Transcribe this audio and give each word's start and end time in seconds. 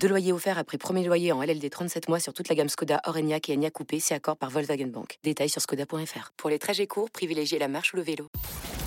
Deux 0.00 0.08
loyers 0.08 0.32
offerts 0.32 0.58
après 0.58 0.78
premier 0.78 1.04
loyer 1.04 1.32
en 1.32 1.42
LLD 1.42 1.68
37 1.70 2.08
mois 2.08 2.20
sur 2.20 2.32
toute 2.32 2.48
la 2.48 2.54
gamme 2.54 2.68
Skoda, 2.68 3.00
Orenia 3.06 3.38
et 3.48 3.54
Enya 3.54 3.70
Coupé, 3.70 3.98
c'est 3.98 4.14
accord 4.14 4.36
par 4.36 4.50
Volkswagen 4.50 4.86
Bank. 4.86 5.18
Détails 5.24 5.48
sur 5.48 5.60
skoda.fr. 5.60 6.32
Pour 6.36 6.50
les 6.50 6.58
trajets 6.58 6.86
courts, 6.86 7.10
privilégiez 7.10 7.58
la 7.58 7.66
marche 7.66 7.92
ou 7.92 7.96
le 7.96 8.02
vélo. 8.02 8.28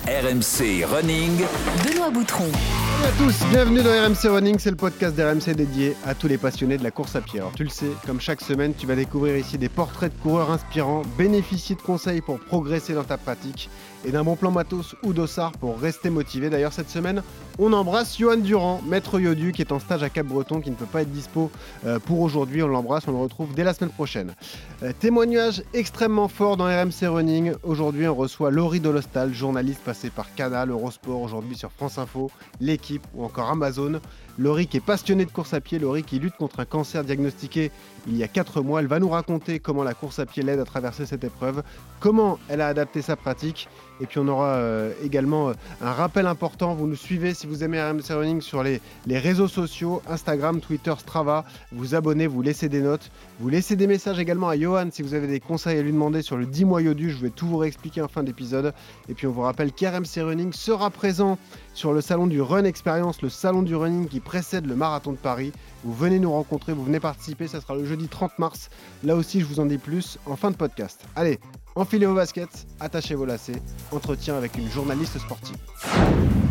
RMC 0.06 0.84
Running. 0.86 1.42
Benoît 1.84 2.10
Boutron. 2.10 2.44
Bonjour 2.46 3.06
à 3.06 3.18
tous, 3.18 3.46
bienvenue 3.50 3.82
dans 3.82 3.90
RMC 3.90 4.28
Running, 4.28 4.58
c'est 4.58 4.70
le 4.70 4.76
podcast 4.76 5.14
d'RMC 5.16 5.54
dédié 5.54 5.96
à 6.04 6.14
tous 6.14 6.28
les 6.28 6.38
passionnés 6.38 6.78
de 6.78 6.82
la 6.82 6.90
course 6.90 7.16
à 7.16 7.20
pied. 7.20 7.40
Alors 7.40 7.52
tu 7.52 7.64
le 7.64 7.70
sais, 7.70 7.90
comme 8.06 8.20
chaque 8.20 8.40
semaine, 8.40 8.74
tu 8.74 8.86
vas 8.86 8.94
découvrir 8.94 9.36
ici 9.36 9.58
des 9.58 9.68
portraits 9.68 10.14
de 10.14 10.22
coureurs 10.22 10.50
inspirants, 10.50 11.02
bénéficier 11.18 11.76
de 11.76 11.82
conseils 11.82 12.20
pour 12.20 12.40
progresser 12.40 12.94
dans 12.94 13.04
ta 13.04 13.18
pratique 13.18 13.68
et 14.04 14.12
d'un 14.12 14.24
bon 14.24 14.36
plan 14.36 14.50
matos 14.50 14.94
ou 15.02 15.12
d'ossard 15.12 15.52
pour 15.52 15.78
rester 15.78 16.10
motivé. 16.10 16.50
D'ailleurs, 16.50 16.72
cette 16.72 16.90
semaine, 16.90 17.22
on 17.58 17.72
embrasse 17.72 18.18
Johan 18.18 18.38
Durand, 18.38 18.80
maître 18.86 19.20
Yodu, 19.20 19.52
qui 19.52 19.62
est 19.62 19.72
en 19.72 19.78
stage 19.78 20.02
à 20.02 20.08
Cap-Breton, 20.08 20.60
qui 20.60 20.70
ne 20.70 20.76
peut 20.76 20.86
pas 20.86 21.02
être 21.02 21.10
dispo 21.10 21.50
euh, 21.84 21.98
pour 21.98 22.20
aujourd'hui. 22.20 22.62
On 22.62 22.68
l'embrasse, 22.68 23.06
on 23.06 23.12
le 23.12 23.18
retrouve 23.18 23.54
dès 23.54 23.64
la 23.64 23.74
semaine 23.74 23.90
prochaine. 23.90 24.34
Euh, 24.82 24.92
témoignage 24.98 25.62
extrêmement 25.74 26.28
fort 26.28 26.56
dans 26.56 26.64
RMC 26.64 27.06
Running. 27.06 27.52
Aujourd'hui, 27.62 28.08
on 28.08 28.14
reçoit 28.14 28.50
Laurie 28.50 28.80
Dolostal, 28.80 29.34
journaliste 29.34 29.80
passé 29.80 30.10
par 30.10 30.34
Canal, 30.34 30.70
Eurosport, 30.70 31.20
aujourd'hui 31.20 31.56
sur 31.56 31.70
France 31.70 31.98
Info, 31.98 32.30
l'équipe 32.60 33.06
ou 33.14 33.24
encore 33.24 33.50
Amazon. 33.50 34.00
Laurie 34.38 34.66
qui 34.66 34.78
est 34.78 34.84
passionnée 34.84 35.26
de 35.26 35.30
course 35.30 35.52
à 35.52 35.60
pied, 35.60 35.78
Laurie 35.78 36.02
qui 36.02 36.18
lutte 36.18 36.36
contre 36.36 36.60
un 36.60 36.64
cancer 36.64 37.04
diagnostiqué 37.04 37.70
il 38.06 38.16
y 38.16 38.22
a 38.22 38.28
4 38.28 38.62
mois. 38.62 38.80
Elle 38.80 38.86
va 38.86 38.98
nous 38.98 39.08
raconter 39.08 39.58
comment 39.58 39.82
la 39.82 39.94
course 39.94 40.18
à 40.18 40.26
pied 40.26 40.42
l'aide 40.42 40.60
à 40.60 40.64
traverser 40.64 41.06
cette 41.06 41.24
épreuve, 41.24 41.62
comment 41.98 42.38
elle 42.48 42.60
a 42.60 42.68
adapté 42.68 43.02
sa 43.02 43.16
pratique. 43.16 43.68
Et 44.00 44.06
puis 44.06 44.18
on 44.18 44.28
aura 44.28 44.54
euh, 44.54 44.92
également 45.04 45.50
euh, 45.50 45.52
un 45.82 45.92
rappel 45.92 46.26
important. 46.26 46.74
Vous 46.74 46.86
nous 46.86 46.96
suivez 46.96 47.34
si 47.34 47.46
vous 47.46 47.62
aimez 47.62 47.82
RMC 47.82 48.10
Running 48.10 48.40
sur 48.40 48.62
les, 48.62 48.80
réseaux 49.06 49.48
sociaux, 49.48 50.00
Instagram, 50.08 50.60
Twitter, 50.60 50.94
Strava. 50.98 51.44
Vous 51.72 51.94
abonnez, 51.94 52.26
vous 52.26 52.40
laissez 52.40 52.68
des 52.68 52.80
notes. 52.80 53.10
Vous 53.38 53.50
laissez 53.50 53.76
des 53.76 53.86
messages 53.86 54.18
également 54.18 54.48
à 54.48 54.58
Johan 54.58 54.88
si 54.90 55.02
vous 55.02 55.14
avez 55.14 55.26
des 55.26 55.40
conseils 55.40 55.78
à 55.78 55.82
lui 55.82 55.92
demander 55.92 56.22
sur 56.22 56.36
le 56.36 56.46
10 56.46 56.64
mois 56.64 56.80
du. 56.80 57.10
Je 57.10 57.18
vais 57.18 57.30
tout 57.30 57.46
vous 57.46 57.58
réexpliquer 57.58 58.00
en 58.00 58.08
fin 58.08 58.22
d'épisode. 58.22 58.72
Et 59.08 59.14
puis 59.14 59.26
on 59.26 59.32
vous 59.32 59.42
rappelle 59.42 59.72
qu'RMC 59.72 60.22
Running 60.22 60.52
sera 60.52 60.88
présent 60.88 61.36
sur 61.74 61.92
le 61.92 62.00
salon 62.00 62.26
du 62.26 62.40
Run 62.40 62.64
Experience, 62.64 63.22
le 63.22 63.28
salon 63.28 63.62
du 63.62 63.74
running 63.74 64.08
qui 64.08 64.20
précède 64.20 64.66
le 64.66 64.74
marathon 64.74 65.12
de 65.12 65.16
Paris. 65.16 65.52
Vous 65.82 65.94
venez 65.94 66.18
nous 66.18 66.30
rencontrer, 66.30 66.74
vous 66.74 66.84
venez 66.84 67.00
participer, 67.00 67.48
ça 67.48 67.60
sera 67.60 67.74
le 67.74 67.86
jeudi 67.86 68.06
30 68.06 68.38
mars. 68.38 68.68
Là 69.02 69.16
aussi, 69.16 69.40
je 69.40 69.46
vous 69.46 69.60
en 69.60 69.66
dis 69.66 69.78
plus 69.78 70.18
en 70.26 70.36
fin 70.36 70.50
de 70.50 70.56
podcast. 70.56 71.00
Allez, 71.16 71.38
enfilez 71.74 72.04
vos 72.04 72.14
baskets, 72.14 72.66
attachez 72.80 73.14
vos 73.14 73.24
lacets, 73.24 73.62
entretien 73.90 74.36
avec 74.36 74.58
une 74.58 74.70
journaliste 74.70 75.18
sportive. 75.18 75.56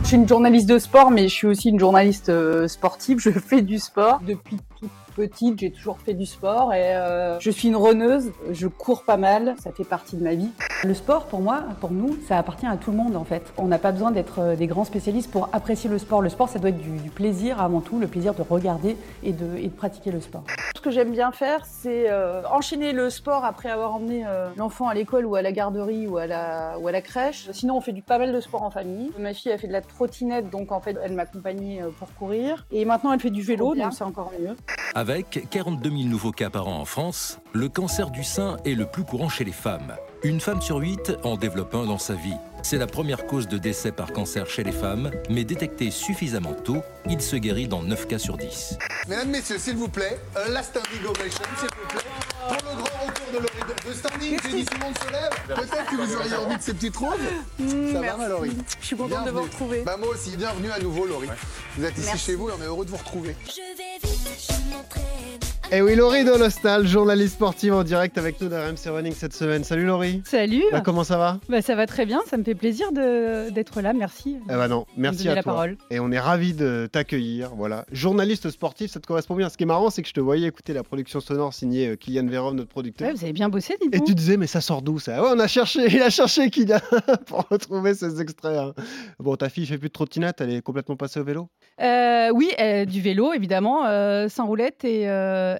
Je 0.01 0.07
suis 0.07 0.17
une 0.17 0.27
journaliste 0.27 0.67
de 0.67 0.79
sport, 0.79 1.11
mais 1.11 1.27
je 1.27 1.33
suis 1.33 1.47
aussi 1.47 1.69
une 1.69 1.79
journaliste 1.79 2.29
euh, 2.29 2.67
sportive. 2.67 3.19
Je 3.19 3.29
fais 3.29 3.61
du 3.61 3.77
sport 3.77 4.19
depuis 4.25 4.57
toute 4.79 4.89
petite. 5.19 5.59
J'ai 5.59 5.71
toujours 5.71 5.99
fait 5.99 6.13
du 6.13 6.25
sport 6.25 6.73
et 6.73 6.95
euh, 6.95 7.37
je 7.39 7.51
suis 7.51 7.67
une 7.67 7.75
runneuse. 7.75 8.31
Je 8.51 8.67
cours 8.67 9.03
pas 9.03 9.17
mal. 9.17 9.55
Ça 9.61 9.71
fait 9.71 9.83
partie 9.83 10.15
de 10.15 10.23
ma 10.23 10.33
vie. 10.33 10.49
Le 10.85 10.93
sport, 10.93 11.25
pour 11.25 11.41
moi, 11.41 11.63
pour 11.81 11.91
nous, 11.91 12.17
ça 12.25 12.37
appartient 12.37 12.65
à 12.65 12.77
tout 12.77 12.91
le 12.91 12.97
monde 12.97 13.17
en 13.17 13.25
fait. 13.25 13.43
On 13.57 13.65
n'a 13.65 13.79
pas 13.79 13.91
besoin 13.91 14.11
d'être 14.11 14.39
euh, 14.39 14.55
des 14.55 14.67
grands 14.67 14.85
spécialistes 14.85 15.29
pour 15.29 15.49
apprécier 15.51 15.89
le 15.89 15.97
sport. 15.97 16.21
Le 16.21 16.29
sport, 16.29 16.47
ça 16.47 16.57
doit 16.57 16.69
être 16.69 16.77
du, 16.77 16.97
du 16.99 17.09
plaisir 17.09 17.61
avant 17.61 17.81
tout, 17.81 17.99
le 17.99 18.07
plaisir 18.07 18.33
de 18.33 18.41
regarder 18.41 18.95
et 19.23 19.33
de, 19.33 19.57
et 19.57 19.67
de 19.67 19.73
pratiquer 19.73 20.11
le 20.11 20.21
sport. 20.21 20.43
Ce 20.73 20.81
que 20.81 20.91
j'aime 20.91 21.11
bien 21.11 21.33
faire, 21.33 21.65
c'est 21.65 22.09
euh, 22.09 22.41
enchaîner 22.49 22.93
le 22.93 23.09
sport 23.09 23.43
après 23.43 23.69
avoir 23.69 23.95
emmené 23.95 24.23
euh, 24.25 24.47
l'enfant 24.55 24.87
à 24.87 24.93
l'école 24.93 25.25
ou 25.25 25.35
à 25.35 25.41
la 25.41 25.51
garderie 25.51 26.07
ou 26.07 26.15
à 26.17 26.27
la, 26.27 26.79
ou 26.79 26.87
à 26.87 26.93
la 26.93 27.01
crèche. 27.01 27.49
Sinon, 27.51 27.75
on 27.75 27.81
fait 27.81 27.91
du 27.91 28.01
pas 28.01 28.17
mal 28.17 28.31
de 28.31 28.39
sport 28.39 28.63
en 28.63 28.71
famille. 28.71 29.11
Ma 29.19 29.33
fille 29.33 29.51
a 29.51 29.57
fait 29.57 29.67
de 29.67 29.73
la 29.73 29.81
trottinette, 29.81 30.49
donc 30.49 30.71
en 30.71 30.79
fait, 30.79 30.95
elle 31.03 31.11
m'accompagnait 31.11 31.81
euh, 31.81 31.89
pour 31.99 32.07
courir. 32.15 32.65
Et 32.71 32.85
maintenant, 32.85 33.11
elle 33.11 33.19
fait 33.19 33.29
du 33.29 33.41
vélo, 33.41 33.75
donc 33.75 33.91
c'est 33.91 34.05
encore 34.05 34.31
mieux. 34.39 34.55
Avec 34.95 35.08
42 35.17 35.89
000 35.89 36.03
nouveaux 36.03 36.31
cas 36.31 36.49
par 36.49 36.67
an 36.67 36.79
en 36.79 36.85
France, 36.85 37.39
le 37.53 37.67
cancer 37.67 38.11
du 38.11 38.23
sein 38.23 38.57
est 38.63 38.75
le 38.75 38.85
plus 38.85 39.03
courant 39.03 39.29
chez 39.29 39.43
les 39.43 39.51
femmes. 39.51 39.95
Une 40.21 40.41
femme 40.41 40.61
sur 40.61 40.77
huit 40.77 41.13
en 41.23 41.37
développe 41.37 41.73
un 41.75 41.85
dans 41.85 41.97
sa 41.97 42.13
vie. 42.13 42.35
C'est 42.61 42.77
la 42.77 42.87
première 42.87 43.25
cause 43.25 43.47
de 43.47 43.57
décès 43.57 43.93
par 43.93 44.11
cancer 44.11 44.49
chez 44.49 44.65
les 44.65 44.73
femmes, 44.73 45.11
mais 45.29 45.45
détecté 45.45 45.91
suffisamment 45.91 46.53
tôt, 46.53 46.83
il 47.09 47.21
se 47.21 47.37
guérit 47.37 47.69
dans 47.69 47.81
9 47.83 48.05
cas 48.05 48.19
sur 48.19 48.35
10. 48.35 48.77
Mesdames, 49.07 49.29
Messieurs, 49.29 49.57
s'il 49.57 49.77
vous 49.77 49.87
plaît, 49.87 50.19
un 50.35 50.51
last 50.51 50.71
standing 50.71 51.05
ovation, 51.05 51.43
s'il 51.57 51.69
vous 51.69 51.87
plaît. 51.87 52.01
Pour 52.49 52.57
le 52.57 52.81
grand 52.81 53.07
retour 53.07 53.27
de 53.31 53.37
Laurie 53.37 53.73
de, 53.87 53.93
standing, 53.93 54.39
j'ai 54.43 54.57
dit 54.57 54.65
tout 54.65 54.77
le 54.77 54.85
monde 54.85 54.97
se 54.97 55.11
lève. 55.11 55.31
Peut-être 55.47 55.85
que 55.89 55.95
vous 55.95 56.15
auriez 56.17 56.35
envie 56.35 56.57
de 56.57 56.61
ces 56.61 56.73
petites 56.73 56.97
roses. 56.97 57.93
Ça 57.93 58.01
va, 58.01 58.17
ma 58.17 58.27
Laurie 58.27 58.57
Je 58.81 58.85
suis 58.85 58.97
contente 58.97 59.25
de 59.25 59.31
vous 59.31 59.43
retrouver. 59.43 59.83
Bah, 59.83 59.95
moi 59.97 60.09
aussi, 60.09 60.35
bienvenue 60.35 60.69
à 60.69 60.79
nouveau, 60.79 61.05
Laurie. 61.05 61.29
Vous 61.77 61.85
êtes 61.85 61.97
ici 61.97 62.17
chez 62.17 62.35
vous 62.35 62.49
et 62.49 62.53
on 62.59 62.61
est 62.61 62.67
heureux 62.67 62.83
de 62.83 62.91
vous 62.91 62.97
retrouver. 62.97 63.37
Je 63.45 63.77
vais 63.77 63.99
vite, 64.03 64.49
je 64.49 64.75
m'entraîne. 64.75 65.58
Et 65.71 65.83
oui, 65.83 65.93
Laurie 65.95 66.23
Dolostal, 66.25 66.87
journaliste 66.87 67.35
sportive 67.35 67.75
en 67.75 67.83
direct 67.83 68.17
avec 68.17 68.41
nous 68.41 68.49
dans 68.49 68.57
RMC 68.57 68.89
Running 68.91 69.13
cette 69.13 69.35
semaine. 69.35 69.63
Salut 69.63 69.85
Laurie. 69.85 70.23
Salut 70.25 70.63
Bah, 70.71 70.81
comment 70.81 71.03
ça 71.03 71.19
va 71.19 71.39
bah, 71.47 71.61
Ça 71.61 71.75
va 71.75 71.85
très 71.85 72.07
bien, 72.07 72.21
ça 72.25 72.37
me 72.37 72.43
fait 72.43 72.55
plaisir 72.55 72.91
d'être 72.91 73.79
là, 73.79 73.93
merci. 73.93 74.37
Eh 74.49 74.55
bah 74.55 74.67
non, 74.67 74.87
merci 74.97 75.29
à 75.29 75.35
la 75.35 75.43
toi. 75.43 75.53
parole. 75.53 75.77
Et 75.91 75.99
on 75.99 76.11
est 76.11 76.17
ravis 76.17 76.53
de 76.53 76.89
t'accueillir. 76.91 77.51
Voilà, 77.55 77.85
journaliste 77.91 78.49
sportif, 78.49 78.89
ça 78.89 78.99
te 78.99 79.05
correspond 79.05 79.35
bien. 79.35 79.47
Ce 79.49 79.57
qui 79.57 79.63
est 79.63 79.67
marrant, 79.67 79.91
c'est 79.91 80.01
que 80.01 80.07
je 80.07 80.13
te 80.13 80.19
voyais 80.19 80.47
écouter 80.47 80.73
la 80.73 80.81
production 80.81 81.19
sonore 81.19 81.53
signée 81.53 81.89
euh, 81.89 81.95
Kylian 81.95 82.25
Verov, 82.25 82.55
notre 82.55 82.69
producteur. 82.69 83.07
Ouais, 83.07 83.13
vous 83.13 83.23
avez 83.23 83.33
bien 83.33 83.49
bossé, 83.49 83.75
dites 83.79 83.93
Et 83.95 83.99
tu 84.03 84.15
disais, 84.15 84.37
mais 84.37 84.47
ça 84.47 84.61
sort 84.61 84.81
d'où 84.81 84.97
ça? 84.97 85.21
Ouais, 85.21 85.29
on 85.35 85.39
a 85.39 85.47
cherché, 85.47 85.85
il 85.91 86.01
a 86.01 86.09
cherché 86.09 86.49
Kylian 86.49 86.79
pour 87.27 87.45
retrouver 87.47 87.93
ces 87.93 88.19
extraits. 88.19 88.57
hein. 88.57 88.73
Bon, 89.19 89.35
ta 89.35 89.49
fille 89.49 89.67
fait 89.67 89.77
plus 89.77 89.89
de 89.89 89.93
trottinette, 89.93 90.41
elle 90.41 90.51
est 90.51 90.61
complètement 90.63 90.95
passée 90.95 91.19
au 91.19 91.23
vélo? 91.23 91.47
Euh, 91.79 92.31
oui, 92.33 92.49
euh, 92.59 92.85
du 92.85 93.01
vélo, 93.01 93.33
évidemment, 93.33 93.85
euh, 93.85 94.29
sans 94.29 94.47
roulette, 94.47 94.83
et 94.83 95.05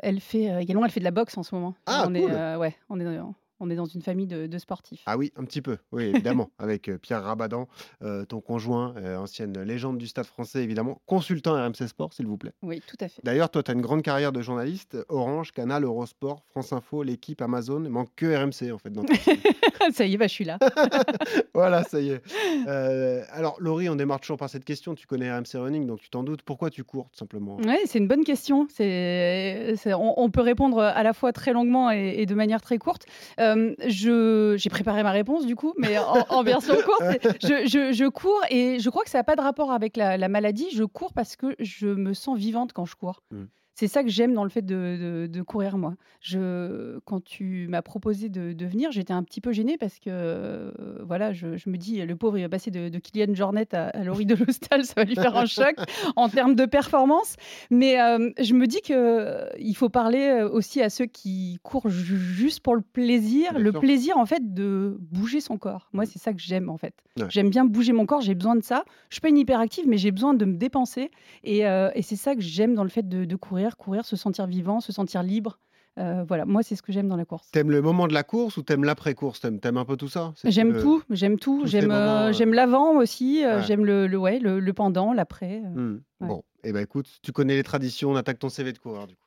elle 0.01 0.19
fait 0.19 0.51
euh, 0.51 0.59
également 0.59 0.85
elle 0.85 0.91
fait 0.91 0.99
de 0.99 1.05
la 1.05 1.11
boxe 1.11 1.37
en 1.37 1.43
ce 1.43 1.53
moment. 1.55 1.75
Ah, 1.85 2.03
on 2.03 2.07
cool. 2.07 2.17
est, 2.17 2.29
euh, 2.31 2.57
ouais, 2.57 2.75
on 2.89 2.99
est, 2.99 3.19
on 3.59 3.69
est 3.69 3.75
dans 3.75 3.85
une 3.85 4.01
famille 4.01 4.27
de, 4.27 4.47
de 4.47 4.57
sportifs. 4.57 5.01
Ah 5.05 5.17
oui, 5.17 5.31
un 5.35 5.43
petit 5.43 5.61
peu, 5.61 5.77
oui, 5.91 6.05
évidemment, 6.05 6.49
avec 6.59 6.87
euh, 6.89 6.97
Pierre 6.97 7.23
Rabadan, 7.23 7.67
euh, 8.03 8.25
ton 8.25 8.41
conjoint, 8.41 8.93
euh, 8.97 9.17
ancienne 9.17 9.61
légende 9.61 9.97
du 9.97 10.07
stade 10.07 10.25
français, 10.25 10.63
évidemment, 10.63 11.01
consultant 11.05 11.53
RMC 11.53 11.87
Sport, 11.87 12.13
s'il 12.13 12.27
vous 12.27 12.37
plaît. 12.37 12.53
Oui, 12.61 12.81
tout 12.87 12.97
à 12.99 13.07
fait. 13.07 13.21
D'ailleurs, 13.23 13.49
toi, 13.49 13.63
tu 13.63 13.71
as 13.71 13.73
une 13.73 13.81
grande 13.81 14.01
carrière 14.01 14.31
de 14.31 14.41
journaliste, 14.41 14.97
Orange, 15.09 15.51
Canal, 15.51 15.83
Eurosport, 15.83 16.43
France 16.49 16.73
Info, 16.73 17.03
l'équipe, 17.03 17.41
Amazon, 17.41 17.83
il 17.83 17.89
manque 17.89 18.09
que 18.15 18.25
RMC 18.35 18.71
en 18.73 18.77
fait. 18.77 18.89
Dans 18.91 19.03
ça 19.93 20.05
y 20.05 20.13
est, 20.13 20.17
bah, 20.17 20.27
je 20.27 20.33
suis 20.33 20.45
là. 20.45 20.57
voilà, 21.53 21.83
ça 21.83 21.99
y 21.99 22.09
est. 22.09 22.21
Euh, 22.67 23.23
alors, 23.31 23.55
Laurie, 23.59 23.89
on 23.89 23.95
démarre 23.95 24.19
toujours 24.19 24.37
par 24.37 24.49
cette 24.49 24.65
question. 24.65 24.95
Tu 24.95 25.07
connais 25.07 25.31
RMC 25.31 25.55
Running, 25.55 25.85
donc 25.85 25.99
tu 25.99 26.09
t'en 26.09 26.23
doutes. 26.23 26.41
Pourquoi 26.43 26.69
tu 26.69 26.83
cours, 26.83 27.09
tout 27.09 27.17
simplement? 27.17 27.57
Ouais, 27.57 27.79
c'est 27.85 27.99
une 27.99 28.07
bonne 28.07 28.23
question. 28.23 28.67
C'est- 28.69 29.75
on, 29.93 30.13
on 30.19 30.29
peut 30.29 30.41
répondre 30.41 30.79
à 30.81 31.03
la 31.03 31.13
fois 31.13 31.33
très 31.33 31.53
longuement 31.53 31.91
et, 31.91 32.15
et 32.17 32.25
de 32.25 32.35
manière 32.35 32.61
très 32.61 32.77
courte. 32.77 33.05
Euh, 33.39 33.48
je, 33.87 34.55
j'ai 34.57 34.69
préparé 34.69 35.03
ma 35.03 35.11
réponse 35.11 35.45
du 35.45 35.55
coup, 35.55 35.73
mais 35.77 35.97
en, 35.97 36.25
en 36.29 36.43
version 36.43 36.75
courte. 36.85 37.03
Je, 37.41 37.67
je- 37.67 37.91
je 37.93 38.07
cours 38.09 38.41
et 38.49 38.79
je 38.79 38.89
crois 38.89 39.03
que 39.03 39.09
ça 39.09 39.19
n'a 39.19 39.23
pas 39.23 39.35
de 39.35 39.41
rapport 39.41 39.71
avec 39.71 39.97
la, 39.97 40.17
la 40.17 40.27
maladie. 40.29 40.67
Je 40.73 40.83
cours 40.83 41.13
parce 41.13 41.35
que 41.35 41.55
je 41.59 41.87
me 41.87 42.13
sens 42.13 42.37
vivante 42.37 42.73
quand 42.73 42.85
je 42.85 42.95
cours. 42.95 43.21
Mm. 43.31 43.43
C'est 43.79 43.87
ça 43.87 44.03
que 44.03 44.09
j'aime 44.09 44.33
dans 44.33 44.43
le 44.43 44.49
fait 44.49 44.61
de, 44.61 45.23
de- 45.23 45.27
de 45.27 45.41
courir, 45.41 45.77
moi. 45.77 45.93
Je, 46.19 46.99
quand 47.05 47.23
tu 47.23 47.67
m'as 47.69 47.81
proposé 47.81 48.27
de, 48.27 48.51
de 48.51 48.65
venir, 48.65 48.91
j'étais 48.91 49.13
un 49.13 49.23
petit 49.23 49.39
peu 49.39 49.53
gênée 49.53 49.77
parce 49.77 49.99
que, 49.99 50.09
euh, 50.09 50.71
voilà, 51.05 51.31
je, 51.31 51.55
je 51.55 51.69
me 51.69 51.77
dis, 51.77 52.01
le 52.05 52.15
pauvre, 52.17 52.37
il 52.37 52.41
va 52.41 52.49
passer 52.49 52.71
de, 52.71 52.89
de 52.89 52.99
Kylian 52.99 53.33
Jornet 53.33 53.73
à, 53.73 53.87
à 53.87 54.03
Laurie 54.03 54.25
Delostal, 54.25 54.83
ça 54.83 54.93
va 54.97 55.03
lui 55.05 55.15
faire 55.15 55.37
un 55.37 55.45
choc 55.45 55.75
en 56.17 56.27
termes 56.27 56.55
de 56.55 56.65
performance. 56.65 57.35
Mais 57.71 58.01
euh, 58.01 58.29
je 58.39 58.53
me 58.53 58.67
dis 58.67 58.81
que 58.81 58.93
euh, 58.93 59.73
faut 59.75 59.87
parler 59.89 60.45
aussi 60.51 60.81
à 60.81 60.89
ceux 60.89 61.05
qui 61.05 61.57
courent 61.63 61.89
ju- 61.89 62.17
juste 62.17 62.59
pour 62.59 62.75
le 62.75 62.81
plaisir, 62.81 63.51
Bien 63.53 63.59
le 63.61 63.71
sûr. 63.71 63.79
plaisir 63.79 64.17
en 64.17 64.25
fait 64.25 64.53
de 64.53 64.97
bouger 64.99 65.39
son 65.39 65.57
corps. 65.57 65.87
Moi, 65.93 66.05
c'est 66.05 66.19
ça 66.19 66.33
que 66.33 66.41
j'aime 66.41 66.69
en 66.69 66.75
fait. 66.77 66.93
Ouais. 67.17 67.27
J'aime 67.29 67.49
bien 67.49 67.63
bouger 67.63 67.93
mon 67.93 68.05
corps, 68.05 68.19
j'ai 68.21 68.35
besoin 68.35 68.57
de 68.57 68.63
ça. 68.63 68.83
Je 69.09 69.15
suis 69.15 69.21
pas 69.21 69.29
une 69.29 69.37
hyperactive, 69.37 69.85
mais 69.87 69.97
j'ai 69.97 70.11
besoin 70.11 70.33
de 70.33 70.43
me 70.43 70.57
dépenser. 70.57 71.11
Et, 71.45 71.65
euh, 71.65 71.89
et 71.95 72.01
c'est 72.01 72.17
ça 72.17 72.35
que 72.35 72.41
j'aime 72.41 72.75
dans 72.75 72.83
le 72.83 72.89
fait 72.89 73.07
de, 73.07 73.23
de 73.23 73.35
courir, 73.75 74.03
courir, 74.03 74.05
se 74.05 74.15
sentir 74.15 74.45
vivant, 74.47 74.79
se 74.81 74.91
sentir 74.91 75.23
libre. 75.23 75.59
Euh, 75.97 76.23
voilà, 76.27 76.45
moi, 76.45 76.61
c'est 76.63 76.75
ce 76.75 76.81
que 76.81 76.91
j'aime 76.93 77.09
dans 77.09 77.17
la 77.17 77.25
course. 77.25 77.49
T'aimes 77.51 77.71
le 77.71 77.81
moment 77.81 78.07
de 78.07 78.13
la 78.13 78.23
course 78.23 78.55
ou 78.57 78.61
t'aimes 78.61 78.83
l'après-course? 78.85 79.41
T'aimes 79.41 79.59
t'aimes 79.59 79.77
un 79.77 79.85
peu 79.85 79.97
tout 79.97 80.07
ça? 80.07 80.33
J'aime 80.45 80.71
le- 80.71 80.81
tout, 80.81 81.03
j'aime 81.09 81.37
tout. 81.37 81.61
tous 81.63 81.67
J'aime 81.67 81.91
euh, 81.91 82.29
euh, 82.29 82.31
j'aime 82.33 82.53
l'avant 82.53 82.95
aussi, 82.97 83.43
euh, 83.43 83.57
ouais. 83.57 83.63
j'aime 83.67 83.83
le, 83.85 84.07
le, 84.07 84.17
ouais, 84.17 84.39
le, 84.39 84.59
le 84.59 84.73
pendant, 84.73 85.11
l'après. 85.13 85.61
euh. 85.65 85.69
Hmm. 85.69 86.01
Ouais. 86.21 86.27
Bon, 86.27 86.43
Eh 86.63 86.71
ben 86.71 86.81
écoute, 86.81 87.07
tu 87.21 87.31
connais 87.33 87.55
les 87.55 87.63
traditions, 87.63 88.11
on 88.11 88.15
attaque 88.15 88.39
ton 88.39 88.49
CV 88.49 88.71
de 88.71 88.77
coureur 88.77 89.07
du 89.07 89.15
coup. 89.15 89.21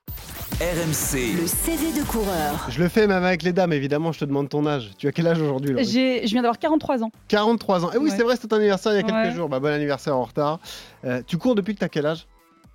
RMC. 0.60 1.34
Le 1.40 1.46
CV 1.46 1.92
de 1.98 2.06
coureur. 2.06 2.66
Je 2.70 2.80
le 2.80 2.88
fais 2.88 3.06
même 3.08 3.24
avec 3.24 3.42
les 3.42 3.52
dames, 3.52 3.72
évidemment, 3.72 4.12
je 4.12 4.20
te 4.20 4.24
demande 4.24 4.48
ton 4.48 4.64
âge. 4.64 4.92
Tu 4.96 5.08
as 5.08 5.12
quel 5.12 5.26
âge 5.26 5.40
aujourd'hui 5.42 5.74
J'ai- 5.84 6.24
Je 6.26 6.32
viens 6.32 6.42
d'avoir 6.42 6.58
43 6.58 7.02
ans. 7.02 7.10
43 7.28 7.84
ans. 7.84 7.90
Eh 7.92 7.98
oui, 7.98 8.10
Ouais. 8.10 8.16
c'est 8.16 8.22
vrai, 8.22 8.36
c'est 8.40 8.46
ton 8.46 8.56
anniversaire 8.56 8.92
il 8.92 8.96
y 8.96 8.98
a 8.98 9.02
quelques 9.02 9.14
Ouais. 9.16 9.32
jours. 9.32 9.48
Bah, 9.48 9.58
bon 9.58 9.66
anniversaire 9.72 10.16
en 10.16 10.22
retard. 10.24 10.60
Euh, 11.04 11.20
tu 11.26 11.36
cours 11.36 11.54
depuis 11.56 11.74
que 11.74 11.80
tu 11.80 11.84
as 11.84 11.88
quel 11.88 12.06
âge? 12.06 12.26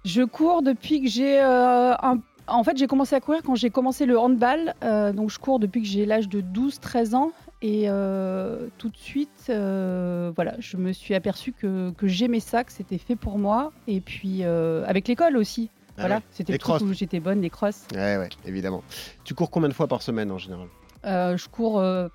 Je 0.07 0.21
cours 0.24 0.62
depuis 0.62 1.01
que 1.01 1.09
j'ai 1.09 1.39
euh, 1.42 1.94
un- 2.01 2.19
En 2.48 2.63
fait, 2.63 2.77
j'ai 2.77 2.88
commencé 2.88 3.13
à 3.13 3.19
courir 3.19 3.42
quand 3.44 3.56
j'ai 3.56 3.69
commencé 3.69 4.06
le 4.06 4.18
handball. 4.18 4.74
euh, 4.81 5.12
donc, 5.12 5.30
je 5.30 5.38
cours 5.38 5.59
depuis 5.59 5.81
que 5.81 5.88
j'ai 5.88 6.06
l'âge 6.06 6.30
de 6.30 6.39
12-13 6.39 7.13
ans. 7.13 7.31
Et 7.62 7.89
euh, 7.89 8.68
tout 8.77 8.88
de 8.88 8.95
suite, 8.95 9.48
voilà, 9.48 10.56
je 10.59 10.77
me 10.77 10.94
suis 10.94 11.13
aperçue 11.13 11.51
que, 11.51 11.89
que 11.92 12.07
j'aimais 12.07 12.39
ça, 12.39 12.63
que 12.63 12.71
c'était 12.71 12.98
fait 13.00 13.18
pour 13.18 13.38
moi. 13.38 13.74
Et 13.88 14.00
puis, 14.00 14.44
avec 14.45 15.09
l'école 15.09 15.36
aussi. 15.36 15.69
Ah 15.98 16.01
voilà, 16.01 16.15
ouais. 16.18 16.21
c'était 16.31 16.53
le 16.53 16.60
truc 16.60 16.81
où 16.83 16.94
j'étais 16.94 17.19
bonne, 17.19 17.42
les 17.42 17.50
crosses. 17.50 17.86
Ouais, 17.94 18.15
ouais, 18.18 18.30
évidemment. 18.45 18.83
Tu 19.25 19.33
cours 19.33 19.50
combien 19.51 19.68
de 19.68 19.74
fois 19.74 19.88
par 19.88 20.01
semaine 20.01 20.31
en 20.31 20.38
général? 20.38 20.68
Euh, 21.06 21.36
je 21.36 21.50
cours, 21.50 21.81
je 21.81 22.10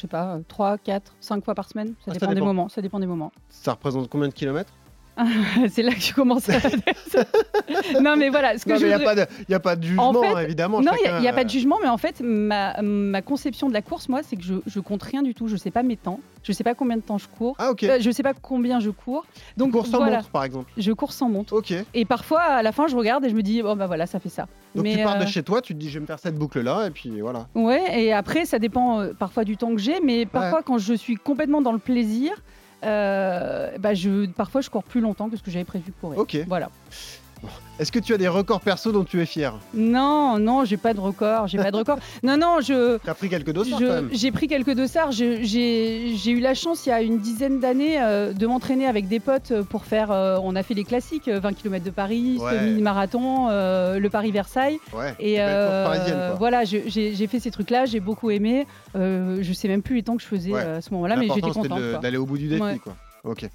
sais 0.00 0.06
pas, 0.08 0.38
3, 0.48 0.76
4, 0.76 1.14
5 1.20 1.42
fois 1.44 1.54
par 1.54 1.66
semaine. 1.68 1.94
Ça 2.04 2.10
Ah, 2.10 2.14
ça 2.14 2.26
dépend 2.26 2.34
des 2.34 2.40
moments. 2.42 2.68
Ça 2.68 2.82
dépend 2.82 2.98
des 3.00 3.06
moments. 3.06 3.32
Ça 3.48 3.72
représente 3.72 4.08
combien 4.10 4.28
de 4.28 4.34
kilomètres? 4.34 4.72
C'est 5.70 5.82
là 5.82 5.92
que 5.92 6.00
tu 6.00 6.14
commences 6.14 6.48
à... 6.48 6.58
non, 8.00 8.16
mais 8.16 8.28
voilà, 8.30 8.56
ce 8.58 8.64
que 8.64 8.70
Non, 8.70 8.76
je 8.76 8.82
mais 8.86 8.86
il 8.86 8.88
n'y 8.88 8.94
a, 8.94 8.98
voudrais- 8.98 9.26
pas 9.26 9.26
de- 9.26 9.50
y 9.50 9.54
a 9.54 9.60
pas 9.60 9.76
de 9.76 9.82
jugement, 9.84 10.08
En 10.08 10.14
fait, 10.22 10.26
hein, 10.28 10.38
évidemment. 10.40 10.80
Non, 10.80 10.92
il 11.00 11.04
chacun, 11.04 11.20
n'y 11.20 11.28
a, 11.28 11.32
pas 11.32 11.44
de 11.44 11.48
euh, 11.48 11.52
jugement, 11.52 11.76
mais 11.82 11.88
en 11.88 11.96
fait, 11.98 12.20
ma, 12.20 12.80
ma 12.82 13.22
conception 13.22 13.68
de 13.68 13.72
la 13.74 13.82
course, 13.82 14.08
moi, 14.08 14.20
c'est 14.22 14.36
que 14.36 14.42
je, 14.42 14.54
je 14.66 14.80
compte 14.80 15.02
rien 15.02 15.22
du 15.22 15.34
tout. 15.34 15.48
Je 15.48 15.56
sais 15.56 15.70
pas 15.70 15.82
mes 15.82 15.96
temps. 15.96 16.20
Je 16.42 16.52
sais 16.52 16.64
pas 16.64 16.74
combien 16.74 16.96
de 16.96 17.02
temps 17.02 17.18
je 17.18 17.26
cours. 17.28 17.56
Ah, 17.58 17.70
ok. 17.70 17.82
Euh, 17.84 17.98
je 18.00 18.10
sais 18.10 18.22
pas 18.22 18.32
combien 18.34 18.80
je 18.80 18.90
cours. 18.90 19.26
Donc, 19.56 19.68
tu 19.68 19.72
cours 19.72 19.86
sans 19.86 19.98
voilà. 19.98 20.18
montre, 20.18 20.28
par 20.30 20.44
exemple. 20.44 20.70
Je 20.76 20.92
cours 20.92 21.12
sans 21.12 21.28
montre. 21.28 21.52
Ok. 21.54 21.72
Et 21.94 22.04
parfois, 22.04 22.40
à 22.42 22.62
la 22.62 22.72
fin, 22.72 22.86
je 22.86 22.96
regarde 22.96 23.24
et 23.24 23.30
je 23.30 23.34
me 23.34 23.42
dis, 23.42 23.60
bon, 23.62 23.76
bah 23.76 23.86
voilà, 23.86 24.06
ça 24.06 24.20
fait 24.20 24.28
ça. 24.28 24.46
Donc 24.74 24.84
mais, 24.84 24.96
tu 24.96 25.02
pars 25.02 25.18
de 25.18 25.24
euh, 25.24 25.26
chez 25.26 25.42
toi, 25.42 25.60
tu 25.62 25.74
te 25.74 25.78
dis 25.78 25.88
je 25.88 25.94
vais 25.94 26.00
me 26.00 26.06
faire 26.06 26.18
cette 26.18 26.36
boucle 26.36 26.60
là 26.60 26.86
et 26.86 26.90
puis 26.90 27.20
voilà. 27.20 27.46
Ouais, 27.54 28.02
et 28.02 28.12
après, 28.12 28.44
ça 28.44 28.58
dépend 28.58 29.00
euh, 29.00 29.12
parfois 29.18 29.44
du 29.44 29.56
temps 29.56 29.74
que 29.74 29.80
j'ai, 29.80 29.98
mais 30.00 30.26
parfois, 30.26 30.62
quand 30.62 30.78
je 30.78 30.92
suis 30.94 31.16
complètement 31.16 31.62
dans 31.62 31.72
le 31.72 31.78
plaisir, 31.78 32.32
bah 32.82 33.94
je, 33.94 34.26
parfois, 34.26 34.60
je 34.60 34.70
cours 34.70 34.84
plus 34.84 35.00
longtemps 35.00 35.28
que 35.28 35.36
ce 35.36 35.42
que 35.42 35.50
j'avais 35.50 35.64
prévu 35.64 35.90
de 35.90 35.96
courir. 36.00 36.18
Ok. 36.18 36.36
Voilà. 36.46 36.70
Est-ce 37.78 37.92
que 37.92 38.00
tu 38.00 38.12
as 38.12 38.18
des 38.18 38.26
records 38.26 38.60
perso 38.60 38.90
dont 38.90 39.04
tu 39.04 39.20
es 39.22 39.26
fier 39.26 39.54
Non, 39.72 40.38
non, 40.38 40.64
j'ai 40.64 40.76
pas 40.76 40.94
de 40.94 41.00
record. 41.00 41.46
J'ai 41.46 41.58
pas 41.58 41.70
de 41.70 41.76
record. 41.76 41.98
Non, 42.24 42.36
non, 42.36 42.56
je. 42.60 42.96
T'as 42.98 43.14
pris 43.14 43.28
quelques 43.28 43.52
dossards 43.52 43.78
Je- 43.78 43.86
quand 43.86 43.92
même. 43.92 44.08
J'ai 44.12 44.32
pris 44.32 44.48
quelques 44.48 44.74
dossards. 44.74 45.12
J'ai 45.12 46.30
eu 46.30 46.40
la 46.40 46.54
chance, 46.54 46.86
il 46.86 46.88
y 46.88 46.92
a 46.92 47.00
une 47.02 47.18
dizaine 47.18 47.60
d'années, 47.60 48.00
euh, 48.02 48.32
de 48.32 48.46
m'entraîner 48.46 48.86
avec 48.86 49.06
des 49.08 49.20
potes 49.20 49.52
pour 49.70 49.84
faire. 49.84 50.10
euh, 50.10 50.38
on 50.42 50.56
a 50.56 50.62
fait 50.62 50.74
les 50.74 50.84
classiques, 50.84 51.28
euh, 51.28 51.38
20 51.40 51.52
km 51.52 51.84
de 51.84 51.90
Paris, 51.90 52.38
Ouais. 52.40 52.52
semi-marathon, 52.58 53.48
euh, 53.50 53.98
le 53.98 54.10
Paris-Versailles. 54.10 54.78
Ouais. 54.92 55.14
Et 55.20 55.36
euh, 55.38 55.86
quoi. 56.30 56.34
voilà, 56.38 56.64
j'ai 56.64 57.26
fait 57.28 57.38
ces 57.40 57.50
trucs-là, 57.52 57.84
j'ai 57.86 58.00
beaucoup 58.00 58.30
aimé. 58.30 58.66
Euh, 58.96 59.38
je 59.40 59.52
sais 59.52 59.68
même 59.68 59.82
plus 59.82 59.96
les 59.96 60.02
temps 60.02 60.16
que 60.16 60.22
je 60.22 60.26
faisais 60.28 60.52
Ouais. 60.52 60.60
euh, 60.64 60.78
à 60.78 60.80
ce 60.80 60.92
moment-là, 60.94 61.14
mais 61.16 61.28
j'étais 61.32 61.50
contente. 61.50 62.00
d'aller 62.02 62.16
au 62.16 62.26
bout 62.26 62.38
du 62.38 62.48
défi 62.48 62.80
quoi. 62.82 62.94
Ok. 63.24 63.46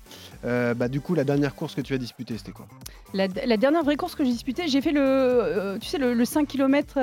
Euh, 0.46 0.74
bah 0.74 0.88
du 0.88 1.00
coup 1.02 1.16
la 1.16 1.24
dernière 1.24 1.56
course 1.56 1.74
que 1.76 1.82
tu 1.82 1.94
as 1.94 1.98
disputée 1.98 2.38
c'était 2.38 2.52
quoi? 2.52 2.68
La, 3.14 3.28
la 3.28 3.58
dernière 3.58 3.84
vraie 3.84 3.96
course 3.96 4.16
que 4.16 4.24
j'ai 4.24 4.32
disputée, 4.32 4.68
j'ai 4.68 4.82
fait 4.82 4.92
le, 4.92 5.02
euh, 5.02 5.78
tu 5.80 5.88
sais, 5.88 5.98
le, 5.98 6.14
le 6.14 6.26
5 6.26 6.48
km. 6.48 6.94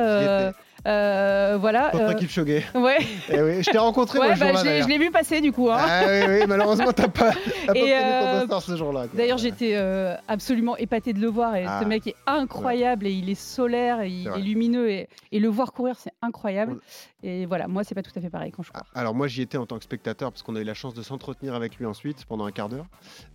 Voilà. 0.84 1.90
Contre 1.92 2.04
euh, 2.04 2.14
Kipchoge. 2.14 2.48
ouais. 2.74 2.98
Eh 3.28 3.42
oui, 3.42 3.62
je 3.62 3.70
t'ai 3.70 3.78
rencontré 3.78 4.18
Ouais, 4.18 4.26
moi, 4.28 4.34
ce 4.36 4.40
bah, 4.40 4.46
jour-là, 4.54 4.80
je 4.82 4.88
l'ai- 4.88 4.98
vu 4.98 5.10
passer 5.10 5.40
du 5.40 5.52
coup. 5.52 5.70
hein. 5.70 5.76
Ah 5.78 6.02
oui, 6.06 6.20
oui, 6.28 6.46
malheureusement 6.46 6.92
t'as 6.92 7.08
pas, 7.08 7.30
Et, 7.74 7.94
euh, 7.94 8.46
ce 8.60 8.76
jour-là. 8.76 9.06
D'ailleurs, 9.14 9.38
j'étais 9.38 9.72
euh, 9.74 10.14
absolument 10.28 10.76
épatée 10.76 11.12
de 11.12 11.20
le 11.20 11.28
voir. 11.28 11.56
Et 11.56 11.64
Ah. 11.66 11.80
ce 11.82 11.86
mec 11.86 12.06
est 12.06 12.16
incroyable 12.26 13.06
et 13.06 13.12
il 13.12 13.28
est 13.30 13.34
solaire 13.40 14.00
et 14.00 14.08
il 14.10 14.28
est 14.28 14.38
lumineux. 14.42 14.90
Et, 14.90 15.08
et 15.32 15.40
le 15.40 15.48
voir 15.48 15.72
courir, 15.72 15.96
c'est 15.98 16.12
incroyable. 16.22 16.76
Et 17.22 17.44
voilà, 17.46 17.68
moi, 17.68 17.84
c'est 17.84 17.94
pas 17.94 18.02
tout 18.02 18.12
à 18.16 18.20
fait 18.20 18.30
pareil 18.30 18.50
quand 18.50 18.62
je 18.62 18.70
cours. 18.72 18.80
Alors 18.94 19.14
moi 19.14 19.26
j'y 19.28 19.42
étais 19.42 19.58
en 19.58 19.66
tant 19.66 19.76
que 19.76 19.84
spectateur 19.84 20.30
parce 20.32 20.42
qu'on 20.42 20.56
a 20.56 20.60
eu 20.60 20.64
la 20.64 20.72
chance 20.74 20.94
de 20.94 21.02
s'entretenir 21.02 21.54
avec 21.54 21.76
lui 21.76 21.84
ensuite 21.84 22.24
pendant 22.24 22.46
un 22.46 22.50
quart 22.50 22.68
d'heure. 22.70 22.86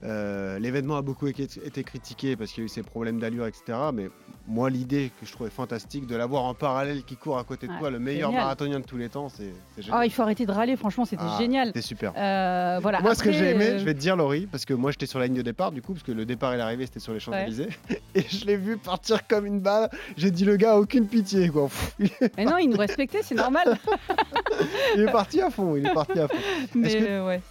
Euh, 0.04 0.58
L'événement 0.60 0.98
a 0.98 1.02
beaucoup 1.04 1.28
été 1.28 1.44
été 1.64 1.84
critiqué 1.84 2.36
parce 2.36 2.52
qu'il 2.52 2.62
y 2.62 2.64
a 2.64 2.66
eu 2.66 2.70
ses 2.70 2.82
problèmes 2.84 3.20
d'allure, 3.20 3.46
etc. 3.46 3.78
Mais 3.94 4.10
moi 4.48 4.70
l'idée 4.72 5.12
que 5.20 5.26
je 5.28 5.32
trouvais 5.32 5.50
fantastique 5.52 6.08
de 6.08 6.16
l'avoir 6.16 6.44
en 6.46 6.54
parallèle 6.56 7.04
qui 7.04 7.16
court 7.16 7.35
à 7.38 7.44
côté 7.44 7.68
de 7.68 7.72
Ouais, 7.74 7.80
toi, 7.80 7.90
le 7.90 8.00
meilleur 8.00 8.30
génial. 8.30 8.44
marathonien 8.44 8.80
de 8.80 8.86
tous 8.86 8.98
les 8.98 9.10
temps, 9.10 9.30
c'est 9.30 9.54
génial. 9.78 10.00
Ah, 10.02 10.06
il 10.06 10.12
faut 10.12 10.22
arrêter 10.22 10.46
de 10.46 10.52
râler, 10.52 10.76
franchement, 10.76 11.06
c'était 11.06 11.24
Ah, 11.26 11.38
génial. 11.40 11.68
C'était 11.68 11.82
super. 11.82 12.14
Euh, 12.18 12.80
voilà. 12.82 13.02
Moi, 13.02 13.16
ce 13.16 13.24
que 13.24 13.32
j'ai 13.32 13.50
aimé, 13.52 13.66
euh, 13.66 13.80
je 13.80 13.86
vais 13.86 13.94
te 13.94 14.00
dire, 14.00 14.16
Laurie, 14.16 14.48
parce 14.52 14.66
que 14.66 14.74
moi, 14.74 14.92
j'étais 14.92 15.06
sur 15.06 15.20
la 15.20 15.28
ligne 15.28 15.36
de 15.38 15.42
départ, 15.42 15.72
du 15.72 15.82
coup, 15.82 15.94
parce 15.94 16.04
que 16.04 16.12
le 16.12 16.26
départ 16.26 16.54
et 16.54 16.58
l'arrivée, 16.58 16.86
c'était 16.86 17.00
sur 17.00 17.14
les 17.14 17.20
Champs-Élysées. 17.20 17.70
Et 18.16 18.22
je 18.22 18.46
l'ai 18.46 18.56
vu 18.58 18.78
partir 18.78 19.28
comme 19.28 19.46
une 19.46 19.60
balle. 19.60 19.90
J'ai 20.18 20.32
dit, 20.32 20.46
le 20.46 20.56
gars 20.56 20.74
a 20.74 20.78
aucune 20.78 21.08
pitié, 21.08 21.50
quoi. 21.50 21.68
Mais 22.38 22.46
non, 22.46 22.58
il 22.58 22.70
nous 22.70 22.78
respectait, 22.78 23.22
c'est 23.24 23.36
normal. 23.36 23.78
il 24.96 25.02
est 25.02 25.12
parti 25.12 25.42
à 25.42 25.50
fond, 25.50 25.76
il 25.76 25.86
est 25.86 25.94
parti 25.94 26.20
à 26.20 26.28
fond. 26.28 26.38
Mais 26.76 26.90
que- 26.96 27.04
euh, 27.10 27.28
ouais, 27.28 27.42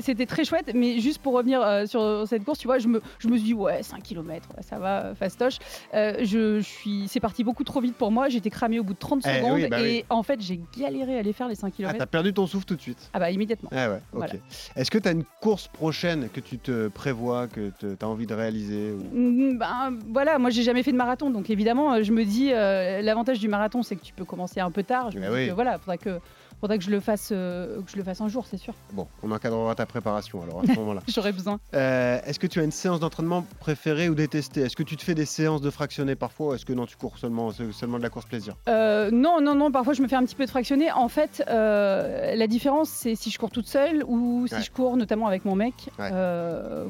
c'était 0.00 0.26
très 0.26 0.44
chouette. 0.44 0.70
Mais 0.74 0.98
juste 1.00 1.20
pour 1.20 1.34
revenir 1.34 1.62
sur 1.88 2.24
cette 2.28 2.44
course, 2.44 2.58
tu 2.58 2.66
vois, 2.66 2.78
je 2.78 2.88
me, 2.88 3.02
je 3.18 3.28
me 3.28 3.36
suis 3.36 3.46
dit, 3.46 3.54
ouais, 3.54 3.82
5 3.82 4.02
km, 4.02 4.48
ça 4.60 4.78
va, 4.78 5.14
fastoche. 5.14 5.58
Je, 5.92 6.58
je 6.58 6.60
suis, 6.60 7.08
c'est 7.08 7.20
parti 7.20 7.44
beaucoup 7.44 7.64
trop 7.64 7.80
vite 7.80 7.96
pour 7.96 8.10
moi. 8.10 8.28
J'étais 8.28 8.50
cramée 8.50 8.78
au 8.78 8.84
bout 8.84 8.91
de 8.92 8.98
30 8.98 9.22
Eh 9.26 9.36
secondes. 9.36 9.52
oui, 9.54 9.68
bah 9.68 9.80
et 9.80 9.82
oui. 9.84 10.04
en 10.10 10.22
fait, 10.22 10.40
j'ai 10.40 10.60
galéré 10.78 11.16
à 11.16 11.20
aller 11.20 11.32
faire 11.32 11.48
les 11.48 11.54
5 11.54 11.68
Ah, 11.68 11.76
km. 11.76 11.98
t'as 11.98 12.06
perdu 12.06 12.32
ton 12.32 12.46
souffle 12.46 12.64
tout 12.66 12.76
de 12.76 12.80
suite. 12.80 13.10
Ah 13.12 13.18
bah 13.18 13.30
immédiatement. 13.30 13.70
Ah 13.72 13.88
ouais, 13.90 13.96
ok. 13.96 14.00
Voilà. 14.12 14.32
Est-ce 14.76 14.90
que 14.90 14.98
tu 14.98 15.08
as 15.08 15.12
une 15.12 15.24
course 15.40 15.68
prochaine 15.68 16.28
que 16.28 16.40
tu 16.40 16.58
te 16.58 16.88
prévois, 16.88 17.46
que 17.48 17.70
tu 17.78 17.86
as 18.00 18.08
envie 18.08 18.26
de 18.26 18.34
réaliser 18.34 18.92
ou- 18.92 19.56
Ben, 19.58 19.98
voilà, 20.12 20.38
moi 20.38 20.50
j'ai 20.50 20.62
jamais 20.62 20.82
fait 20.82 20.92
de 20.92 20.96
marathon, 20.96 21.30
donc 21.30 21.50
évidemment 21.50 21.94
euh, 21.94 22.02
je 22.02 22.12
me 22.12 22.24
dis 22.24 22.50
euh, 22.52 23.02
l'avantage 23.02 23.38
du 23.40 23.48
marathon 23.48 23.82
c'est 23.82 23.96
que 23.96 24.04
tu 24.04 24.12
peux 24.12 24.24
commencer 24.24 24.60
un 24.60 24.70
peu 24.70 24.82
tard. 24.82 25.10
Je 25.10 25.18
me 25.18 25.24
Eh 25.24 25.28
dis 25.28 25.34
oui. 25.34 25.48
que, 25.48 25.52
voilà, 25.52 25.78
faudra 25.78 25.96
que 25.98 26.18
faudra 26.62 26.78
que 26.78 26.84
je 26.84 26.90
le 26.90 27.00
fasse 27.00 27.30
euh, 27.32 27.82
que 27.82 27.90
je 27.90 27.96
le 27.96 28.04
fasse 28.04 28.20
un 28.20 28.28
jour, 28.28 28.46
c'est 28.48 28.56
sûr. 28.56 28.72
Bon, 28.92 29.06
on 29.22 29.30
encadrera 29.32 29.74
ta 29.74 29.84
préparation 29.84 30.42
alors 30.42 30.62
à 30.62 30.66
ce 30.66 30.72
moment-là. 30.78 31.02
J'aurais 31.08 31.32
besoin. 31.32 31.58
Euh, 31.74 32.18
est-ce 32.24 32.38
que 32.38 32.46
tu 32.46 32.60
as 32.60 32.62
une 32.62 32.70
séance 32.70 33.00
d'entraînement 33.00 33.44
préférée 33.60 34.08
ou 34.08 34.14
détestée? 34.14 34.60
Est-ce 34.62 34.76
que 34.76 34.82
tu 34.84 34.96
te 34.96 35.02
fais 35.02 35.14
des 35.14 35.24
séances 35.26 35.60
de 35.60 35.70
fractionnés 35.70 36.14
parfois 36.14 36.46
ou 36.48 36.54
est-ce 36.54 36.64
que 36.64 36.72
non, 36.72 36.86
tu 36.86 36.96
cours 36.96 37.18
seulement, 37.18 37.50
seulement 37.72 37.98
de 37.98 38.02
la 38.02 38.10
course 38.10 38.26
plaisir? 38.26 38.54
Euh, 38.68 39.10
non, 39.12 39.40
non, 39.42 39.54
non. 39.56 39.70
Parfois, 39.72 39.92
je 39.92 40.02
me 40.02 40.08
fais 40.08 40.16
un 40.16 40.24
petit 40.24 40.36
peu 40.36 40.44
de 40.44 40.50
fractionner. 40.50 40.90
En 40.92 41.08
fait, 41.08 41.42
la 41.48 42.46
différence, 42.46 42.88
c'est 42.88 43.14
si 43.16 43.30
je 43.30 43.38
cours 43.38 43.50
toute 43.50 43.66
seule 43.68 44.04
ou 44.06 44.46
si 44.46 44.54
Ouais. 44.54 44.60
je 44.62 44.70
cours 44.70 44.96
notamment 44.96 45.26
avec 45.26 45.44
mon 45.44 45.54
mec. 45.56 45.74
Ouais. 45.98 46.10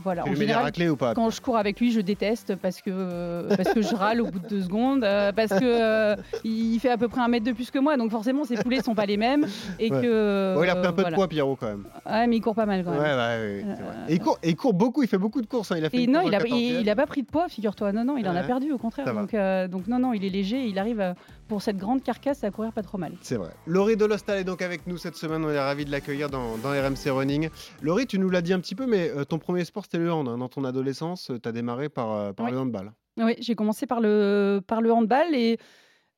Voilà. 0.02 0.22
Tu 0.22 0.28
En 0.28 0.32
lui 0.32 0.38
mets 0.38 0.38
des 0.40 0.40
général, 0.46 0.64
raclés 0.64 0.88
ou 0.88 0.96
pas 0.96 1.14
quand 1.14 1.30
je 1.30 1.40
cours 1.40 1.56
avec 1.56 1.80
lui, 1.80 1.92
je 1.92 2.00
déteste 2.00 2.56
parce 2.56 2.80
que 2.82 3.46
parce 3.56 3.72
que 3.72 3.80
je 3.82 3.94
râle 3.94 4.20
au 4.20 4.26
bout 4.26 4.38
de 4.40 4.48
deux 4.48 4.62
secondes, 4.62 5.00
parce 5.34 5.58
que 5.58 6.16
il 6.44 6.78
fait 6.80 6.90
à 6.90 6.96
peu 6.98 7.08
près 7.08 7.20
un 7.20 7.28
mètre 7.28 7.46
de 7.46 7.52
plus 7.52 7.70
que 7.70 7.78
moi, 7.78 7.96
donc 7.96 8.10
forcément 8.10 8.44
ses 8.44 8.56
poulets 8.56 8.82
sont 8.82 8.94
pas 8.94 9.06
les 9.06 9.16
mêmes 9.16 9.46
et 9.78 9.90
Ouais. 9.92 10.02
que. 10.02 10.54
Bon, 10.56 10.64
il 10.64 10.70
a 10.70 10.76
pris 10.76 10.86
un 10.86 10.92
peu 10.92 11.02
voilà. 11.02 11.10
de 11.10 11.14
poids, 11.14 11.28
Pierrot, 11.28 11.56
quand 11.56 11.66
même. 11.66 11.84
Ouais, 12.06 12.26
mais 12.26 12.36
il 12.36 12.40
court 12.40 12.54
pas 12.54 12.66
mal 12.66 12.84
quand 12.84 12.90
même. 12.92 13.00
ouais, 13.00 13.14
vrai. 13.14 13.36
Euh, 13.38 14.06
Et 14.08 14.14
il 14.14 14.20
court, 14.20 14.38
et 14.42 14.50
il 14.50 14.56
court 14.56 14.74
beaucoup, 14.74 15.02
il 15.02 15.08
fait 15.08 15.18
beaucoup 15.18 15.40
de 15.40 15.46
courses. 15.46 15.72
hein. 15.72 15.76
Il 15.78 15.84
a 15.84 15.90
fait 15.90 16.02
Et 16.02 16.06
non, 16.06 16.20
il 16.22 16.34
a, 16.34 16.38
il, 16.46 16.52
14e. 16.52 16.80
il 16.82 16.90
a 16.90 16.96
pas 16.96 17.06
pris 17.06 17.22
de 17.22 17.28
poids, 17.28 17.48
figure-toi. 17.48 17.92
Non, 17.92 18.04
non, 18.04 18.16
il 18.16 18.28
en 18.28 18.34
a 18.36 18.42
perdu 18.42 18.72
au 18.72 18.78
contraire. 18.78 19.12
Donc, 19.14 19.34
euh, 19.34 19.68
donc 19.68 19.86
non, 19.86 19.98
non, 19.98 20.12
il 20.12 20.24
est 20.24 20.30
léger. 20.30 20.64
Il 20.66 20.78
arrive 20.78 21.14
pour 21.48 21.60
cette 21.62 21.76
grande 21.76 22.02
carcasse 22.02 22.44
à 22.44 22.50
courir 22.50 22.72
pas 22.72 22.82
trop 22.82 22.98
mal. 22.98 23.12
C'est 23.22 23.36
vrai. 23.36 23.50
Laurie 23.66 23.96
Delostal 23.96 24.38
est 24.38 24.44
donc 24.44 24.62
avec 24.62 24.86
nous 24.86 24.96
cette 24.96 25.16
semaine. 25.16 25.44
On 25.44 25.50
est 25.50 25.58
ravis 25.60 25.84
de 25.84 25.90
l'accueillir 25.90 26.30
dans, 26.30 26.56
dans 26.58 26.70
RMC 26.70 27.10
Running. 27.10 27.48
Laurie, 27.82 28.06
tu 28.06 28.18
nous 28.18 28.30
l'as 28.30 28.42
dit 28.42 28.52
un 28.52 28.60
petit 28.60 28.74
peu, 28.74 28.86
mais 28.86 29.10
euh, 29.10 29.24
ton 29.24 29.38
premier 29.38 29.64
sport, 29.64 29.84
c'était 29.84 29.98
le 29.98 30.12
hand. 30.12 30.28
hein. 30.28 30.38
Dans 30.38 30.48
ton 30.48 30.64
adolescence, 30.64 31.30
tu 31.42 31.48
as 31.48 31.52
démarré 31.52 31.88
par, 31.88 32.12
euh, 32.12 32.32
par 32.32 32.46
Oui. 32.46 32.52
le 32.52 32.58
handball. 32.58 32.92
Oui, 33.18 33.34
j'ai 33.40 33.54
commencé 33.54 33.84
par 33.86 34.00
le, 34.00 34.60
par 34.66 34.80
le 34.80 34.90
handball 34.90 35.34
et 35.34 35.58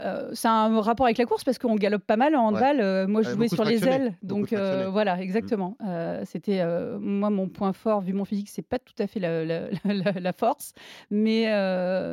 euh, 0.03 0.31
c'est 0.35 0.49
un 0.49 0.81
rapport 0.81 1.07
avec 1.07 1.19
la 1.19 1.25
course 1.27 1.45
parce 1.45 1.59
qu'on 1.59 1.77
galope 1.77 2.05
pas 2.05 2.17
mal 2.17 2.35
en 2.35 2.47
handball. 2.49 2.81
Euh, 2.81 3.07
moi, 3.07 3.23
je 3.23 3.29
Ouais, 3.31 3.35
jouais 3.37 3.49
sur 3.49 3.65
les 3.65 3.87
ailes. 3.87 4.15
Donc 4.23 4.53
euh, 4.53 4.89
voilà, 4.91 5.21
exactement. 5.21 5.77
Euh, 5.87 6.23
C'était 6.25 6.63
moi 6.99 7.31
mon 7.31 7.49
point 7.49 7.73
fort, 7.73 8.01
vu 8.01 8.13
mon 8.13 8.25
physique, 8.25 8.49
c'est 8.51 8.63
pas 8.67 8.79
tout 8.79 8.95
à 8.99 9.07
fait 9.07 9.21
la, 9.21 9.45
la- 9.45 9.69
la- 9.85 10.13
la 10.21 10.33
force. 10.33 10.73
Mais, 11.11 11.45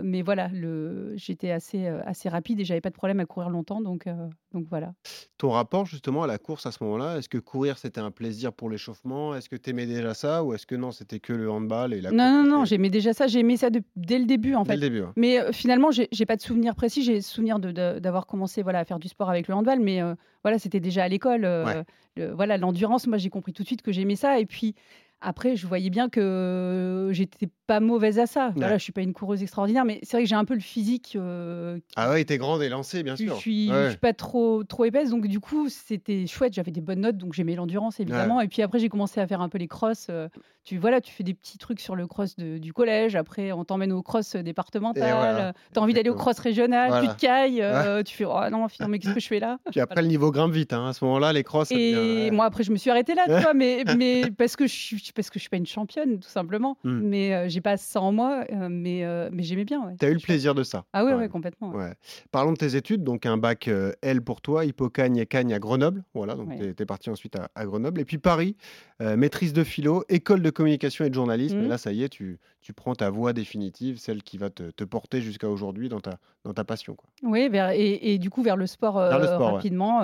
mais 0.04 0.22
voilà, 0.22 0.48
le- 0.54 1.14
j'étais 1.16 1.52
assez, 1.52 1.88
assez 1.88 2.30
rapide 2.30 2.60
et 2.60 2.66
j'avais 2.66 2.82
pas 2.82 2.90
de 2.90 2.96
problème 2.96 3.20
à 3.20 3.26
courir 3.26 3.50
longtemps. 3.50 3.82
Donc, 3.82 4.06
donc 4.54 4.66
voilà. 4.70 4.94
Ton 5.38 5.50
rapport 5.52 5.86
justement 5.86 6.24
à 6.24 6.28
la 6.28 6.38
course 6.38 6.66
à 6.66 6.72
ce 6.72 6.84
moment-là, 6.84 7.18
est-ce 7.18 7.30
que 7.30 7.38
courir 7.38 7.78
c'était 7.78 8.02
un 8.02 8.12
plaisir 8.12 8.52
pour 8.54 8.70
l'échauffement? 8.70 9.34
Est-ce 9.36 9.50
que 9.50 9.56
tu 9.56 9.70
aimais 9.70 9.86
déjà 9.86 10.14
ça 10.14 10.44
ou 10.44 10.54
est-ce 10.54 10.66
que 10.66 10.76
non, 10.76 10.92
c'était 10.92 11.20
que 11.20 11.34
le 11.34 11.50
handball 11.50 11.94
et 11.94 12.02
la 12.02 12.12
Non, 12.12 12.18
course 12.18 12.50
non, 12.50 12.58
non, 12.60 12.66
j'aimais 12.66 12.90
déjà 12.90 13.14
ça. 13.14 13.28
J'aimais 13.28 13.58
ça 13.58 13.70
de- 13.70 13.82
dès 13.96 14.20
le 14.20 14.26
début 14.26 14.56
en 14.56 14.64
Dès 14.64 14.70
fait. 14.72 14.76
le 14.76 14.82
début. 14.82 15.02
ouais. 15.02 15.12
Mais 15.16 15.40
euh, 15.40 15.52
finalement, 15.52 15.92
j'ai 15.92 16.08
j'ai 16.12 16.26
pas 16.26 16.36
de 16.36 16.42
souvenir 16.42 16.76
précis. 16.76 17.04
J'ai 17.04 17.22
souvenir 17.22 17.60
de- 17.60 17.72
de- 17.72 18.00
d'avoir 18.00 18.28
commencé 18.28 18.62
voilà, 18.62 18.80
à 18.80 18.86
faire 18.86 19.00
du 19.00 19.08
sport 19.08 19.30
avec 19.30 19.48
le 19.48 19.54
handball, 19.56 19.80
mais 19.80 20.02
euh, 20.02 20.16
voilà, 20.44 20.60
c'était 20.60 20.80
déjà 20.80 21.04
à 21.04 21.08
l'école. 21.08 21.46
euh, 21.46 21.66
Ouais. 21.66 21.84
le- 22.18 22.32
voilà, 22.34 22.58
l'endurance, 22.58 23.08
moi 23.08 23.18
j'ai 23.18 23.30
compris 23.30 23.54
tout 23.54 23.64
de 23.64 23.68
suite 23.68 23.82
que 23.82 23.92
j'aimais 23.92 24.16
ça. 24.18 24.40
Et 24.40 24.46
puis 24.46 24.76
Après, 25.22 25.56
je 25.56 25.68
voyais 25.68 25.90
bien 25.90 26.10
que 26.10 27.10
j'étais 27.12 27.48
pas 27.68 27.80
mauvaise 27.80 28.20
à 28.20 28.26
ça. 28.26 28.52
Voilà, 28.56 28.74
Ouais. 28.74 28.80
je 28.80 28.84
suis 28.84 28.92
pas 28.92 29.02
une 29.02 29.14
coureuse 29.14 29.42
extraordinaire, 29.44 29.86
mais 29.86 30.00
c'est 30.04 30.18
vrai 30.18 30.24
que 30.24 30.30
j'ai 30.30 30.36
un 30.36 30.46
peu 30.46 30.56
le 30.56 30.60
physique. 30.60 31.16
euh, 31.16 31.78
Ah 31.96 32.10
ouais, 32.10 32.24
t'es 32.26 32.38
grande 32.38 32.62
et 32.64 32.70
lancée, 32.70 33.04
bien 33.04 33.16
je 33.16 33.24
sûr. 33.24 33.36
suis, 33.38 33.68
je 33.68 33.74
Ouais. 33.74 33.90
suis 33.90 33.98
pas 34.00 34.14
trop, 34.14 34.64
trop 34.64 34.86
épaisse, 34.86 35.10
donc 35.12 35.28
du 35.28 35.40
coup, 35.40 35.70
c'était 35.70 36.26
chouette. 36.28 36.54
J'avais 36.54 36.72
des 36.72 36.82
bonnes 36.82 37.02
notes, 37.02 37.18
donc 37.18 37.34
j'aimais 37.34 37.56
l'endurance, 37.56 38.00
évidemment. 38.00 38.42
Et 38.42 38.48
puis 38.48 38.62
après, 38.62 38.80
j'ai 38.80 38.90
commencé 38.90 39.20
à 39.22 39.28
faire 39.28 39.42
un 39.42 39.50
peu 39.50 39.58
les 39.58 39.68
crosses. 39.68 40.08
euh, 40.10 40.28
tu, 40.64 40.78
voilà, 40.78 41.02
tu 41.02 41.12
fais 41.12 41.24
des 41.24 41.34
petits 41.34 41.58
trucs 41.58 41.80
sur 41.80 41.96
le 41.96 42.06
cross 42.08 42.36
de- 42.36 42.58
du 42.60 42.72
collège. 42.74 43.16
Après, 43.16 43.52
on 43.52 43.64
t'emmène 43.64 43.92
au 43.92 44.02
cross 44.04 44.36
départemental. 44.36 45.04
voilà, 45.12 45.54
tu 45.74 45.80
as 45.80 45.82
envie 45.82 45.94
d'aller 45.94 46.10
au 46.10 46.16
cross 46.16 46.38
régional, 46.40 46.90
Voilà. 46.90 47.08
tu 47.08 47.16
te 47.16 47.20
cailles. 47.22 47.62
euh, 47.62 48.04
Tu 48.04 48.16
fais, 48.16 48.26
oh 48.26 48.40
non, 48.52 48.68
finalement, 48.68 48.92
mais 48.92 49.00
qu'est-ce 49.00 49.14
que 49.14 49.20
je 49.20 49.28
fais 49.28 49.40
là? 49.40 49.58
Puis 49.72 49.80
après, 49.80 50.02
le 50.02 50.08
niveau 50.08 50.32
grimpe 50.32 50.52
vite. 50.52 50.74
hein. 50.74 50.88
À 50.88 50.94
ce 50.94 51.04
moment-là, 51.06 51.32
les 51.34 51.44
crosses. 51.44 51.72
et 51.72 52.30
moi, 52.32 52.46
après, 52.46 52.64
je 52.64 52.72
me 52.72 52.78
suis 52.78 52.90
arrêtée 52.90 53.16
là, 53.16 53.24
tu 53.26 53.42
vois, 53.42 53.54
mais, 53.54 53.84
mais 53.98 54.24
parce, 54.38 54.56
que 54.56 54.68
je 54.68 54.74
suis, 54.74 55.11
parce 55.14 55.30
que 55.30 55.40
je 55.40 55.42
suis 55.42 55.50
pas 55.50 55.58
une 55.58 55.66
championne, 55.66 56.20
tout 56.20 56.30
simplement. 56.30 56.78
Hmm. 56.84 57.00
Mais 57.04 57.34
euh, 57.34 57.50
j'ai 57.50 57.62
pas 57.62 57.78
ça 57.78 58.02
en 58.02 58.12
moi, 58.12 58.46
euh, 58.52 58.68
mais, 58.70 59.04
euh, 59.04 59.30
mais 59.32 59.44
j'aimais 59.44 59.66
bien. 59.66 59.86
Ouais. 59.86 59.94
T'as 60.00 60.10
eu 60.10 60.14
le 60.14 60.20
plaisir 60.20 60.56
de 60.56 60.64
ça. 60.64 60.86
Ah 60.94 61.04
quand 61.04 61.18
ouais, 61.18 61.30
complètement. 61.30 61.72
ouais. 61.72 61.94
Parlons 62.32 62.52
de 62.54 62.58
tes 62.58 62.76
études, 62.76 63.04
donc 63.04 63.26
un 63.26 63.38
bac 63.38 63.68
euh, 63.68 63.92
L 64.02 64.22
pour 64.22 64.42
toi, 64.42 64.66
Hippocagne 64.66 65.18
et 65.18 65.26
Cagne 65.26 65.54
à 65.54 65.60
Grenoble, 65.60 66.04
voilà, 66.14 66.36
donc 66.36 66.50
tu 66.58 66.64
es, 66.82 66.86
parti 66.86 67.10
ensuite 67.10 67.36
à, 67.36 67.50
à 67.56 67.66
Grenoble, 67.66 68.00
et 68.02 68.06
puis 68.06 68.18
Paris, 68.18 68.56
maîtrise 69.00 69.54
de 69.54 69.64
philo, 69.64 70.04
école 70.10 70.42
de 70.44 70.50
communication 70.52 71.06
et 71.06 71.10
de 71.10 71.16
journalisme, 71.16 71.58
et 71.58 71.62
Mhm. 71.64 71.70
là 71.70 71.78
ça 71.78 71.92
y 71.92 72.04
est, 72.04 72.10
tu, 72.10 72.38
tu 72.62 72.72
prends 72.74 72.94
ta 72.94 73.10
voie 73.10 73.34
définitive, 73.34 73.98
celle 73.98 74.22
qui 74.22 74.38
va 74.38 74.50
te, 74.52 74.70
te 74.72 74.84
porter 74.84 75.22
jusqu'à 75.22 75.50
aujourd'hui 75.50 75.90
dans 75.90 76.00
ta, 76.00 76.20
dans 76.44 76.54
ta 76.54 76.64
passion. 76.64 76.94
Quoi. 76.96 77.10
Oui, 77.24 77.50
vers, 77.50 77.72
et, 77.72 78.14
et 78.14 78.18
du 78.20 78.30
coup 78.30 78.44
vers 78.44 78.56
le 78.58 78.68
sport, 78.68 79.00
Vers 79.00 79.18
le 79.20 79.26
sport, 79.26 79.40
ouais. 79.48 79.52
rapidement. 79.54 80.02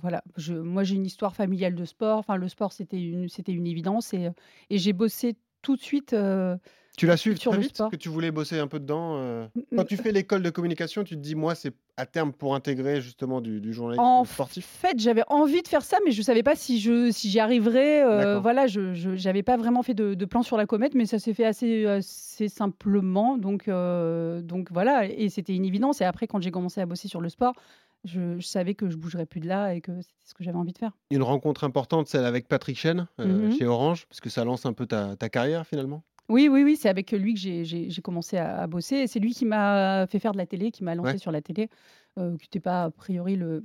Voilà, 0.00 0.22
je, 0.36 0.54
moi 0.54 0.84
j'ai 0.84 0.94
une 0.94 1.06
histoire 1.06 1.34
familiale 1.34 1.74
de 1.74 1.84
sport. 1.84 2.18
Enfin, 2.18 2.36
le 2.36 2.48
sport 2.48 2.72
c'était 2.72 3.00
une, 3.00 3.26
une 3.48 3.66
évidence 3.66 4.14
et, 4.14 4.28
et 4.70 4.78
j'ai 4.78 4.92
bossé 4.92 5.36
tout 5.62 5.76
de 5.76 5.82
suite. 5.82 6.12
euh, 6.12 6.56
Tu 6.96 7.06
l'as 7.06 7.16
su 7.16 7.36
Sur 7.36 7.50
très 7.52 7.58
le 7.58 7.62
vite 7.62 7.76
sport. 7.76 7.90
que 7.90 7.96
tu 7.96 8.08
voulais 8.08 8.30
bosser 8.30 8.58
un 8.58 8.68
peu 8.68 8.80
dedans 8.80 9.16
euh, 9.16 9.46
Quand 9.76 9.84
tu 9.84 9.96
fais 9.96 10.12
l'école 10.12 10.42
de 10.42 10.50
communication, 10.50 11.04
tu 11.04 11.14
te 11.16 11.20
dis, 11.20 11.34
moi, 11.34 11.54
c'est 11.54 11.74
à 11.98 12.06
terme 12.06 12.32
pour 12.32 12.54
intégrer 12.54 13.00
justement 13.00 13.40
du, 13.40 13.60
du 13.60 13.72
journalisme 13.72 14.02
En 14.04 14.24
sportif? 14.24 14.64
fait, 14.66 14.98
j'avais 14.98 15.22
envie 15.28 15.62
de 15.62 15.68
faire 15.68 15.82
ça, 15.82 15.98
mais 16.04 16.10
je 16.12 16.20
savais 16.22 16.42
pas 16.42 16.54
si 16.54 16.78
je 16.80 17.10
si 17.10 17.30
j'y 17.30 17.40
arriverais. 17.40 18.02
euh, 18.04 18.38
voilà, 18.40 18.66
je 18.66 18.92
je- 18.94 19.16
j'avais 19.16 19.42
pas 19.42 19.56
vraiment 19.56 19.82
fait 19.82 19.94
de, 19.94 20.14
de 20.14 20.24
plan 20.26 20.42
sur 20.42 20.56
la 20.56 20.66
comète, 20.66 20.94
mais 20.94 21.06
ça 21.06 21.18
s'est 21.18 21.32
fait 21.34 21.44
assez 21.46 21.86
assez 21.86 22.48
simplement. 22.48 23.38
Donc 23.38 23.68
euh, 23.68 24.42
donc 24.42 24.70
voilà, 24.72 25.06
et 25.06 25.28
c'était 25.30 25.54
une 25.54 25.64
évidence. 25.64 26.00
Et 26.02 26.04
après, 26.04 26.26
quand 26.26 26.40
j'ai 26.40 26.50
commencé 26.50 26.80
à 26.82 26.86
bosser 26.86 27.08
sur 27.08 27.20
le 27.22 27.28
sport, 27.30 27.54
je, 28.04 28.38
je 28.38 28.46
savais 28.46 28.74
que 28.74 28.88
je 28.88 28.96
bougerais 28.96 29.26
plus 29.26 29.40
de 29.40 29.48
là 29.48 29.74
et 29.74 29.80
que 29.80 30.00
c'était 30.00 30.14
ce 30.26 30.34
que 30.34 30.44
j'avais 30.44 30.58
envie 30.58 30.72
de 30.72 30.78
faire. 30.78 30.92
Une 31.10 31.22
rencontre 31.22 31.64
importante, 31.64 32.08
celle 32.08 32.24
avec 32.24 32.48
Patrick 32.48 32.76
Chen 32.78 33.08
euh, 33.20 33.46
Mhm. 33.46 33.52
chez 33.52 33.66
Orange, 33.66 34.06
parce 34.06 34.20
que 34.20 34.30
ça 34.30 34.44
lance 34.44 34.66
un 34.66 34.72
peu 34.72 34.86
ta, 34.86 35.16
ta 35.16 35.28
carrière 35.28 35.66
finalement? 35.66 36.02
Oui, 36.28 36.48
oui, 36.50 36.64
oui, 36.64 36.76
c'est 36.76 36.88
avec 36.88 37.12
lui 37.12 37.34
que 37.34 37.40
j'ai- 37.40 37.88
commencé 38.02 38.36
à, 38.36 38.58
à 38.62 38.66
bosser. 38.66 38.96
Et 38.96 39.06
c'est 39.06 39.20
lui 39.20 39.32
qui 39.32 39.44
m'a 39.44 40.06
fait 40.08 40.18
faire 40.18 40.32
de 40.32 40.38
la 40.38 40.46
télé, 40.46 40.72
qui 40.72 40.82
m'a 40.82 40.94
lancé 40.96 41.12
Ouais. 41.12 41.18
sur 41.18 41.30
la 41.30 41.40
télé, 41.40 41.68
euh, 42.18 42.36
qui 42.36 42.46
n'était 42.46 42.60
pas 42.60 42.84
a 42.84 42.90
priori 42.90 43.36
le, 43.36 43.62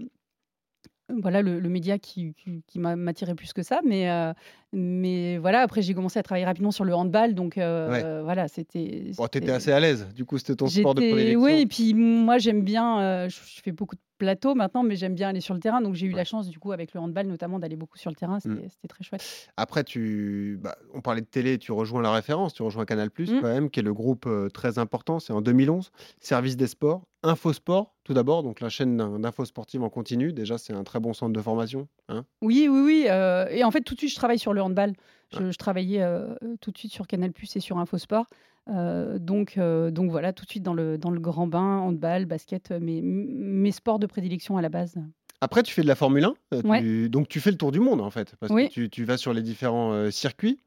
voilà, 1.10 1.42
le, 1.42 1.60
le 1.60 1.70
média 1.70 2.00
qui, 2.00 2.34
qui, 2.36 2.64
qui 2.68 2.80
m'a 2.80 2.96
m'attirait 2.96 3.36
plus 3.36 3.52
que 3.54 3.64
ça. 3.64 3.82
Mais, 3.86 4.10
euh, 4.10 4.34
mais 4.74 5.38
voilà, 5.38 5.62
après, 5.62 5.82
j'ai 5.82 5.94
commencé 5.94 6.18
à 6.20 6.24
travailler 6.24 6.46
rapidement 6.46 6.72
sur 6.72 6.86
le 6.86 6.94
handball. 6.96 7.34
Donc 7.36 7.58
euh, 7.58 7.90
Ouais. 7.90 8.24
voilà, 8.24 8.48
c'était. 8.48 9.12
Bon, 9.18 9.28
t'étais 9.28 9.52
assez 9.52 9.72
à 9.72 9.80
l'aise, 9.80 10.08
du 10.16 10.26
coup 10.26 10.38
c'était 10.38 10.56
ton 10.56 10.68
sport 10.68 10.96
de 10.96 11.02
prédilection. 11.02 11.42
Oui, 11.42 11.52
et 11.62 11.66
puis 11.66 11.94
moi 11.94 12.38
j'aime 12.38 12.62
bien, 12.64 13.00
euh, 13.02 13.30
je, 13.30 13.38
fais 13.64 13.72
beaucoup 13.72 13.96
de 13.96 14.02
plateaux 14.18 14.54
maintenant, 14.54 14.84
mais 14.84 14.96
j'aime 14.96 15.16
bien 15.16 15.30
aller 15.30 15.42
sur 15.42 15.54
le 15.56 15.60
terrain. 15.60 15.82
Donc 15.82 15.96
j'ai 15.96 16.06
eu 16.06 16.12
Ouais. 16.12 16.16
la 16.18 16.24
chance, 16.26 16.48
du 16.48 16.60
coup, 16.60 16.72
avec 16.72 16.94
le 16.94 17.00
handball 17.00 17.26
notamment, 17.28 17.58
d'aller 17.60 17.76
beaucoup 17.76 17.98
sur 17.98 18.12
le 18.12 18.16
terrain. 18.16 18.40
C'était 18.40 18.56
Mm. 18.56 18.70
c'était 18.70 18.88
très 18.88 19.04
chouette. 19.04 19.50
Après, 19.58 19.84
tu, 19.84 20.60
bah, 20.62 20.78
on 20.94 21.02
parlait 21.02 21.22
de 21.22 21.26
télé, 21.26 21.58
tu 21.58 21.72
rejoins 21.72 22.02
la 22.04 22.12
référence, 22.14 22.54
tu 22.54 22.62
rejoins 22.64 22.86
Canal+, 22.86 23.10
Mm. 23.18 23.26
quand 23.42 23.48
même, 23.48 23.70
qui 23.72 23.80
est 23.80 23.84
le 23.84 23.94
groupe 23.94 24.26
euh, 24.28 24.48
très 24.50 24.78
important, 24.78 25.20
c'est 25.20 25.34
en 25.34 25.42
2011, 25.42 25.92
Service 26.20 26.56
des 26.56 26.68
sports, 26.68 27.02
Infosport, 27.24 27.94
tout 28.04 28.14
d'abord, 28.16 28.42
donc 28.42 28.62
la 28.62 28.70
chaîne 28.70 28.98
d'in- 28.98 29.20
d'infos 29.20 29.46
sportives 29.46 29.84
en 29.84 29.90
continu, 29.90 30.34
déjà 30.34 30.58
c'est 30.58 30.74
un 30.74 30.84
très 30.84 31.00
bon 31.00 31.14
centre 31.14 31.34
de 31.34 31.42
formation. 31.42 31.88
hein. 32.10 32.26
Oui, 32.42 32.68
oui, 32.70 32.80
oui. 32.84 33.06
euh, 33.10 33.46
et 33.50 33.64
en 33.64 33.70
fait, 33.72 33.82
tout 33.82 33.94
de 33.94 34.00
suite, 34.00 34.10
je 34.12 34.16
travaille 34.16 34.40
sur 34.40 34.54
le 34.54 34.61
handball. 34.62 34.94
Je, 35.34 35.52
je 35.52 35.58
travaillais 35.58 36.02
euh, 36.02 36.36
tout 36.62 36.72
de 36.72 36.78
suite 36.78 36.92
sur 36.94 37.08
Canal 37.08 37.32
Plus 37.32 37.56
et 37.56 37.60
sur 37.60 37.78
Infosport. 37.78 38.26
Euh, 38.70 39.18
donc, 39.18 39.58
euh, 39.58 39.90
donc 39.92 40.12
voilà, 40.12 40.34
tout 40.34 40.46
de 40.46 40.50
suite 40.50 40.64
dans 40.64 40.74
le, 40.74 40.98
dans 40.98 41.10
le 41.10 41.20
grand 41.20 41.48
bain, 41.48 41.80
handball, 41.80 42.26
basket, 42.26 42.72
euh, 42.72 42.80
mes, 42.80 43.02
mes 43.02 43.72
sports 43.72 43.98
de 44.00 44.06
prédilection 44.08 44.58
à 44.58 44.62
la 44.62 44.70
base. 44.70 44.96
Après, 45.44 45.64
tu 45.64 45.74
fais 45.74 45.82
de 45.82 45.88
la 45.88 45.96
Formule 45.96 46.26
1, 46.26 46.34
euh, 46.54 46.62
Ouais. 46.64 46.82
tu- 46.82 47.10
donc 47.10 47.28
tu 47.28 47.40
fais 47.40 47.50
le 47.50 47.58
tour 47.58 47.72
du 47.72 47.80
monde 47.80 48.00
en 48.00 48.12
fait, 48.12 48.36
parce 48.40 48.52
Oui. 48.54 48.68
que 48.68 48.74
tu, 48.74 48.90
tu 48.92 49.04
vas 49.06 49.18
sur 49.18 49.34
les 49.34 49.42
différents 49.42 49.92
euh, 49.94 50.12
circuits, 50.12 50.60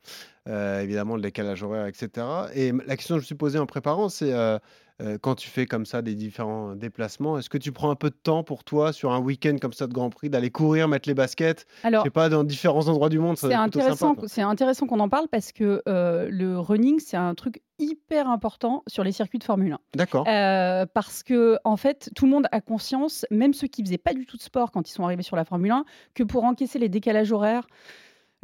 euh, 0.49 0.81
évidemment 0.81 1.15
le 1.15 1.23
décalage 1.23 1.63
horaire, 1.63 1.87
etc. 1.87 2.27
Et 2.55 2.73
la 2.85 2.97
question 2.97 3.15
que 3.15 3.21
je 3.21 3.25
me 3.25 3.27
suis 3.27 3.35
posée 3.37 3.61
en 3.61 3.67
préparant, 3.67 4.09
c'est 4.09 4.33
euh, 4.33 4.59
euh, 5.03 5.19
quand 5.21 5.35
tu 5.35 5.49
fais 5.49 5.67
comme 5.67 5.87
ça 5.87 6.03
des 6.03 6.15
différents 6.15 6.77
déplacements, 6.77 7.37
est-ce 7.37 7.51
que 7.51 7.59
tu 7.59 7.73
prends 7.73 7.91
un 7.91 7.97
peu 7.97 8.11
de 8.11 8.15
temps 8.15 8.45
pour 8.45 8.63
toi 8.63 8.93
sur 8.93 9.13
un 9.13 9.19
week-end 9.19 9.57
comme 9.61 9.73
ça 9.73 9.89
de 9.89 9.93
Grand 9.93 10.11
Prix, 10.11 10.31
d'aller 10.31 10.51
courir, 10.51 10.87
mettre 10.87 11.09
les 11.09 11.15
baskets, 11.15 11.67
je 11.83 11.89
Alors, 11.89 12.05
sais 12.05 12.11
pas, 12.11 12.29
dans 12.29 12.45
différents 12.45 12.87
endroits 12.87 13.09
du 13.09 13.19
monde, 13.19 13.37
ça 13.37 13.49
c'est 13.49 13.55
intéressant, 13.55 14.15
c'est 14.27 14.43
intéressant 14.43 14.87
qu'on 14.87 15.01
en 15.01 15.09
parle 15.09 15.27
parce 15.29 15.51
que 15.51 15.83
euh, 15.89 16.29
le 16.31 16.59
running, 16.59 17.01
c'est 17.01 17.17
un 17.17 17.35
truc 17.35 17.61
hyper 17.81 18.29
important 18.29 18.85
sur 18.87 19.03
les 19.03 19.11
circuits 19.11 19.41
de 19.41 19.45
Formule 19.45 19.73
1. 19.73 19.79
D'accord. 19.97 20.27
Euh, 20.29 20.87
parce 20.93 21.25
que 21.25 21.59
en 21.65 21.77
fait, 21.77 22.11
tout 22.15 22.27
le 22.27 22.31
monde 22.31 22.47
a 22.53 22.61
conscience, 22.61 23.27
même 23.33 23.53
ceux 23.53 23.67
qui 23.67 23.83
faisaient 23.83 23.99
pas 23.99 24.15
du 24.15 24.27
tout 24.27 24.37
de 24.37 24.43
sport 24.43 24.71
quand 24.71 24.89
ils 24.89 24.93
sont 24.93 25.03
arrivés 25.03 25.25
sur 25.25 25.35
la 25.35 25.45
Formule 25.45 25.73
1, 25.73 25.85
que 26.15 26.23
pour 26.23 26.45
encaisser 26.45 26.79
les 26.79 26.89
décalages 26.89 27.33
horaires, 27.33 27.67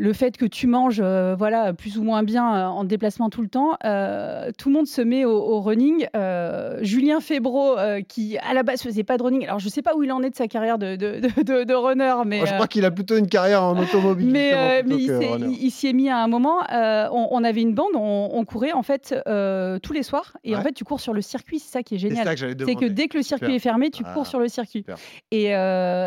le 0.00 0.14
fait 0.14 0.38
que 0.38 0.46
tu 0.46 0.66
manges, 0.66 1.00
euh, 1.04 1.34
voilà, 1.38 1.74
plus 1.74 1.98
ou 1.98 2.02
moins 2.02 2.22
bien 2.22 2.54
euh, 2.56 2.66
en 2.68 2.84
déplacement 2.84 3.28
tout 3.28 3.42
le 3.42 3.48
temps, 3.48 3.76
euh, 3.84 4.50
tout 4.56 4.70
le 4.70 4.74
monde 4.74 4.86
se 4.86 5.02
met 5.02 5.26
au, 5.26 5.32
au 5.36 5.60
running. 5.60 6.06
Euh, 6.16 6.78
Julien 6.80 7.20
Febro, 7.20 7.76
qui 8.08 8.38
à 8.38 8.54
la 8.54 8.62
base 8.62 8.80
faisait 8.82 9.04
pas 9.04 9.18
de 9.18 9.22
running, 9.22 9.44
alors 9.44 9.58
je 9.58 9.68
sais 9.68 9.82
pas 9.82 9.94
où 9.94 10.02
il 10.02 10.10
en 10.10 10.22
est 10.22 10.30
de 10.30 10.36
sa 10.36 10.48
carrière 10.48 10.78
de, 10.78 10.96
de, 10.96 11.64
de- 11.64 11.74
runner, 11.74 12.14
mais 12.24 12.46
je 12.46 12.54
crois 12.54 12.66
qu'il 12.66 12.84
a 12.86 12.90
plutôt 12.90 13.16
une 13.16 13.28
carrière 13.28 13.62
en 13.62 13.78
automobile. 13.78 14.30
mais, 14.30 14.82
il 14.86 15.06
que 15.06 15.68
s'y 15.70 15.88
est 15.88 15.92
mis 15.92 16.08
à 16.08 16.18
un 16.18 16.28
moment. 16.28 16.60
on, 16.70 17.28
on 17.30 17.44
avait 17.44 17.60
une 17.62 17.74
bande, 17.74 17.92
on, 17.94 18.30
on 18.32 18.44
courait 18.46 18.72
en 18.72 18.82
fait 18.82 19.14
tous 19.82 19.92
les 19.92 20.02
soirs. 20.02 20.36
Et 20.44 20.56
en 20.56 20.62
fait, 20.62 20.72
tu 20.72 20.84
cours 20.84 21.00
sur 21.00 21.12
le 21.12 21.20
circuit, 21.20 21.58
c'est 21.58 21.70
ça 21.72 21.82
qui 21.82 21.96
est 21.96 21.98
C'est 21.98 22.08
génial. 22.08 22.24
ça 22.24 22.32
que 22.34 22.40
j'allais 22.40 22.52
C'est 22.58 22.64
que 22.74 22.80
demander. 22.80 22.90
dès 22.90 23.08
que 23.08 23.18
le 23.18 23.22
circuit 23.22 23.46
Super. 23.46 23.56
est 23.56 23.60
fermé, 23.60 23.90
tu 23.90 24.02
Ah, 24.06 24.14
cours 24.14 24.26
sur 24.26 24.38
le 24.40 24.48
circuit. 24.48 24.80
super. 24.80 24.96
Et 25.30 25.48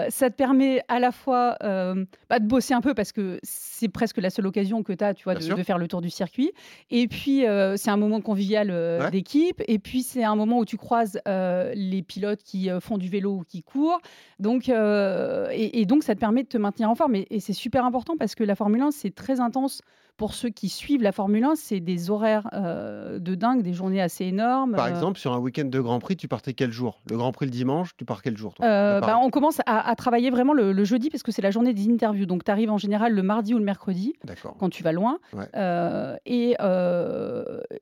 ça 0.09 0.29
te 0.31 0.35
permet 0.35 0.81
à 0.87 0.99
la 0.99 1.11
fois 1.11 1.57
bah, 1.61 2.39
de 2.39 2.47
bosser 2.47 2.73
un 2.73 2.81
peu 2.81 2.93
parce 2.95 3.11
que 3.11 3.39
c'est 3.43 3.82
presque 3.89 4.17
la 4.17 4.29
seule 4.29 4.47
occasion 4.47 4.83
que 4.83 4.93
tu 4.93 5.03
as 5.03 5.13
tu 5.13 5.23
vois, 5.25 5.35
de, 5.35 5.63
faire 5.63 5.77
le 5.77 5.87
tour 5.87 6.01
du 6.01 6.09
circuit. 6.09 6.51
Et 6.89 7.07
puis, 7.07 7.45
euh, 7.45 7.75
c'est 7.77 7.89
un 7.89 7.97
moment 7.97 8.21
convivial 8.21 8.69
euh, 8.71 9.03
Ouais. 9.03 9.11
d'équipe. 9.11 9.61
Et 9.67 9.79
puis, 9.79 10.03
c'est 10.03 10.23
un 10.23 10.35
moment 10.35 10.59
où 10.59 10.65
tu 10.65 10.77
croises 10.77 11.19
euh, 11.27 11.71
les 11.75 12.01
pilotes 12.01 12.43
qui 12.43 12.69
font 12.79 12.97
du 12.97 13.09
vélo 13.09 13.31
ou 13.39 13.43
qui 13.43 13.63
courent. 13.63 13.99
Donc, 14.39 14.69
et, 14.69 15.79
et 15.81 15.85
donc, 15.85 16.03
ça 16.03 16.15
te 16.15 16.19
permet 16.19 16.43
de 16.43 16.47
te 16.47 16.57
maintenir 16.57 16.89
en 16.89 16.95
forme. 16.95 17.15
Et, 17.15 17.27
et 17.29 17.39
c'est 17.39 17.53
super 17.53 17.85
important 17.85 18.15
parce 18.17 18.35
que 18.35 18.43
la 18.43 18.55
Formule 18.55 18.81
1, 18.81 18.91
c'est 18.91 19.13
très 19.13 19.39
intense. 19.39 19.81
Pour 20.15 20.35
ceux 20.35 20.49
qui 20.49 20.69
suivent 20.69 21.01
la 21.01 21.11
Formule 21.11 21.43
1, 21.43 21.55
c'est 21.55 21.79
des 21.79 22.11
horaires 22.11 22.47
euh, 22.53 23.17
de 23.17 23.33
dingue, 23.33 23.63
des 23.63 23.73
journées 23.73 23.99
assez 24.01 24.25
énormes. 24.25 24.75
Par 24.75 24.85
Euh, 24.85 24.89
exemple, 24.89 25.17
sur 25.19 25.33
un 25.33 25.39
week-end 25.39 25.65
de 25.65 25.79
Grand 25.79 25.99
Prix, 25.99 26.15
tu 26.15 26.27
partais 26.27 26.53
quel 26.53 26.71
jour? 26.71 27.01
Le 27.09 27.17
Grand 27.17 27.31
Prix 27.31 27.45
le 27.47 27.51
dimanche, 27.51 27.95
tu 27.97 28.05
pars 28.05 28.21
quel 28.21 28.37
jour 28.37 28.53
toi, 28.53 28.63
Euh, 28.65 28.99
bah, 28.99 29.17
on 29.19 29.31
commence 29.31 29.59
à, 29.65 29.89
à 29.89 29.95
travailler 29.95 30.29
vraiment 30.29 30.53
le, 30.53 30.71
le 30.71 30.83
jeudi 30.83 31.09
parce 31.09 31.23
que 31.23 31.31
c'est 31.31 31.41
la 31.41 31.49
journée 31.49 31.73
des 31.73 31.89
interviews. 31.89 32.27
Donc, 32.27 32.43
tu 32.43 32.51
arrives 32.51 32.69
en 32.71 32.77
général 32.77 33.13
le 33.15 33.23
mardi 33.23 33.55
ou 33.55 33.57
le 33.57 33.63
mercredi 33.65 34.13
quand 34.59 34.69
tu 34.69 34.83
vas 34.83 34.91
loin. 34.91 35.17
Ouais. 35.33 35.45
Euh, 35.55 36.15
et, 36.27 36.55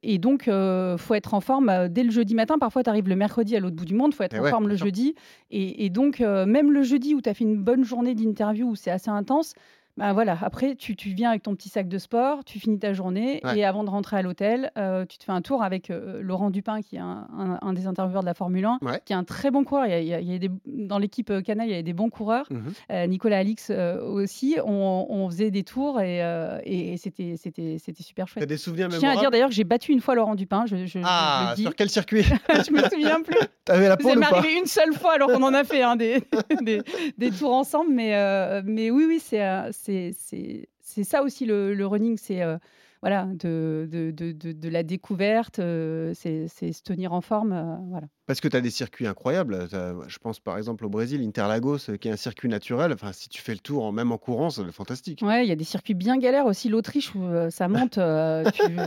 et 0.04 0.18
donc, 0.18 0.44
il 0.48 0.96
faut 0.98 1.14
être 1.16 1.34
en 1.34 1.42
forme 1.42 1.90
dès 1.90 2.04
le 2.04 2.12
jeudi 2.12 2.34
matin. 2.34 2.58
Parfois, 2.60 2.82
tu 2.84 2.90
arrives 2.90 3.10
le 3.10 3.16
mercredi 3.18 3.58
à 3.58 3.60
l'autre 3.60 3.76
bout 3.76 3.86
du 3.86 3.94
monde. 3.94 4.12
Il 4.14 4.16
faut 4.16 4.24
être 4.24 4.36
Eh 4.36 4.40
en 4.40 4.44
ouais, 4.44 4.50
forme 4.50 4.70
le 4.70 4.78
sûr. 4.78 4.86
jeudi. 4.86 5.16
Et, 5.50 5.86
et 5.86 5.90
donc, 5.90 6.20
même 6.22 6.72
le 6.72 6.82
jeudi 6.84 7.14
où 7.14 7.22
tu 7.22 7.30
as 7.30 7.34
fait 7.34 7.44
une 7.44 7.58
bonne 7.62 7.84
journée 7.84 8.16
d'interview 8.16 8.70
où 8.70 8.76
c'est 8.76 8.92
assez 8.92 9.10
intense, 9.10 9.54
bah 10.02 10.14
voilà, 10.14 10.38
après, 10.42 10.76
tu, 10.76 10.96
tu 10.96 11.10
viens 11.10 11.30
avec 11.30 11.44
ton 11.44 11.56
petit 11.56 11.70
sac 11.70 11.88
de 11.88 11.98
sport, 11.98 12.44
tu 12.44 12.60
finis 12.60 12.80
ta 12.80 12.92
journée 12.94 13.40
Ouais. 13.44 13.60
et 13.60 13.66
avant 13.66 13.84
de 13.84 13.90
rentrer 13.90 14.18
à 14.18 14.22
l'hôtel, 14.22 14.72
euh, 14.78 15.06
tu 15.06 15.18
te 15.18 15.24
fais 15.24 15.32
un 15.32 15.42
tour 15.42 15.64
avec 15.64 15.90
euh, 15.90 16.20
Laurent 16.22 16.50
Dupin, 16.50 16.82
qui 16.82 16.96
est 16.96 17.00
un, 17.00 17.28
un- 17.38 17.60
un 17.62 17.74
des 17.74 17.88
intervieweurs 17.88 18.22
de 18.22 18.26
la 18.28 18.34
Formule 18.34 18.66
1, 18.66 18.80
Ouais. 18.82 19.00
qui 19.06 19.14
est 19.14 19.16
un 19.16 19.24
très 19.24 19.52
bon 19.52 19.64
coureur. 19.64 19.86
Il 19.86 19.92
y 19.92 19.94
a, 19.94 20.00
il 20.02 20.08
y 20.08 20.14
a- 20.14 20.20
il 20.20 20.32
y 20.32 20.36
a 20.36 20.40
des, 20.40 20.50
dans 20.66 20.98
l'équipe 20.98 21.30
euh, 21.30 21.42
Canal, 21.42 21.68
il 21.68 21.72
y 21.72 21.74
avait 21.74 21.84
des 21.84 21.94
bons 21.94 22.10
coureurs. 22.10 22.48
Euh, 22.92 23.06
Nicolas 23.08 23.38
Alix 23.38 23.70
aussi. 23.72 24.58
On, 24.66 25.06
on 25.10 25.30
faisait 25.30 25.52
des 25.52 25.64
tours 25.64 26.02
et, 26.02 26.18
et, 26.66 26.94
et 26.94 26.98
c'était, 26.98 27.36
c'était, 27.38 27.78
c'était 27.80 28.04
super 28.04 28.26
T'as 28.26 28.32
chouette. 28.34 28.50
des 28.50 28.58
souvenirs 28.58 28.90
Je 28.90 28.98
tiens 28.98 29.10
à 29.10 29.12
mémorables? 29.12 29.22
dire 29.22 29.32
d'ailleurs 29.32 29.50
que 29.50 29.56
j'ai 29.56 29.64
battu 29.64 29.92
une 29.92 30.02
fois 30.02 30.16
Laurent 30.16 30.36
Dupin. 30.36 30.66
Je, 30.66 30.76
je- 30.78 30.86
je 30.86 31.00
Ah, 31.04 31.48
le 31.52 31.56
dis. 31.56 31.62
sur 31.64 31.76
quel 31.76 31.90
circuit 31.90 32.24
je 32.50 32.72
me 32.72 32.82
souviens 32.90 33.22
plus. 33.22 33.38
T'avais 33.66 33.88
la 33.88 33.98
pole 33.98 34.18
ou 34.18 34.22
pas? 34.22 34.38
arrivé 34.38 34.58
une 34.58 34.66
seule 34.66 34.94
fois 34.94 35.14
alors 35.14 35.30
qu'on 35.32 35.44
en 35.44 35.54
a 35.54 35.64
fait 35.64 35.84
hein, 35.84 35.96
des, 35.96 36.24
des, 36.62 36.82
des 37.18 37.32
tours 37.32 37.54
ensemble. 37.54 37.92
Mais, 37.94 38.12
mais 38.64 38.90
oui, 38.90 39.06
oui, 39.08 39.20
c'est, 39.24 39.42
c'est, 40.14 40.68
ça 41.04 41.24
aussi 41.24 41.46
le, 41.46 41.86
running. 41.86 42.18
C'est, 42.18 42.42
euh, 42.42 42.58
voilà, 43.02 43.26
de, 43.26 43.88
de, 43.92 44.70
la 44.70 44.84
découverte, 44.84 45.60
euh, 45.60 46.14
c'est 46.14 46.48
c'est 46.48 46.72
se 46.72 46.84
tenir 46.84 47.14
en 47.14 47.22
forme. 47.22 47.54
euh, 47.54 47.76
voilà. 47.90 48.08
Parce 48.32 48.40
que 48.40 48.48
tu 48.48 48.56
as 48.56 48.62
des 48.62 48.70
circuits 48.70 49.08
incroyables. 49.08 49.68
Je 50.08 50.18
pense 50.20 50.40
par 50.40 50.58
exemple 50.58 50.86
au 50.86 50.90
Brésil, 50.90 51.22
Interlagos, 51.22 51.90
euh, 51.90 51.98
qui 51.98 52.08
est 52.08 52.12
un 52.12 52.16
circuit 52.16 52.48
naturel. 52.48 52.94
Enfin, 52.94 53.12
si 53.12 53.28
tu 53.28 53.42
fais 53.42 53.52
le 53.52 53.60
tour, 53.60 53.84
en- 53.84 53.92
même 53.92 54.14
en 54.14 54.18
courant, 54.18 54.50
c'est 54.50 54.64
fantastique. 54.72 55.22
Ouais, 55.22 55.46
il 55.46 55.50
y 55.50 55.52
a 55.52 55.56
des 55.58 55.66
circuits 55.66 55.96
bien 55.96 56.18
galères 56.18 56.46
aussi. 56.46 56.70
L'Autriche 56.70 57.14
où 57.14 57.26
euh, 57.26 57.50
ça 57.50 57.68
monte. 57.92 57.98
euh, 57.98 58.50
tu- 58.54 58.78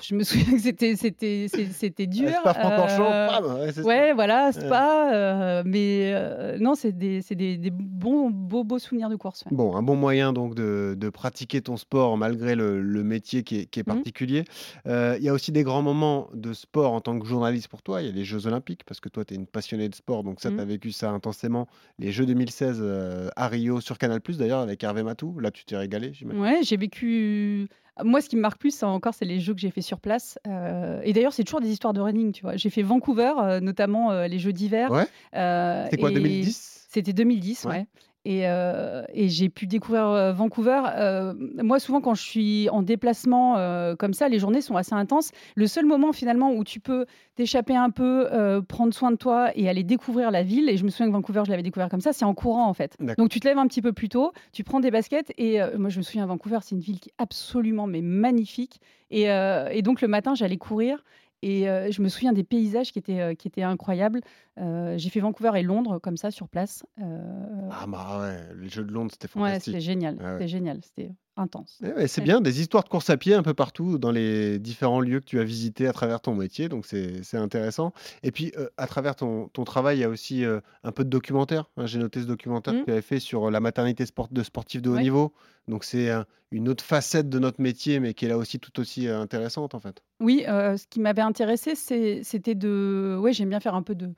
je 0.00 0.14
me 0.14 0.22
souviens 0.24 0.54
que 0.56 0.62
c'était 0.62 0.96
c'était 0.96 1.46
c'était 1.50 2.06
dur. 2.06 2.30
Spa-Francorchamps, 2.40 3.12
euh, 3.12 3.26
bam, 3.26 3.44
ouais. 3.60 3.82
Ouais, 3.84 4.12
voilà, 4.14 4.50
Spa. 4.52 5.10
euh, 5.12 5.62
mais 5.66 6.12
euh, 6.14 6.56
non, 6.58 6.74
c'est 6.74 6.92
des, 6.96 7.20
c'est 7.20 7.34
des, 7.34 7.58
des 7.58 7.70
bons, 7.70 8.30
beaux, 8.30 8.64
beaux 8.64 8.78
souvenirs 8.78 9.10
de 9.10 9.16
course. 9.16 9.44
ouais. 9.44 9.54
Bon, 9.54 9.76
un 9.76 9.82
bon 9.82 9.96
moyen 9.96 10.32
donc 10.32 10.54
de, 10.54 10.94
de 10.98 11.08
pratiquer 11.10 11.60
ton 11.60 11.76
sport 11.76 12.16
malgré 12.16 12.54
le, 12.54 12.80
le 12.80 13.02
métier 13.04 13.42
qui 13.42 13.58
est, 13.58 13.66
qui 13.66 13.80
est 13.80 13.86
Mhm. 13.86 13.94
particulier. 13.96 14.44
Euh, 14.86 15.16
Il 15.18 15.24
y 15.24 15.28
a 15.28 15.34
aussi 15.34 15.52
des 15.52 15.64
grands 15.64 15.82
moments 15.82 16.28
de 16.32 16.54
sport 16.54 16.94
en 16.94 17.02
tant 17.02 17.18
que 17.18 17.26
journaliste 17.26 17.68
pour 17.68 17.82
toi. 17.82 18.00
Il 18.00 18.06
y 18.06 18.08
a 18.08 18.12
les 18.12 18.24
Jeux 18.24 18.46
Olympiques, 18.46 18.84
parce 18.86 19.00
que 19.00 19.08
toi, 19.08 19.24
tu 19.24 19.34
es 19.34 19.36
une 19.36 19.46
passionnée 19.46 19.88
de 19.88 19.94
sport, 19.94 20.22
donc 20.22 20.40
ça, 20.40 20.50
tu 20.50 20.60
as 20.60 20.64
vécu 20.64 20.92
ça 20.92 21.10
intensément. 21.10 21.66
Les 21.98 22.12
Jeux 22.12 22.26
2016 22.26 22.78
euh, 22.80 23.28
à 23.36 23.48
Rio, 23.48 23.80
sur 23.80 23.98
Canal, 23.98 24.20
d'ailleurs, 24.28 24.60
avec 24.60 24.82
Hervé 24.82 25.02
Matou. 25.02 25.38
Là, 25.40 25.50
tu 25.50 25.64
t'es 25.64 25.76
régalé, 25.76 26.12
j'imagine. 26.12 26.40
Ouais, 26.40 26.60
j'ai 26.62 26.76
vécu. 26.76 27.68
Moi, 28.04 28.20
ce 28.20 28.28
qui 28.28 28.36
me 28.36 28.42
marque 28.42 28.58
plus, 28.58 28.72
ça, 28.72 28.88
encore, 28.88 29.14
c'est 29.14 29.24
les 29.24 29.40
jeux 29.40 29.54
que 29.54 29.60
j'ai 29.60 29.70
fait 29.70 29.80
sur 29.80 30.00
place. 30.00 30.38
Euh, 30.46 31.00
et 31.02 31.12
d'ailleurs, 31.12 31.32
c'est 31.32 31.44
toujours 31.44 31.60
des 31.60 31.70
histoires 31.70 31.94
de 31.94 32.00
running, 32.00 32.32
tu 32.32 32.42
vois. 32.42 32.56
J'ai 32.56 32.68
fait 32.68 32.82
Vancouver, 32.82 33.32
euh, 33.40 33.60
notamment 33.60 34.10
euh, 34.10 34.26
les 34.28 34.38
Jeux 34.38 34.52
d'hiver. 34.52 34.90
Ouais. 34.90 35.06
Euh, 35.34 35.84
C'était 35.84 35.96
quoi, 35.96 36.10
et 36.10 36.14
2010 36.14 36.86
C'était 36.90 37.12
2010, 37.14 37.64
Ouais. 37.64 37.70
ouais. 37.70 37.86
Et, 38.28 38.48
euh, 38.48 39.04
et 39.14 39.28
j'ai 39.28 39.48
pu 39.48 39.68
découvrir 39.68 40.08
euh, 40.08 40.32
Vancouver. 40.32 40.82
Euh, 40.96 41.32
moi, 41.62 41.78
souvent, 41.78 42.00
quand 42.00 42.16
je 42.16 42.22
suis 42.22 42.68
en 42.70 42.82
déplacement 42.82 43.54
comme 43.96 44.14
ça, 44.14 44.28
les 44.28 44.40
journées 44.40 44.60
sont 44.60 44.74
assez 44.74 44.94
intenses. 44.94 45.30
Le 45.54 45.68
seul 45.68 45.86
moment, 45.86 46.12
finalement, 46.12 46.50
où 46.52 46.64
tu 46.64 46.80
peux 46.80 47.06
t'échapper 47.36 47.76
un 47.76 47.90
peu, 47.90 48.28
prendre 48.66 48.92
soin 48.92 49.12
de 49.12 49.16
toi 49.16 49.50
et 49.54 49.68
aller 49.68 49.84
découvrir 49.84 50.32
la 50.32 50.42
ville, 50.42 50.68
et 50.68 50.76
je 50.76 50.84
me 50.84 50.90
souviens 50.90 51.06
que 51.06 51.12
Vancouver, 51.12 51.42
je 51.46 51.50
l'avais 51.50 51.62
découvert 51.62 51.88
comme 51.88 52.00
ça, 52.00 52.12
c'est 52.12 52.24
en 52.24 52.34
courant, 52.34 52.66
en 52.66 52.74
fait. 52.74 52.96
Donc, 53.16 53.28
tu 53.28 53.38
te 53.38 53.46
lèves 53.46 53.58
un 53.58 53.68
petit 53.68 53.82
peu 53.82 53.92
plus 53.92 54.08
tôt, 54.08 54.32
tu 54.52 54.64
prends 54.64 54.80
des 54.80 54.90
baskets, 54.90 55.32
et 55.38 55.60
moi, 55.78 55.88
je 55.88 55.98
me 55.98 56.02
souviens, 56.02 56.26
Vancouver, 56.26 56.58
c'est 56.62 56.74
une 56.74 56.80
ville 56.80 56.98
qui 56.98 57.10
est 57.10 57.14
absolument 57.18 57.86
mais 57.86 58.00
magnifique. 58.00 58.80
Et, 59.10 59.26
et 59.26 59.82
donc, 59.82 60.00
le 60.00 60.08
matin, 60.08 60.34
j'allais 60.34 60.56
courir. 60.56 61.04
Et 61.42 61.68
euh, 61.68 61.90
je 61.90 62.02
me 62.02 62.08
souviens 62.08 62.32
des 62.32 62.44
paysages 62.44 62.92
qui 62.92 62.98
étaient, 62.98 63.20
euh, 63.20 63.34
qui 63.34 63.48
étaient 63.48 63.62
incroyables. 63.62 64.20
Euh, 64.58 64.96
j'ai 64.96 65.10
fait 65.10 65.20
Vancouver 65.20 65.52
et 65.56 65.62
Londres 65.62 65.98
comme 65.98 66.16
ça 66.16 66.30
sur 66.30 66.48
place. 66.48 66.84
Ah, 66.98 67.86
bah 67.86 68.20
ouais, 68.20 68.54
les 68.58 68.68
Jeux 68.68 68.84
de 68.84 68.92
Londres, 68.92 69.12
c'était 69.12 69.26
ouais, 69.38 69.50
fantastique. 69.50 69.74
c'était 69.74 69.80
génial. 69.80 70.16
Ah 70.20 70.24
ouais. 70.24 70.32
C'était 70.32 70.48
génial. 70.48 70.80
C'était 70.82 71.12
intense. 71.36 71.78
Eh 71.84 71.88
ouais, 71.92 72.06
c'est 72.08 72.20
Ouais. 72.20 72.24
bien, 72.24 72.40
des 72.40 72.60
histoires 72.60 72.82
de 72.84 72.88
course 72.88 73.10
à 73.10 73.16
pied 73.16 73.34
un 73.34 73.42
peu 73.42 73.54
partout 73.54 73.98
dans 73.98 74.10
les 74.10 74.58
différents 74.58 75.00
lieux 75.00 75.20
que 75.20 75.26
tu 75.26 75.38
as 75.38 75.44
visités 75.44 75.86
à 75.86 75.92
travers 75.92 76.20
ton 76.20 76.34
métier, 76.34 76.68
donc 76.68 76.86
c'est 76.86 77.36
intéressant. 77.36 77.92
Et 78.22 78.32
puis, 78.32 78.52
euh, 78.56 78.68
à 78.76 78.86
travers 78.86 79.16
ton, 79.16 79.48
ton 79.48 79.64
travail, 79.64 79.98
il 79.98 80.00
y 80.00 80.04
a 80.04 80.08
aussi 80.08 80.44
euh, 80.44 80.60
un 80.84 80.92
peu 80.92 81.04
de 81.04 81.10
documentaire. 81.10 81.70
hein. 81.76 81.86
J'ai 81.86 81.98
noté 81.98 82.20
ce 82.22 82.26
documentaire 82.26 82.74
Mm. 82.74 82.80
que 82.80 82.84
tu 82.86 82.90
avais 82.92 83.02
fait 83.02 83.20
sur 83.20 83.50
la 83.50 83.60
maternité 83.60 84.06
sport 84.06 84.28
de 84.30 84.42
sportifs 84.42 84.82
de 84.82 84.90
haut 84.90 84.94
Ouais. 84.94 85.02
niveau. 85.02 85.32
Donc, 85.68 85.84
c'est 85.84 86.10
un- 86.10 86.24
une 86.52 86.68
autre 86.68 86.84
facette 86.84 87.28
de 87.28 87.38
notre 87.38 87.60
métier, 87.60 87.98
mais 88.00 88.14
qui 88.14 88.24
est 88.24 88.28
là 88.28 88.38
aussi 88.38 88.58
tout 88.60 88.78
aussi 88.80 89.08
euh, 89.08 89.20
intéressante, 89.20 89.74
en 89.74 89.80
fait. 89.80 90.02
Oui, 90.20 90.44
euh, 90.48 90.76
ce 90.76 90.86
qui 90.86 91.00
m'avait 91.00 91.22
intéressé, 91.22 91.74
c'était 91.74 92.54
de. 92.54 93.18
Ouais, 93.20 93.32
j'aime 93.32 93.48
bien 93.50 93.60
faire 93.60 93.74
un 93.74 93.82
peu 93.82 93.94
de, 93.96 94.10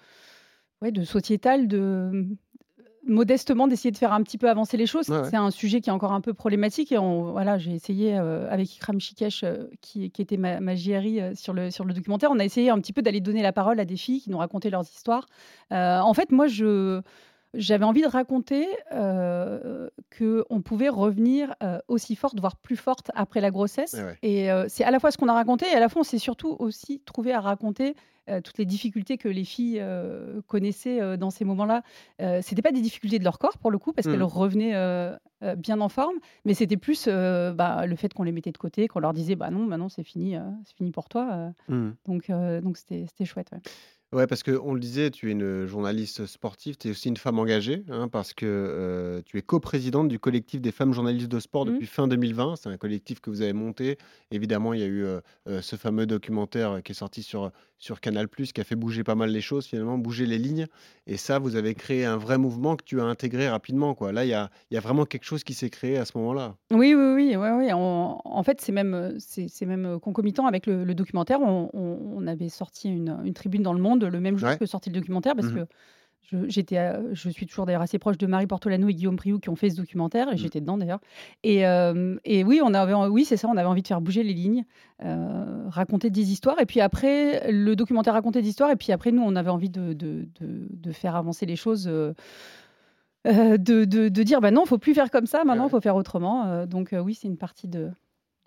ouais, 0.83 0.93
de 0.93 1.03
sociétal, 1.05 1.67
de 1.69 2.27
modestement 3.07 3.69
d'essayer 3.69 3.91
de 3.91 3.97
faire 3.97 4.13
un 4.13 4.23
petit 4.23 4.39
peu 4.39 4.49
avancer 4.49 4.77
les 4.77 4.87
choses. 4.87 5.09
Ouais, 5.09 5.19
ouais. 5.19 5.31
C'est 5.31 5.37
un 5.37 5.51
sujet 5.51 5.81
qui 5.81 5.91
est 5.91 5.93
encore 5.93 6.13
un 6.13 6.21
peu 6.21 6.35
problématique 6.35 6.93
et 6.93 6.99
on, 6.99 7.33
voilà, 7.33 7.59
j'ai 7.59 7.73
essayé 7.73 8.17
euh, 8.17 8.51
avec 8.51 8.75
Ikram 8.75 9.01
Shikesh, 9.01 9.45
euh, 9.45 9.69
qui, 9.81 10.11
qui 10.11 10.23
était 10.23 10.37
ma, 10.37 10.61
ma 10.61 10.75
JRI 10.75 11.21
euh, 11.21 11.35
sur, 11.35 11.53
le, 11.53 11.71
sur 11.71 11.85
le 11.85 11.95
documentaire, 11.95 12.31
on 12.31 12.39
a 12.39 12.45
essayé 12.45 12.71
un 12.71 12.79
petit 12.79 12.93
peu 12.93 13.03
d'aller 13.03 13.21
donner 13.21 13.43
la 13.43 13.53
parole 13.53 13.81
à 13.81 13.85
des 13.85 13.97
filles 13.97 14.21
qui 14.21 14.31
nous 14.31 14.39
racontaient 14.39 14.71
leurs 14.71 14.85
histoires. 14.85 15.27
En 15.71 16.15
fait, 16.15 16.33
moi, 16.33 16.47
je 16.47 17.03
j'avais 17.55 17.85
envie 17.85 18.03
de 18.03 18.07
raconter 18.09 18.67
euh, 18.93 19.89
qu'on 20.19 20.61
pouvait 20.63 20.89
revenir 20.89 21.55
euh, 21.63 21.79
aussi 21.89 22.15
forte, 22.17 22.39
voire 22.41 22.57
plus 22.57 22.77
forte 22.77 23.11
après 23.15 23.41
la 23.41 23.51
grossesse. 23.51 23.95
Ouais. 23.95 24.17
Et 24.23 24.51
euh, 24.51 24.67
c'est 24.69 24.85
à 24.85 24.91
la 24.91 25.01
fois 25.01 25.11
ce 25.11 25.17
qu'on 25.19 25.29
a 25.29 25.33
raconté, 25.35 25.67
et 25.67 25.75
à 25.75 25.81
la 25.81 25.89
fois 25.89 26.01
on 26.01 26.05
s'est 26.05 26.19
surtout 26.19 26.57
aussi 26.59 27.01
trouvé 27.01 27.33
à 27.33 27.41
raconter 27.41 27.95
euh, 28.29 28.43
toutes 28.43 28.59
les 28.59 28.67
difficultés 28.67 29.17
que 29.17 29.29
les 29.29 29.45
filles 29.45 29.83
connaissaient 30.47 31.17
dans 31.17 31.31
ces 31.31 31.45
moments-là. 31.47 31.83
Euh, 32.21 32.41
c'était 32.43 32.61
pas 32.63 32.73
des 32.73 32.83
difficultés 32.83 33.19
de 33.19 33.25
leur 33.25 33.39
corps 33.39 33.57
pour 33.59 33.71
le 33.71 33.79
coup, 33.79 33.93
parce 33.93 34.07
Mhm. 34.07 34.13
qu'elles 34.13 34.23
revenaient 34.25 35.11
bien 35.57 35.81
en 35.81 35.89
forme, 35.89 36.17
mais 36.45 36.53
c'était 36.55 36.77
plus 36.77 37.07
bah, 37.09 37.87
le 37.87 37.97
fait 37.97 38.13
qu'on 38.13 38.25
les 38.25 38.33
mettait 38.33 38.53
de 38.53 38.59
côté, 38.59 38.89
qu'on 38.89 39.01
leur 39.01 39.13
disait 39.15 39.37
bah 39.37 39.51
non, 39.51 39.65
bah 39.67 39.77
non, 39.79 39.89
c'est 39.89 40.03
fini, 40.05 40.37
c'est 40.65 40.77
fini 40.77 40.91
pour 40.91 41.09
toi. 41.09 41.53
euh. 41.71 41.75
Mm. 41.75 41.95
donc 42.07 42.31
donc 42.63 42.77
c'était 42.77 43.07
c'était 43.09 43.25
chouette. 43.25 43.49
ouais. 43.53 43.61
Ouais, 44.11 44.27
parce 44.27 44.43
qu'on 44.43 44.73
le 44.73 44.81
disait, 44.81 45.11
tu 45.11 45.29
es 45.29 45.33
une 45.33 45.67
journaliste 45.67 46.25
sportive, 46.25 46.79
tu 46.79 46.89
es 46.89 46.91
aussi 46.93 47.09
une 47.11 47.19
femme 47.19 47.39
engagée, 47.39 47.83
hein, 47.91 48.09
parce 48.09 48.33
que 48.33 48.47
euh, 48.47 49.21
tu 49.27 49.37
es 49.37 49.43
coprésidente 49.43 50.09
du 50.09 50.19
collectif 50.19 50.63
des 50.63 50.73
femmes 50.73 50.95
journalistes 50.95 51.29
de 51.31 51.39
sport 51.41 51.67
Mhm. 51.67 51.73
depuis 51.75 51.87
fin 51.87 52.09
2020. 52.09 52.57
C'est 52.57 52.71
un 52.71 52.79
collectif 52.79 53.21
que 53.21 53.29
vous 53.29 53.43
avez 53.43 53.53
monté. 53.53 53.99
Évidemment, 54.31 54.73
il 54.73 54.81
y 54.81 54.83
a 54.83 54.87
eu 54.87 55.05
euh, 55.05 55.21
ce 55.61 55.77
fameux 55.77 56.07
documentaire 56.07 56.81
qui 56.83 56.93
est 56.93 56.95
sorti 56.95 57.23
sur, 57.23 57.51
sur 57.77 58.01
Canal, 58.01 58.29
qui 58.31 58.59
a 58.59 58.65
fait 58.65 58.77
bouger 58.77 59.05
pas 59.05 59.15
mal 59.15 59.31
les 59.31 59.43
choses, 59.43 59.67
finalement, 59.67 59.99
bouger 59.99 60.25
les 60.25 60.39
lignes. 60.39 60.69
Et 61.07 61.19
ça, 61.19 61.39
vous 61.39 61.55
avez 61.57 61.75
créé 61.75 62.07
un 62.07 62.17
vrai 62.17 62.39
mouvement 62.39 62.77
que 62.77 62.85
tu 62.85 63.03
as 63.03 63.05
intégré 63.05 63.51
rapidement. 63.51 63.95
Quoi. 63.95 64.13
Là, 64.13 64.25
il 64.25 64.29
y 64.29 64.35
a, 64.35 64.49
il 64.71 64.75
y 64.75 64.79
a 64.79 64.81
vraiment 64.81 65.05
quelque 65.05 65.25
chose 65.25 65.45
qui 65.45 65.53
s'est 65.53 65.69
créé 65.71 65.99
à 65.99 66.07
ce 66.07 66.17
moment-là. 66.17 66.57
Oui, 66.73 66.95
oui, 66.95 67.13
oui, 67.15 67.37
ouais, 67.37 67.51
ouais. 67.53 67.73
En, 67.75 68.23
en 68.25 68.43
fait, 68.43 68.63
c'est 68.63 68.73
même, 68.73 69.17
c'est 69.19 69.49
c'est 69.49 69.67
même 69.67 70.01
concomitant 70.01 70.47
avec 70.47 70.67
le, 70.67 70.85
le 70.85 70.95
documentaire. 70.95 71.43
On, 71.43 71.69
on- 71.75 71.99
on 72.17 72.27
avait 72.27 72.49
sorti 72.49 72.89
une, 72.89 73.19
une 73.25 73.35
tribune 73.35 73.63
dans 73.63 73.75
Le 73.75 73.81
Monde 73.83 73.98
le 74.07 74.21
même 74.21 74.37
jour 74.37 74.49
Ouais. 74.51 74.59
que 74.59 74.67
sorti 74.67 74.91
le 74.91 74.99
documentaire 75.01 75.35
parce 75.35 75.49
Mhm. 75.49 75.55
que 75.65 75.67
je, 76.31 76.37
j'étais, 76.49 76.93
je 77.13 77.31
suis 77.31 77.47
toujours 77.47 77.65
d'ailleurs 77.65 77.81
assez 77.81 77.99
proche 77.99 78.19
de 78.19 78.27
Marie 78.27 78.47
Portolano 78.47 78.87
et 78.89 78.95
Guillaume 78.95 79.17
Priou 79.17 79.39
qui 79.39 79.49
ont 79.49 79.57
fait 79.57 79.71
ce 79.71 79.77
documentaire 79.77 80.29
et 80.29 80.33
Mhm. 80.33 80.37
j'étais 80.39 80.61
dedans 80.61 80.77
d'ailleurs. 80.77 81.01
Et, 81.43 81.67
euh, 81.67 82.17
et 82.25 82.45
oui, 82.45 82.61
on 82.63 82.75
avait, 82.75 82.93
oui, 82.95 83.25
c'est 83.25 83.39
ça, 83.39 83.49
on 83.49 83.57
avait 83.57 83.69
envie 83.69 83.81
de 83.83 83.87
faire 83.89 84.01
bouger 84.03 84.23
les 84.23 84.35
lignes, 84.35 84.65
euh, 85.05 85.65
raconter 85.69 86.11
des 86.11 86.31
histoires. 86.31 86.61
Et 86.61 86.67
puis 86.67 86.81
après, 86.83 87.51
le 87.51 87.75
documentaire 87.77 88.13
racontait 88.13 88.43
des 88.43 88.49
histoires. 88.51 88.71
Et 88.71 88.77
puis 88.77 88.93
après, 88.93 89.11
nous, 89.11 89.23
on 89.23 89.37
avait 89.37 89.51
envie 89.51 89.71
de, 89.71 89.95
de, 89.95 90.29
de- 90.41 90.69
de 90.71 90.93
faire 90.93 91.17
avancer 91.17 91.47
les 91.47 91.57
choses. 91.57 91.89
euh, 91.89 92.13
euh, 93.27 93.57
de, 93.59 93.85
dire 94.23 94.41
bah 94.41 94.51
non, 94.51 94.65
faut 94.65 94.79
plus 94.79 94.95
faire 94.95 95.11
comme 95.11 95.27
ça, 95.27 95.45
maintenant, 95.45 95.67
il 95.67 95.71
faut 95.71 95.81
faire 95.81 95.97
autrement. 95.97 96.67
Donc 96.67 96.95
oui, 96.99 97.15
c'est 97.15 97.27
une 97.29 97.37
partie 97.37 97.69
de, 97.69 97.91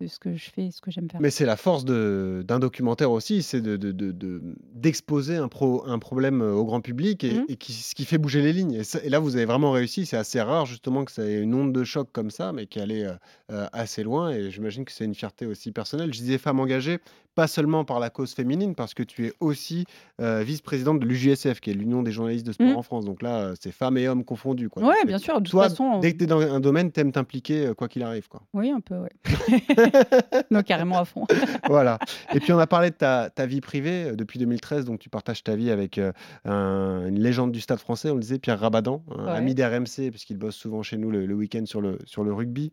de 0.01 0.07
ce 0.07 0.19
que 0.19 0.35
je 0.35 0.49
fais 0.49 0.65
et 0.65 0.71
ce 0.71 0.81
que 0.81 0.91
j'aime 0.91 1.09
faire. 1.09 1.21
Mais 1.21 1.29
c'est 1.29 1.45
la 1.45 1.55
force 1.57 1.85
d'un 1.85 2.59
documentaire 2.59 3.11
aussi, 3.11 3.43
c'est 3.43 3.61
de- 3.61 3.77
de- 3.77 3.91
de- 3.91 4.11
de- 4.11 4.41
d'exposer 4.73 5.35
un, 5.37 5.47
pro- 5.47 5.83
un 5.87 5.99
problème 5.99 6.41
euh, 6.41 6.53
au 6.53 6.65
grand 6.65 6.81
public 6.81 7.23
et, 7.23 7.33
Mhm. 7.33 7.45
et 7.49 7.55
qui, 7.55 7.73
ce 7.73 7.93
qui 7.95 8.05
fait 8.05 8.17
bouger 8.17 8.41
les 8.41 8.53
lignes. 8.53 8.73
Et, 8.73 8.83
ça- 8.83 8.99
et 9.03 9.09
là, 9.09 9.19
vous 9.19 9.35
avez 9.35 9.45
vraiment 9.45 9.71
réussi. 9.71 10.05
C'est 10.05 10.17
assez 10.17 10.41
rare 10.41 10.65
justement 10.65 11.05
que 11.05 11.11
ça 11.11 11.23
ait 11.25 11.39
une 11.41 11.53
onde 11.53 11.73
de 11.73 11.83
choc 11.83 12.09
comme 12.11 12.31
ça, 12.31 12.51
mais 12.51 12.65
qui 12.65 12.79
allait 12.79 13.05
euh, 13.05 13.13
euh, 13.51 13.67
assez 13.73 14.03
loin. 14.03 14.31
Et 14.31 14.51
j'imagine 14.51 14.85
que 14.85 14.91
c'est 14.91 15.05
une 15.05 15.15
fierté 15.15 15.45
aussi 15.45 15.71
personnelle. 15.71 16.13
Je 16.13 16.19
disais 16.19 16.37
femme 16.37 16.59
engagée, 16.59 16.99
pas 17.35 17.47
seulement 17.47 17.85
par 17.85 17.99
la 17.99 18.09
cause 18.09 18.33
féminine, 18.33 18.75
parce 18.75 18.93
que 18.93 19.03
tu 19.03 19.27
es 19.27 19.33
aussi 19.39 19.85
euh, 20.19 20.43
vice-présidente 20.45 20.99
de 20.99 21.05
l'UJSF, 21.05 21.59
qui 21.61 21.69
est 21.71 21.73
l'Union 21.73 22.03
des 22.03 22.11
journalistes 22.11 22.45
de 22.45 22.51
sport 22.51 22.67
Mhm. 22.67 22.75
en 22.75 22.83
France. 22.83 23.05
Donc 23.05 23.21
là, 23.21 23.39
euh, 23.41 23.55
c'est 23.59 23.71
femmes 23.71 23.97
et 23.97 24.07
hommes 24.07 24.23
confondus. 24.23 24.69
Quoi. 24.69 24.83
Ouais, 24.83 25.05
bien 25.05 25.17
sûr. 25.17 25.35
De 25.35 25.39
toute 25.45 25.51
Toi, 25.51 25.69
façon, 25.69 25.99
dès 25.99 26.11
que 26.13 26.17
tu 26.17 26.23
es 26.25 26.27
dans 26.27 26.39
un 26.41 26.59
domaine, 26.59 26.91
t'aimes 26.91 27.11
t'impliquer 27.11 27.67
euh, 27.67 27.73
quoi 27.73 27.87
qu'il 27.87 28.03
arrive. 28.03 28.27
Quoi. 28.27 28.41
oui, 28.53 28.69
un 28.69 28.81
peu, 28.81 28.95
ouais. 28.97 29.09
non, 30.51 30.61
carrément 30.63 30.99
à 30.99 31.05
fond. 31.05 31.25
voilà. 31.67 31.97
Et 32.33 32.39
puis 32.39 32.53
on 32.53 32.59
a 32.59 32.67
parlé 32.67 32.89
de 32.89 32.95
ta, 32.95 33.29
ta 33.29 33.45
vie 33.45 33.61
privée 33.61 34.09
euh, 34.09 34.15
depuis 34.15 34.39
2013, 34.39 34.85
donc 34.85 34.99
tu 34.99 35.09
partages 35.09 35.43
ta 35.43 35.55
vie 35.55 35.71
avec 35.71 35.97
euh, 35.97 36.11
un- 36.45 37.05
une 37.07 37.19
légende 37.19 37.51
du 37.51 37.61
stade 37.61 37.79
français, 37.79 38.09
on 38.09 38.15
le 38.15 38.21
disait, 38.21 38.39
Pierre 38.39 38.59
Rabadan, 38.59 39.03
Ouais. 39.07 39.31
ami 39.31 39.55
d'RMC, 39.55 40.09
puisqu'il 40.11 40.37
bosse 40.37 40.55
souvent 40.55 40.83
chez 40.83 40.97
nous 40.97 41.11
le, 41.11 41.25
le 41.25 41.33
week-end 41.35 41.65
sur 41.65 41.81
le, 41.81 41.97
sur 42.05 42.23
le 42.23 42.33
rugby. 42.33 42.71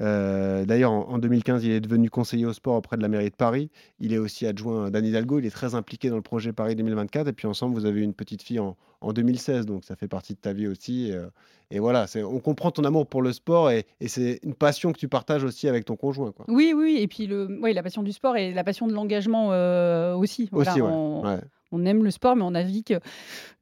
Euh, 0.00 0.64
D'ailleurs, 0.64 0.92
en, 0.92 1.08
en 1.10 1.18
2015, 1.18 1.64
il 1.64 1.70
est 1.72 1.80
devenu 1.80 2.10
conseiller 2.10 2.46
au 2.46 2.52
sport 2.52 2.76
auprès 2.76 2.96
de 2.96 3.02
la 3.02 3.08
mairie 3.08 3.30
de 3.30 3.36
Paris. 3.36 3.70
Il 3.98 4.12
est 4.12 4.18
aussi 4.18 4.46
adjoint 4.46 4.90
d'Anne 4.90 5.06
Hidalgo, 5.06 5.38
il 5.38 5.46
est 5.46 5.50
très 5.50 5.74
impliqué 5.74 6.10
dans 6.10 6.16
le 6.16 6.22
projet 6.22 6.52
Paris 6.52 6.76
2024. 6.76 7.28
Et 7.28 7.32
puis 7.32 7.46
ensemble, 7.46 7.74
vous 7.74 7.86
avez 7.86 8.02
une 8.02 8.14
petite 8.14 8.42
fille 8.42 8.58
en, 8.58 8.76
en 9.06 9.12
2016, 9.12 9.66
donc 9.66 9.84
ça 9.84 9.96
fait 9.96 10.08
partie 10.08 10.34
de 10.34 10.38
ta 10.38 10.52
vie 10.52 10.66
aussi. 10.66 11.08
Et, 11.08 11.14
euh, 11.14 11.26
et 11.70 11.78
voilà, 11.80 12.06
on 12.24 12.38
comprend 12.38 12.70
ton 12.70 12.84
amour 12.84 13.06
pour 13.06 13.22
le 13.22 13.32
sport 13.32 13.70
et, 13.70 13.86
et 14.00 14.06
c'est 14.08 14.38
une 14.44 14.54
passion 14.54 14.92
que 14.92 14.98
tu 14.98 15.08
partages 15.08 15.42
aussi 15.42 15.66
avec 15.68 15.84
ton 15.84 15.96
conjoint. 15.96 16.30
Quoi. 16.32 16.44
Oui, 16.48 16.72
oui, 16.76 16.98
et 17.00 17.08
puis 17.08 17.26
le, 17.26 17.58
ouais, 17.60 17.72
la 17.72 17.82
passion 17.82 18.02
du 18.04 18.12
sport 18.12 18.36
et 18.36 18.52
la 18.52 18.62
passion 18.64 18.86
de 18.86 18.92
l'engagement 18.92 19.48
euh, 19.52 20.14
aussi. 20.14 20.48
Voilà, 20.52 20.70
Aussi, 20.72 20.80
ouais. 20.80 20.88
on, 20.92 21.24
ouais. 21.26 21.40
on 21.72 21.84
aime 21.84 22.04
le 22.04 22.12
sport, 22.12 22.36
mais 22.36 22.44
on 22.44 22.54
a 22.54 22.62
vu 22.62 22.84
que 22.84 22.94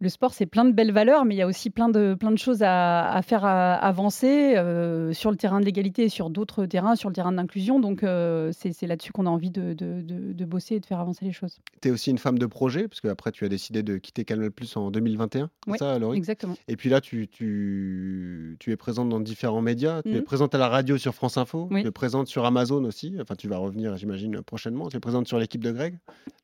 le 0.00 0.08
sport, 0.10 0.34
c'est 0.34 0.44
plein 0.44 0.66
de 0.66 0.72
belles 0.72 0.92
valeurs, 0.92 1.24
mais 1.24 1.34
il 1.34 1.38
y 1.38 1.42
a 1.42 1.46
aussi 1.46 1.70
plein 1.70 1.88
de, 1.88 2.14
plein 2.14 2.30
de 2.30 2.36
choses 2.36 2.62
à, 2.62 3.10
à 3.10 3.22
faire 3.22 3.46
à- 3.46 3.72
avancer 3.76 4.54
euh, 4.58 5.14
sur 5.14 5.30
le 5.30 5.38
terrain 5.38 5.60
de 5.60 5.64
l'égalité 5.64 6.02
et 6.04 6.08
sur 6.10 6.28
d'autres 6.28 6.66
terrains, 6.66 6.96
sur 6.96 7.08
le 7.08 7.14
terrain 7.14 7.32
de 7.32 7.36
l'inclusion. 7.38 7.80
Donc, 7.80 8.02
euh, 8.02 8.50
c'est 8.52 8.86
là-dessus 8.86 9.12
qu'on 9.12 9.24
a 9.24 9.30
envie 9.30 9.50
de, 9.50 9.72
de- 9.72 10.02
de- 10.02 10.32
de 10.34 10.44
bosser 10.44 10.74
et 10.74 10.80
de 10.80 10.84
faire 10.84 11.00
avancer 11.00 11.24
les 11.24 11.32
choses. 11.32 11.58
Tu 11.80 11.88
es 11.88 11.90
aussi 11.90 12.10
une 12.10 12.18
femme 12.18 12.38
de 12.38 12.44
projet, 12.46 12.86
parce 12.86 13.00
que 13.00 13.08
après 13.08 13.32
tu 13.32 13.46
as 13.46 13.48
décidé 13.48 13.82
de 13.82 13.96
quitter 13.96 14.26
Canal 14.26 14.50
Plus 14.50 14.76
en 14.76 14.90
2021, 14.90 15.33
ça, 15.78 15.98
Laurie? 15.98 16.18
Exactement. 16.18 16.54
Et 16.68 16.76
puis 16.76 16.88
là, 16.88 17.00
tu, 17.00 17.28
tu, 17.28 18.56
tu 18.60 18.72
es 18.72 18.76
présente 18.76 19.08
dans 19.08 19.20
différents 19.20 19.60
médias. 19.62 20.02
Tu 20.02 20.10
es 20.12 20.18
Mhm. 20.18 20.22
présente 20.24 20.54
à 20.54 20.58
la 20.58 20.68
radio 20.68 20.98
sur 20.98 21.14
France 21.14 21.36
Info. 21.36 21.68
Oui. 21.70 21.82
Tu 21.82 21.88
es 21.88 21.90
présente 21.90 22.26
sur 22.28 22.44
Amazon 22.44 22.84
aussi. 22.84 23.14
Enfin, 23.20 23.34
tu 23.34 23.48
vas 23.48 23.58
revenir, 23.58 23.96
j'imagine, 23.96 24.42
prochainement. 24.42 24.88
Tu 24.88 24.96
es 24.96 25.00
présente 25.00 25.26
sur 25.28 25.38
l'équipe 25.38 25.62
de 25.62 25.72
Greg. 25.72 25.98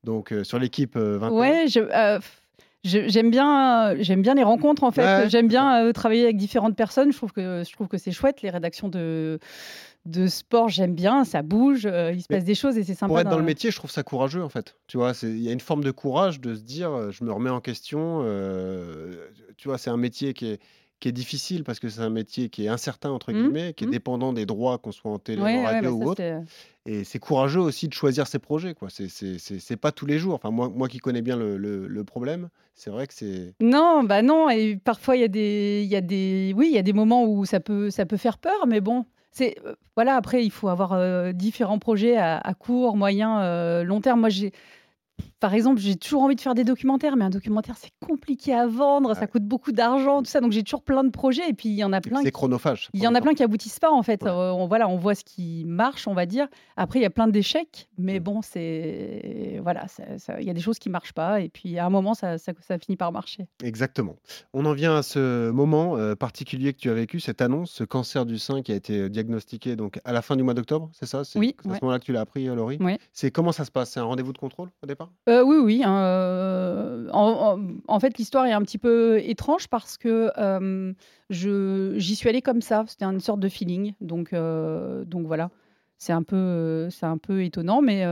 Donc, 0.04 0.32
euh, 0.32 0.44
sur 0.44 0.58
l'équipe 0.58 0.96
euh, 0.96 1.18
21. 1.18 1.38
Ouais, 1.38 1.64
je, 1.68 1.80
euh, 1.80 2.18
j'aime 2.82 3.30
bien, 3.30 3.94
j'aime 4.00 4.22
bien 4.22 4.34
les 4.34 4.42
rencontres 4.42 4.84
en 4.84 4.90
fait. 4.90 5.04
Ouais, 5.04 5.28
j'aime 5.30 5.48
bien 5.48 5.84
euh, 5.84 5.92
travailler 5.92 6.24
avec 6.24 6.36
différentes 6.36 6.76
personnes. 6.76 7.12
Je 7.12 7.16
trouve 7.16 7.32
que 7.32 7.62
je 7.66 7.72
trouve 7.72 7.88
que 7.88 7.98
c'est 7.98 8.12
chouette. 8.12 8.42
Les 8.42 8.50
rédactions 8.50 8.88
de 8.88 9.38
de 10.06 10.26
sport, 10.26 10.68
j'aime 10.68 10.94
bien. 10.94 11.24
Ça 11.24 11.42
bouge, 11.42 11.86
euh, 11.86 12.12
il 12.12 12.22
se 12.22 12.28
Mais 12.30 12.36
passe 12.36 12.44
des 12.44 12.54
choses 12.54 12.78
et 12.78 12.84
c'est 12.84 12.94
sympa. 12.94 13.06
Pour 13.08 13.20
être 13.20 13.28
dans 13.28 13.38
le 13.38 13.44
métier, 13.44 13.70
je 13.70 13.76
trouve 13.76 13.90
ça 13.90 14.02
courageux 14.02 14.42
en 14.42 14.48
fait. 14.48 14.76
Tu 14.86 14.96
vois, 14.96 15.12
il 15.22 15.38
y 15.40 15.48
a 15.48 15.52
une 15.52 15.60
forme 15.60 15.82
de 15.84 15.90
courage 15.90 16.40
de 16.40 16.54
se 16.54 16.60
dire, 16.62 16.90
euh, 16.92 17.10
je 17.10 17.24
me 17.24 17.32
remets 17.32 17.50
en 17.50 17.60
question. 17.60 18.20
euh, 18.24 19.28
tu 19.56 19.68
vois, 19.68 19.78
c'est 19.78 19.90
un 19.90 19.96
métier 19.96 20.32
qui 20.34 20.46
est, 20.46 20.60
qui 21.00 21.08
est 21.08 21.12
difficile 21.12 21.64
parce 21.64 21.80
que 21.80 21.88
c'est 21.88 22.00
un 22.02 22.10
métier 22.10 22.50
qui 22.50 22.64
est 22.66 22.68
incertain 22.68 23.10
entre 23.10 23.32
Mhm, 23.32 23.42
guillemets, 23.42 23.74
qui 23.74 23.84
est 23.84 23.86
mhm. 23.86 23.92
dépendant 23.92 24.32
des 24.32 24.46
droits 24.46 24.78
qu'on 24.78 24.92
soit 24.92 25.10
en 25.10 25.18
télé, 25.18 25.42
Ouais, 25.42 25.56
en 25.56 25.62
ouais, 25.62 25.64
radio 25.64 25.90
bah, 25.90 25.96
ou 25.96 26.08
autre. 26.10 26.22
Et 26.86 27.04
c'est 27.04 27.18
courageux 27.18 27.60
aussi 27.60 27.88
de 27.88 27.94
choisir 27.94 28.26
ses 28.26 28.38
projets. 28.38 28.74
quoi. 28.74 28.88
C'est 28.90 29.08
c'est- 29.08 29.38
c'est- 29.38 29.58
c'est 29.60 29.76
pas 29.76 29.92
tous 29.92 30.06
les 30.06 30.18
jours. 30.18 30.34
Enfin, 30.34 30.50
moi, 30.50 30.68
moi 30.68 30.88
qui 30.88 30.98
connais 30.98 31.22
bien 31.22 31.36
le, 31.36 31.56
le- 31.56 31.86
le 31.88 32.04
problème, 32.04 32.48
c'est 32.74 32.90
vrai 32.90 33.06
que 33.06 33.14
c'est. 33.14 33.54
Non, 33.60 34.02
bah 34.04 34.22
non. 34.22 34.48
Et 34.50 34.76
parfois 34.76 35.16
il 35.16 35.20
y 35.20 35.24
a 35.24 35.28
des, 35.28 35.82
il 35.84 35.90
y 35.90 35.96
a 35.96 36.00
des, 36.00 36.52
oui, 36.56 36.68
il 36.70 36.74
y 36.74 36.78
a 36.78 36.82
des 36.82 36.92
moments 36.94 37.24
où 37.26 37.44
ça 37.44 37.60
peut, 37.60 37.90
ça 37.90 38.06
peut 38.06 38.16
faire 38.16 38.38
peur, 38.38 38.66
mais 38.66 38.80
bon. 38.80 39.04
C'est 39.30 39.56
euh, 39.64 39.74
voilà. 39.96 40.16
Après, 40.16 40.44
il 40.44 40.50
faut 40.50 40.68
avoir 40.68 40.92
euh, 40.92 41.32
différents 41.32 41.78
projets 41.78 42.16
à, 42.16 42.54
court, 42.58 42.96
moyen, 42.96 43.40
euh, 43.42 43.84
long 43.84 44.00
terme. 44.00 44.20
Moi, 44.20 44.28
j'ai, 44.28 44.52
par 45.40 45.54
exemple, 45.54 45.80
j'ai 45.80 45.96
toujours 45.96 46.22
envie 46.22 46.36
de 46.36 46.40
faire 46.40 46.54
des 46.54 46.64
documentaires, 46.64 47.16
mais 47.16 47.24
un 47.24 47.30
documentaire 47.30 47.76
c'est 47.78 47.90
compliqué 48.06 48.54
à 48.54 48.66
vendre, 48.66 49.14
ça 49.14 49.26
coûte 49.26 49.44
beaucoup 49.44 49.72
d'argent, 49.72 50.18
tout 50.22 50.30
ça. 50.30 50.40
Donc 50.40 50.52
j'ai 50.52 50.62
toujours 50.62 50.82
plein 50.82 51.02
de 51.04 51.10
projets. 51.10 51.48
Et 51.48 51.54
puis 51.54 51.68
il 51.70 51.74
y 51.74 51.84
en 51.84 51.92
a 51.92 52.00
plein. 52.00 52.22
C'est 52.22 52.30
chronophage. 52.30 52.88
Il 52.94 53.02
y 53.02 53.06
en 53.06 53.14
a 53.14 53.18
temps. 53.18 53.24
plein 53.24 53.34
qui 53.34 53.42
aboutissent 53.42 53.80
pas 53.80 53.90
en 53.90 54.02
fait. 54.02 54.22
Ouais. 54.22 54.28
Euh, 54.30 54.52
on, 54.52 54.66
voilà, 54.68 54.88
on 54.88 54.96
voit 54.96 55.14
ce 55.14 55.24
qui 55.24 55.64
marche, 55.66 56.06
on 56.06 56.14
va 56.14 56.26
dire. 56.26 56.46
Après, 56.76 56.98
il 56.98 57.02
y 57.02 57.06
a 57.06 57.10
plein 57.10 57.26
d'échecs, 57.28 57.88
mais 57.98 58.20
Mm. 58.20 58.22
bon, 58.22 58.42
c'est 58.42 59.60
voilà, 59.62 59.86
il 60.38 60.44
y 60.44 60.50
a 60.50 60.54
des 60.54 60.60
choses 60.60 60.78
qui 60.78 60.88
marchent 60.90 61.12
pas, 61.12 61.40
et 61.40 61.48
puis 61.48 61.78
à 61.78 61.86
un 61.86 61.90
moment, 61.90 62.14
ça, 62.14 62.38
ça, 62.38 62.52
ça 62.60 62.78
finit 62.78 62.96
par 62.96 63.12
marcher. 63.12 63.46
Exactement. 63.62 64.16
On 64.52 64.64
en 64.66 64.72
vient 64.72 64.96
à 64.96 65.02
ce 65.02 65.50
moment 65.50 65.96
euh, 65.96 66.14
particulier 66.14 66.72
que 66.72 66.78
tu 66.78 66.90
as 66.90 66.94
vécu, 66.94 67.20
cette 67.20 67.40
annonce, 67.40 67.70
ce 67.70 67.84
cancer 67.84 68.26
du 68.26 68.38
sein 68.38 68.62
qui 68.62 68.72
a 68.72 68.74
été 68.74 68.98
euh, 68.98 69.08
diagnostiqué 69.08 69.76
donc 69.76 70.00
à 70.04 70.12
la 70.12 70.22
fin 70.22 70.36
du 70.36 70.42
mois 70.42 70.54
d'octobre, 70.54 70.90
c'est 70.92 71.06
ça? 71.06 71.22
Oui, 71.36 71.54
c'est 71.62 71.70
à 71.70 71.74
ce 71.76 71.80
moment-là 71.82 71.98
que 71.98 72.04
tu 72.04 72.12
l'as 72.12 72.20
appris, 72.20 72.44
Laurie? 72.46 72.78
Ouais. 72.80 72.98
C'est 73.12 73.30
comment 73.30 73.52
ça 73.52 73.64
se 73.64 73.70
passe? 73.70 73.90
C'est 73.92 74.00
un 74.00 74.04
rendez-vous 74.04 74.32
de 74.32 74.38
contrôle 74.38 74.68
au 74.82 74.86
départ? 74.86 75.10
Euh, 75.30 75.42
oui, 75.44 75.56
oui. 75.62 75.82
hein, 75.84 75.96
euh, 75.96 77.08
en, 77.12 77.56
en- 77.58 77.60
en 77.86 78.00
fait, 78.00 78.18
l'histoire 78.18 78.46
est 78.46 78.52
un 78.52 78.62
petit 78.62 78.78
peu 78.78 79.18
étrange 79.22 79.68
parce 79.68 79.96
que 79.96 80.30
euh, 80.38 80.92
je 81.30 81.94
j'y 81.96 82.16
suis 82.16 82.28
allée 82.28 82.42
comme 82.42 82.60
ça. 82.62 82.84
C'était 82.88 83.04
une 83.04 83.20
sorte 83.20 83.40
de 83.40 83.48
feeling. 83.48 83.94
Donc, 84.00 84.34
donc 84.34 85.26
voilà. 85.26 85.50
C'est 86.02 86.14
un 86.14 86.22
peu, 86.22 86.88
c'est 86.90 87.04
un 87.04 87.18
peu 87.18 87.44
étonnant, 87.44 87.82
mais 87.82 88.06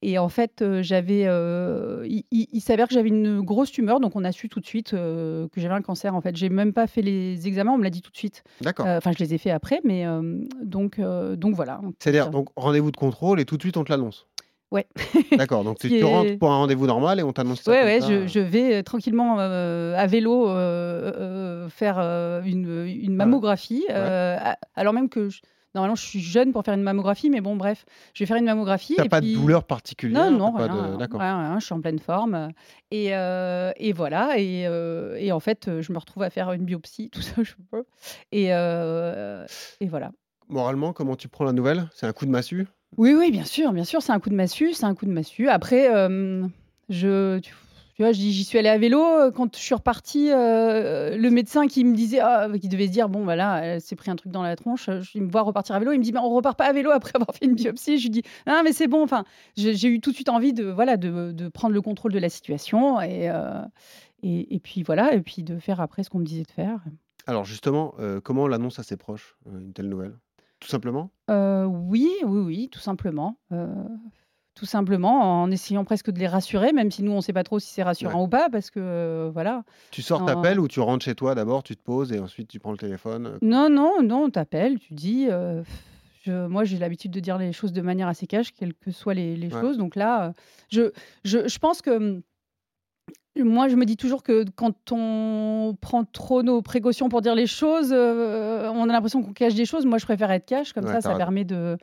et 0.00 0.18
en 0.18 0.30
fait, 0.30 0.64
j'avais, 0.80 1.24
il, 2.08 2.24
il- 2.30 2.48
il 2.50 2.60
s'avère 2.62 2.88
que 2.88 2.94
j'avais 2.94 3.10
une 3.10 3.42
grosse 3.42 3.70
tumeur, 3.70 4.00
donc 4.00 4.16
on 4.16 4.24
a 4.24 4.32
su 4.32 4.48
tout 4.48 4.60
de 4.60 4.66
suite 4.66 4.92
que 4.92 5.48
j'avais 5.56 5.74
un 5.74 5.82
cancer. 5.82 6.14
En 6.14 6.22
fait, 6.22 6.34
j'ai 6.36 6.48
même 6.48 6.72
pas 6.72 6.86
fait 6.86 7.02
les 7.02 7.46
examens, 7.46 7.72
on 7.72 7.76
me 7.78 7.84
l'a 7.84 7.90
dit 7.90 8.00
tout 8.00 8.10
de 8.10 8.16
suite. 8.16 8.42
D'accord. 8.62 8.86
Enfin, 8.86 9.12
je 9.12 9.18
les 9.22 9.34
ai 9.34 9.38
fait 9.38 9.50
après, 9.50 9.80
mais 9.84 10.06
donc, 10.62 10.98
donc 11.36 11.54
voilà. 11.54 11.82
C'est-à-dire, 11.98 12.30
donc 12.30 12.48
rendez-vous 12.56 12.90
de 12.90 12.96
contrôle 12.96 13.40
et 13.40 13.44
tout 13.44 13.58
de 13.58 13.62
suite 13.62 13.76
on 13.76 13.84
te 13.84 13.92
l'annonce 13.92 14.26
Ouais. 14.72 14.86
D'accord, 15.36 15.64
donc 15.64 15.78
tu, 15.78 15.88
qui 15.88 15.98
tu 15.98 16.00
est- 16.00 16.04
rentres 16.04 16.38
pour 16.38 16.50
un 16.50 16.56
rendez-vous 16.56 16.86
normal 16.86 17.20
et 17.20 17.22
on 17.22 17.32
t'annonce 17.32 17.60
ça 17.60 17.70
Ouais, 17.70 17.78
comme 17.80 17.86
ouais, 17.88 18.00
ça, 18.00 18.06
je, 18.08 18.12
euh. 18.14 18.26
je 18.26 18.40
vais 18.40 18.76
euh, 18.76 18.82
tranquillement 18.82 19.36
euh, 19.38 19.94
à 19.96 20.06
vélo 20.06 20.48
euh, 20.48 21.12
euh, 21.14 21.68
faire 21.68 21.96
euh, 21.98 22.40
une, 22.42 22.86
une 22.86 23.14
mammographie. 23.14 23.84
euh, 23.90 24.36
à- 24.40 24.56
alors 24.74 24.94
même 24.94 25.08
que 25.10 25.28
je- 25.28 25.42
normalement 25.74 25.94
je 25.94 26.04
suis 26.06 26.20
jeune 26.20 26.52
pour 26.52 26.64
faire 26.64 26.72
une 26.74 26.82
mammographie, 26.82 27.28
mais 27.28 27.40
bon, 27.42 27.54
bref, 27.56 27.84
je 28.14 28.22
vais 28.24 28.26
faire 28.26 28.38
une 28.38 28.46
mammographie. 28.46 28.94
T'as 28.96 29.08
pas 29.08 29.20
puis- 29.20 29.34
de 29.34 29.38
douleur 29.38 29.64
particulière 29.64 30.30
Non, 30.30 30.38
non, 30.38 30.52
rien, 30.56 30.68
de- 30.68 30.72
rien, 30.72 30.96
D'accord. 30.96 31.20
rien, 31.20 31.38
rien, 31.50 31.58
je 31.60 31.64
suis 31.66 31.74
en 31.74 31.80
pleine 31.82 31.98
forme. 31.98 32.48
Et, 32.90 33.14
euh, 33.14 33.72
et 33.76 33.92
voilà, 33.92 34.38
et, 34.38 34.66
euh, 34.66 35.16
et 35.18 35.32
en 35.32 35.40
fait, 35.40 35.68
euh, 35.68 35.82
je 35.82 35.92
me 35.92 35.98
retrouve 35.98 36.22
à 36.22 36.30
faire 36.30 36.50
une 36.52 36.64
biopsie, 36.64 37.10
tout 37.12 37.20
ça, 37.20 37.42
je 37.42 37.52
pas. 37.70 37.82
Et, 38.32 38.54
euh, 38.54 39.44
et 39.80 39.86
voilà. 39.86 40.12
Moralement, 40.48 40.92
comment 40.94 41.16
tu 41.16 41.28
prends 41.28 41.44
la 41.44 41.52
nouvelle? 41.52 41.88
C'est 41.94 42.06
un 42.06 42.12
coup 42.12 42.24
de 42.26 42.30
massue? 42.30 42.66
Oui, 42.98 43.14
oui, 43.14 43.30
bien 43.30 43.44
sûr, 43.44 43.72
bien 43.72 43.84
sûr, 43.84 44.02
c'est 44.02 44.12
un 44.12 44.20
coup 44.20 44.28
de 44.30 44.34
massue, 44.34 44.74
c'est 44.74 44.84
un 44.84 44.94
coup 44.94 45.06
de 45.06 45.10
massue. 45.10 45.48
Après, 45.48 45.94
euh, 45.94 46.46
je, 46.90 47.38
tu, 47.38 47.54
vois, 47.98 48.12
j'y 48.12 48.44
suis 48.44 48.58
allée 48.58 48.68
à 48.68 48.76
vélo. 48.76 49.00
euh, 49.00 49.30
Quand 49.30 49.56
je 49.56 49.60
suis 49.62 49.74
repartie, 49.74 50.30
euh, 50.30 51.16
le 51.16 51.30
médecin 51.30 51.66
qui 51.68 51.84
me 51.84 51.94
disait, 51.94 52.20
ah, 52.20 52.48
qui 52.60 52.68
devait 52.68 52.86
se 52.88 52.92
dire, 52.92 53.08
bon, 53.08 53.24
voilà, 53.24 53.64
elle 53.64 53.80
s'est 53.80 53.96
pris 53.96 54.10
un 54.10 54.16
truc 54.16 54.30
dans 54.30 54.42
la 54.42 54.56
tronche, 54.56 54.90
je- 55.00 55.18
me 55.18 55.30
voit 55.30 55.40
repartir 55.40 55.74
à 55.74 55.78
vélo, 55.78 55.92
il 55.92 55.98
me 56.00 56.04
dit, 56.04 56.12
mais 56.12 56.18
on 56.18 56.28
repart 56.28 56.58
pas 56.58 56.66
à 56.66 56.72
vélo 56.74 56.90
après 56.90 57.12
avoir 57.14 57.34
fait 57.34 57.46
une 57.46 57.54
biopsie. 57.54 57.96
Je 57.96 58.04
lui 58.04 58.10
dis, 58.10 58.22
ah, 58.44 58.60
mais 58.62 58.72
c'est 58.72 58.88
bon. 58.88 59.02
Enfin, 59.02 59.24
j'ai 59.56 59.88
eu 59.88 60.00
tout 60.00 60.10
de 60.10 60.14
suite 60.14 60.28
envie 60.28 60.52
de, 60.52 60.64
voilà, 60.64 60.98
de, 60.98 61.48
prendre 61.48 61.72
le 61.74 61.80
contrôle 61.80 62.12
de 62.12 62.18
la 62.18 62.28
situation 62.28 63.00
et, 63.00 63.30
et, 64.22 64.60
puis 64.60 64.82
voilà, 64.82 65.14
et 65.14 65.20
puis 65.22 65.42
de 65.42 65.58
faire 65.58 65.80
après 65.80 66.02
ce 66.02 66.10
qu'on 66.10 66.18
me 66.18 66.26
disait 66.26 66.44
de 66.44 66.50
faire. 66.50 66.78
Alors 67.26 67.44
justement, 67.44 67.94
comment 68.22 68.42
on 68.44 68.48
l'annonce 68.48 68.78
à 68.78 68.82
ses 68.82 68.96
proches, 68.98 69.36
une 69.46 69.72
telle 69.72 69.88
nouvelle? 69.88 70.14
Tout 70.62 70.68
simplement? 70.68 71.10
Euh, 71.28 71.64
oui, 71.64 72.08
oui, 72.24 72.40
oui, 72.40 72.68
tout 72.70 72.78
simplement. 72.78 73.36
Euh, 73.50 73.66
tout 74.54 74.64
simplement 74.66 75.42
en 75.42 75.50
essayant 75.50 75.84
presque 75.84 76.10
de 76.12 76.18
les 76.20 76.28
rassurer, 76.28 76.72
même 76.72 76.90
si 76.92 77.02
nous, 77.02 77.10
on 77.10 77.16
ne 77.16 77.20
sait 77.20 77.32
pas 77.32 77.42
trop 77.42 77.58
si 77.58 77.68
c'est 77.68 77.82
rassurant 77.82 78.22
ou 78.22 78.28
pas, 78.28 78.48
parce 78.48 78.70
que 78.70 78.78
euh, 78.80 79.30
voilà. 79.32 79.64
Tu 79.90 80.02
sors, 80.02 80.24
t'appelles 80.24 80.60
ou 80.60 80.68
tu 80.68 80.78
rentres 80.78 81.04
chez 81.04 81.14
toi 81.16 81.34
d'abord, 81.34 81.62
tu 81.64 81.74
te 81.74 81.82
poses 81.82 82.12
et 82.12 82.20
ensuite 82.20 82.46
tu 82.48 82.60
prends 82.60 82.70
le 82.70 82.78
téléphone 82.78 83.38
Non, 83.42 83.68
non, 83.68 84.02
non, 84.04 84.24
on 84.24 84.30
t'appelle, 84.30 84.78
tu 84.78 84.94
dis. 84.94 85.26
je- 86.24 86.46
moi, 86.46 86.62
j'ai 86.64 86.78
l'habitude 86.78 87.10
de 87.10 87.18
dire 87.20 87.38
les 87.38 87.52
choses 87.52 87.72
de 87.72 87.80
manière 87.82 88.06
assez 88.08 88.26
cash, 88.28 88.52
quelles 88.52 88.74
que 88.74 88.92
soient 88.92 89.14
les, 89.14 89.34
les 89.36 89.52
Ouais. 89.52 89.60
choses. 89.60 89.78
Donc 89.78 89.96
là, 89.96 90.32
je, 90.70 90.92
je, 91.24 91.48
je 91.48 91.58
pense 91.58 91.82
que. 91.82 92.22
Moi, 93.36 93.68
je 93.68 93.76
me 93.76 93.84
dis 93.86 93.96
toujours 93.96 94.22
que 94.22 94.44
quand 94.56 94.92
on 94.92 95.76
prend 95.80 96.04
trop 96.04 96.42
nos 96.42 96.60
précautions 96.60 97.08
pour 97.08 97.22
dire 97.22 97.34
les 97.34 97.46
choses, 97.46 97.90
euh, 97.92 98.68
on 98.74 98.82
a 98.88 98.92
l'impression 98.92 99.22
qu'on 99.22 99.32
cache 99.32 99.54
des 99.54 99.64
choses. 99.64 99.86
Moi, 99.86 99.96
je 99.98 100.04
préfère 100.04 100.30
être 100.30 100.44
cash, 100.44 100.72
comme 100.74 100.84
Ouais, 100.84 100.92
ça, 100.92 101.00
ça 101.00 101.14
permet 101.14 101.44
de. 101.44 101.78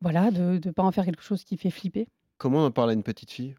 Voilà, 0.00 0.30
de 0.30 0.60
ne 0.64 0.70
pas 0.70 0.82
en 0.82 0.92
faire 0.92 1.04
quelque 1.04 1.22
chose 1.22 1.42
qui 1.44 1.56
fait 1.56 1.70
flipper. 1.70 2.06
Comment 2.38 2.58
on 2.60 2.66
en 2.66 2.70
parle 2.70 2.90
à 2.90 2.92
une 2.92 3.02
petite 3.02 3.30
fille? 3.30 3.54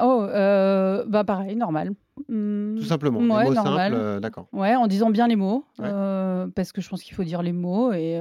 Oh, 0.00 0.22
euh, 0.22 1.04
bah 1.06 1.24
pareil, 1.24 1.56
normal. 1.56 1.90
Hum, 2.30 2.76
Tout 2.78 2.84
simplement, 2.84 3.18
ouais, 3.18 3.26
des 3.42 3.48
mots 3.48 3.54
normal. 3.54 3.92
simples, 3.92 4.02
euh, 4.04 4.20
d'accord. 4.20 4.46
Ouais, 4.52 4.76
en 4.76 4.86
disant 4.86 5.10
bien 5.10 5.26
les 5.26 5.34
mots, 5.36 5.64
Ouais. 5.78 5.88
euh, 5.92 6.46
parce 6.54 6.72
que 6.72 6.80
je 6.80 6.88
pense 6.88 7.02
qu'il 7.02 7.14
faut 7.16 7.24
dire 7.24 7.42
les 7.42 7.52
mots 7.52 7.92
et, 7.92 8.20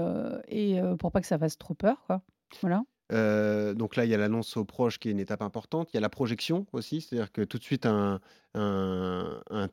et 0.49 0.81
pour 0.99 1.11
pas 1.11 1.21
que 1.21 1.27
ça 1.27 1.37
fasse 1.37 1.57
trop 1.57 1.75
peur, 1.75 2.03
quoi. 2.07 2.21
Voilà. 2.61 2.81
Donc 3.09 3.95
là, 3.95 4.05
il 4.05 4.11
y 4.11 4.13
a 4.13 4.17
l'annonce 4.17 4.57
aux 4.57 4.65
proches 4.65 4.99
qui 4.99 5.09
est 5.09 5.11
une 5.11 5.19
étape 5.19 5.41
importante. 5.41 5.89
Il 5.93 5.95
y 5.95 5.97
a 5.97 6.01
la 6.01 6.09
projection 6.09 6.65
aussi, 6.73 7.01
c'est-à-dire 7.01 7.31
que 7.31 7.41
tout 7.41 7.57
de 7.57 7.63
suite, 7.63 7.85
un, 7.85 8.19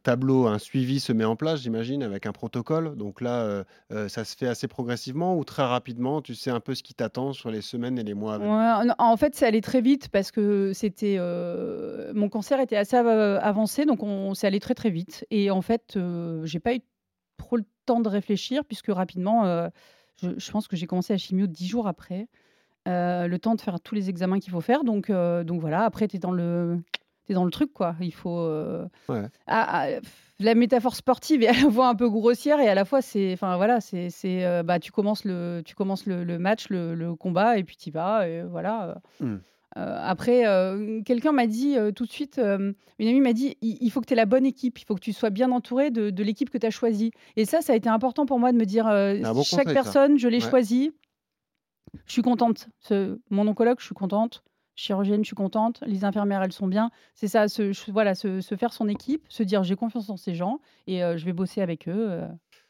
tableau, 0.03 0.47
un 0.47 0.59
suivi 0.59 1.01
se 1.01 1.13
met 1.13 1.25
en 1.25 1.37
place, 1.37 1.63
j'imagine, 1.63 2.03
avec 2.03 2.27
un 2.27 2.33
protocole. 2.33 2.97
Donc 2.97 3.21
là, 3.21 3.65
ça 4.09 4.25
se 4.25 4.37
fait 4.37 4.47
assez 4.47 4.69
progressivement 4.69 5.37
ou 5.37 5.45
très 5.45 5.65
rapidement? 5.65 6.23
Tu 6.23 6.35
sais 6.35 6.51
un 6.51 6.61
peu 6.61 6.75
ce 6.75 6.83
qui 6.83 6.95
t'attend 6.95 7.33
sur 7.33 7.51
les 7.51 7.61
semaines 7.61 7.99
et 7.99 8.05
les 8.05 8.15
mois. 8.15 8.39
Ouais, 8.39 8.93
en 8.99 9.17
fait, 9.17 9.35
c'est 9.35 9.47
allé 9.47 9.61
très 9.61 9.81
vite 9.81 10.09
parce 10.09 10.31
que 10.31 10.73
c'était 10.73 11.19
mon 12.15 12.29
cancer 12.29 12.61
était 12.61 12.77
assez 12.77 12.97
euh, 12.97 13.39
avancé, 13.41 13.85
donc 13.85 14.03
on 14.03 14.35
s'est 14.35 14.47
allé 14.47 14.61
très 14.61 14.75
très 14.75 14.91
vite. 14.91 15.27
Et 15.31 15.51
en 15.51 15.63
fait, 15.63 15.99
j'ai 16.45 16.61
pas 16.61 16.75
eu 16.75 16.81
trop 17.37 17.57
le 17.57 17.65
temps 17.87 18.01
de 18.01 18.09
réfléchir 18.09 18.65
puisque 18.65 18.89
rapidement, 18.89 19.69
je, 20.17 20.31
je 20.37 20.51
pense 20.51 20.69
que 20.69 20.77
j'ai 20.77 20.87
commencé 20.87 21.13
la 21.13 21.19
chimio 21.19 21.47
dix 21.47 21.67
jours 21.67 21.87
après, 21.87 22.29
Euh, 22.87 23.27
le 23.29 23.39
temps 23.39 23.55
de 23.55 23.61
faire 23.63 23.81
tous 23.81 23.95
les 23.95 24.11
examens 24.11 24.39
qu'il 24.41 24.53
faut 24.53 24.61
faire. 24.61 24.85
Donc, 24.85 25.09
euh, 25.11 25.43
donc 25.45 25.61
voilà. 25.61 25.85
Après, 25.85 26.07
t'es 26.09 26.19
dans 26.19 26.33
le 26.33 26.79
T'es 27.27 27.33
dans 27.33 27.47
le 27.47 27.51
truc, 27.51 27.73
quoi. 27.73 27.97
Il 28.03 28.13
faut. 28.13 28.37
euh, 28.39 28.85
Ouais. 29.09 29.23
ah, 29.47 29.67
ah, 29.67 29.87
pff, 30.03 30.33
la 30.41 30.55
métaphore 30.55 30.95
sportive 30.95 31.43
est 31.43 31.49
à 31.49 31.53
la 31.65 31.71
fois 31.71 31.89
un 31.89 31.95
peu 31.95 32.11
grossière 32.11 32.61
et 32.61 32.69
à 32.69 32.75
la 32.75 32.85
fois 32.85 33.01
c'est, 33.01 33.33
enfin 33.33 33.57
voilà, 33.57 33.81
c'est, 33.81 34.11
c'est, 34.11 34.45
euh, 34.45 34.63
bah 34.63 34.79
tu 34.79 34.93
commences 34.93 35.25
le, 35.25 35.63
tu 35.65 35.75
commences 35.75 36.05
le, 36.05 36.23
le 36.23 36.39
match, 36.39 36.69
le, 36.69 36.95
le 36.95 37.15
combat 37.15 37.57
et 37.57 37.65
puis 37.65 37.77
tu 37.79 37.91
vas 37.91 38.29
et 38.29 38.43
voilà. 38.43 39.01
Hmm. 39.21 39.37
Euh, 39.79 39.97
après, 40.03 40.47
euh, 40.47 41.01
quelqu'un 41.03 41.33
m'a 41.33 41.47
dit 41.47 41.79
euh, 41.79 41.93
tout 41.93 42.05
de 42.05 42.11
suite, 42.13 42.39
euh, 42.39 42.73
une 42.99 43.09
amie 43.09 43.21
m'a 43.23 43.33
dit, 43.33 43.57
il, 43.63 43.79
il 43.81 43.91
faut 43.91 44.03
que 44.03 44.07
tu 44.07 44.13
aies 44.13 44.17
la 44.17 44.27
bonne 44.27 44.45
équipe, 44.45 44.79
il 44.79 44.85
faut 44.85 44.95
que 44.95 45.01
tu 45.01 45.15
sois 45.15 45.31
bien 45.31 45.51
entouré 45.51 45.91
de, 45.91 46.11
de 46.11 46.23
l'équipe 46.23 46.51
que 46.51 46.59
tu 46.59 46.67
as 46.67 46.71
choisie. 46.71 47.11
Et 47.37 47.47
ça, 47.47 47.63
ça 47.63 47.73
a 47.73 47.77
été 47.77 47.89
important 47.89 48.27
pour 48.27 48.39
moi 48.39 48.53
de 48.53 48.59
me 48.59 48.67
dire, 48.67 48.87
euh, 48.87 49.15
C'est 49.17 49.25
un 49.25 49.33
bon 49.33 49.43
chaque 49.43 49.61
conseil, 49.65 49.75
ça. 49.77 49.83
personne, 49.83 50.19
je 50.19 50.29
l'ai 50.29 50.45
Ouais. 50.45 50.51
choisie, 50.51 50.93
je 52.07 52.13
suis 52.13 52.23
contente. 52.23 52.69
Ce- 52.81 53.19
mon 53.31 53.47
oncologue, 53.49 53.79
je 53.81 53.85
suis 53.87 53.95
contente. 53.95 54.43
chirurgienne, 54.77 55.23
je 55.23 55.29
suis 55.29 55.37
contente, 55.37 55.83
les 55.87 56.05
infirmières, 56.05 56.43
elles 56.43 56.53
sont 56.53 56.67
bien. 56.67 56.91
C'est 57.15 57.29
ça, 57.29 57.47
se, 57.49 57.91
voilà, 57.93 58.15
se, 58.17 58.41
faire 58.57 58.73
son 58.73 58.89
équipe, 58.89 59.25
se 59.29 59.45
dire 59.45 59.63
j'ai 59.63 59.77
confiance 59.77 60.11
en 60.11 60.17
ces 60.17 60.35
gens 60.35 60.59
et 60.89 61.05
euh, 61.05 61.17
je 61.17 61.25
vais 61.25 61.33
bosser 61.33 61.61
avec 61.63 61.89
eux. 61.89 62.23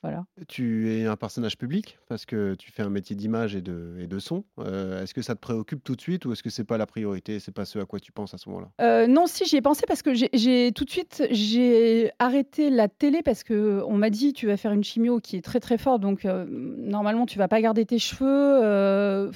Voilà. 0.04 0.26
Tu 0.48 0.92
es 0.92 1.06
un 1.06 1.16
personnage 1.16 1.56
public 1.56 1.98
parce 2.08 2.26
que 2.26 2.54
tu 2.56 2.70
fais 2.70 2.82
un 2.82 2.90
métier 2.90 3.16
d'image 3.16 3.56
et 3.56 3.62
de, 3.62 3.96
et 3.98 4.06
de 4.06 4.18
son. 4.18 4.44
Euh, 4.58 5.02
est-ce 5.02 5.14
que 5.14 5.22
ça 5.22 5.34
te 5.34 5.40
préoccupe 5.40 5.82
tout 5.82 5.96
de 5.96 6.00
suite 6.02 6.26
ou 6.26 6.32
est-ce 6.32 6.42
que 6.42 6.50
c'est 6.50 6.64
pas 6.64 6.76
la 6.76 6.84
priorité, 6.84 7.40
c'est 7.40 7.52
pas 7.52 7.64
ce 7.64 7.78
à 7.78 7.86
quoi 7.86 7.98
tu 8.00 8.12
penses 8.12 8.34
à 8.34 8.38
ce 8.38 8.50
moment-là? 8.50 8.68
Euh, 8.82 9.06
non, 9.06 9.26
si 9.26 9.46
j'y 9.46 9.56
ai 9.56 9.62
pensé 9.62 9.84
parce 9.88 10.02
que 10.02 10.12
j'ai- 10.12 10.28
j'ai 10.34 10.72
tout 10.74 10.84
de 10.84 10.90
suite 10.90 11.22
j'ai 11.30 12.10
arrêté 12.18 12.68
la 12.68 12.88
télé 12.88 13.22
parce 13.22 13.44
que 13.44 13.82
on 13.86 13.96
m'a 13.96 14.10
dit 14.10 14.34
tu 14.34 14.46
vas 14.46 14.58
faire 14.58 14.72
une 14.72 14.84
chimio 14.84 15.20
qui 15.20 15.36
est 15.36 15.42
très 15.42 15.60
très 15.60 15.78
forte 15.78 16.02
donc 16.02 16.26
euh, 16.26 16.44
normalement 16.48 17.24
tu 17.24 17.38
vas 17.38 17.48
pas 17.48 17.60
garder 17.62 17.86
tes 17.86 17.98
cheveux. 17.98 19.30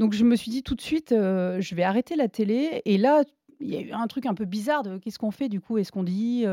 donc 0.00 0.12
je 0.12 0.24
me 0.24 0.34
suis 0.36 0.50
dit 0.50 0.62
tout 0.62 0.74
de 0.74 0.80
suite 0.80 1.10
je 1.10 1.74
vais 1.74 1.82
arrêter 1.84 2.16
la 2.16 2.28
télé 2.28 2.82
et 2.84 2.98
là 2.98 3.22
il 3.60 3.68
y 3.68 3.76
a 3.76 3.80
eu 3.80 3.92
un 3.92 4.06
truc 4.06 4.26
un 4.26 4.34
peu 4.34 4.44
bizarre 4.46 4.82
de 4.82 4.98
qu'est-ce 4.98 5.18
qu'on 5.18 5.30
fait 5.30 5.48
du 5.50 5.60
coup? 5.60 5.76
Est-ce 5.78 5.92
qu'on 5.92 6.02
dit 6.02 6.44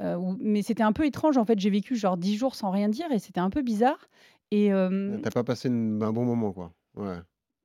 euh, 0.00 0.18
mais 0.40 0.62
c'était 0.62 0.82
un 0.82 0.92
peu 0.92 1.06
étrange 1.06 1.36
en 1.36 1.44
fait 1.44 1.58
j'ai 1.58 1.70
vécu 1.70 1.94
genre 1.96 2.16
dix 2.16 2.36
jours 2.36 2.54
sans 2.54 2.70
rien 2.70 2.88
dire 2.88 3.10
et 3.12 3.18
c'était 3.18 3.40
un 3.40 3.50
peu 3.50 3.62
bizarre 3.62 4.08
et 4.50 4.72
euh, 4.72 5.18
T'as 5.22 5.30
pas 5.30 5.44
passé 5.44 5.68
un 5.68 6.12
bon 6.12 6.24
moment, 6.24 6.52
quoi. 6.52 6.72
Ouais. 6.96 7.18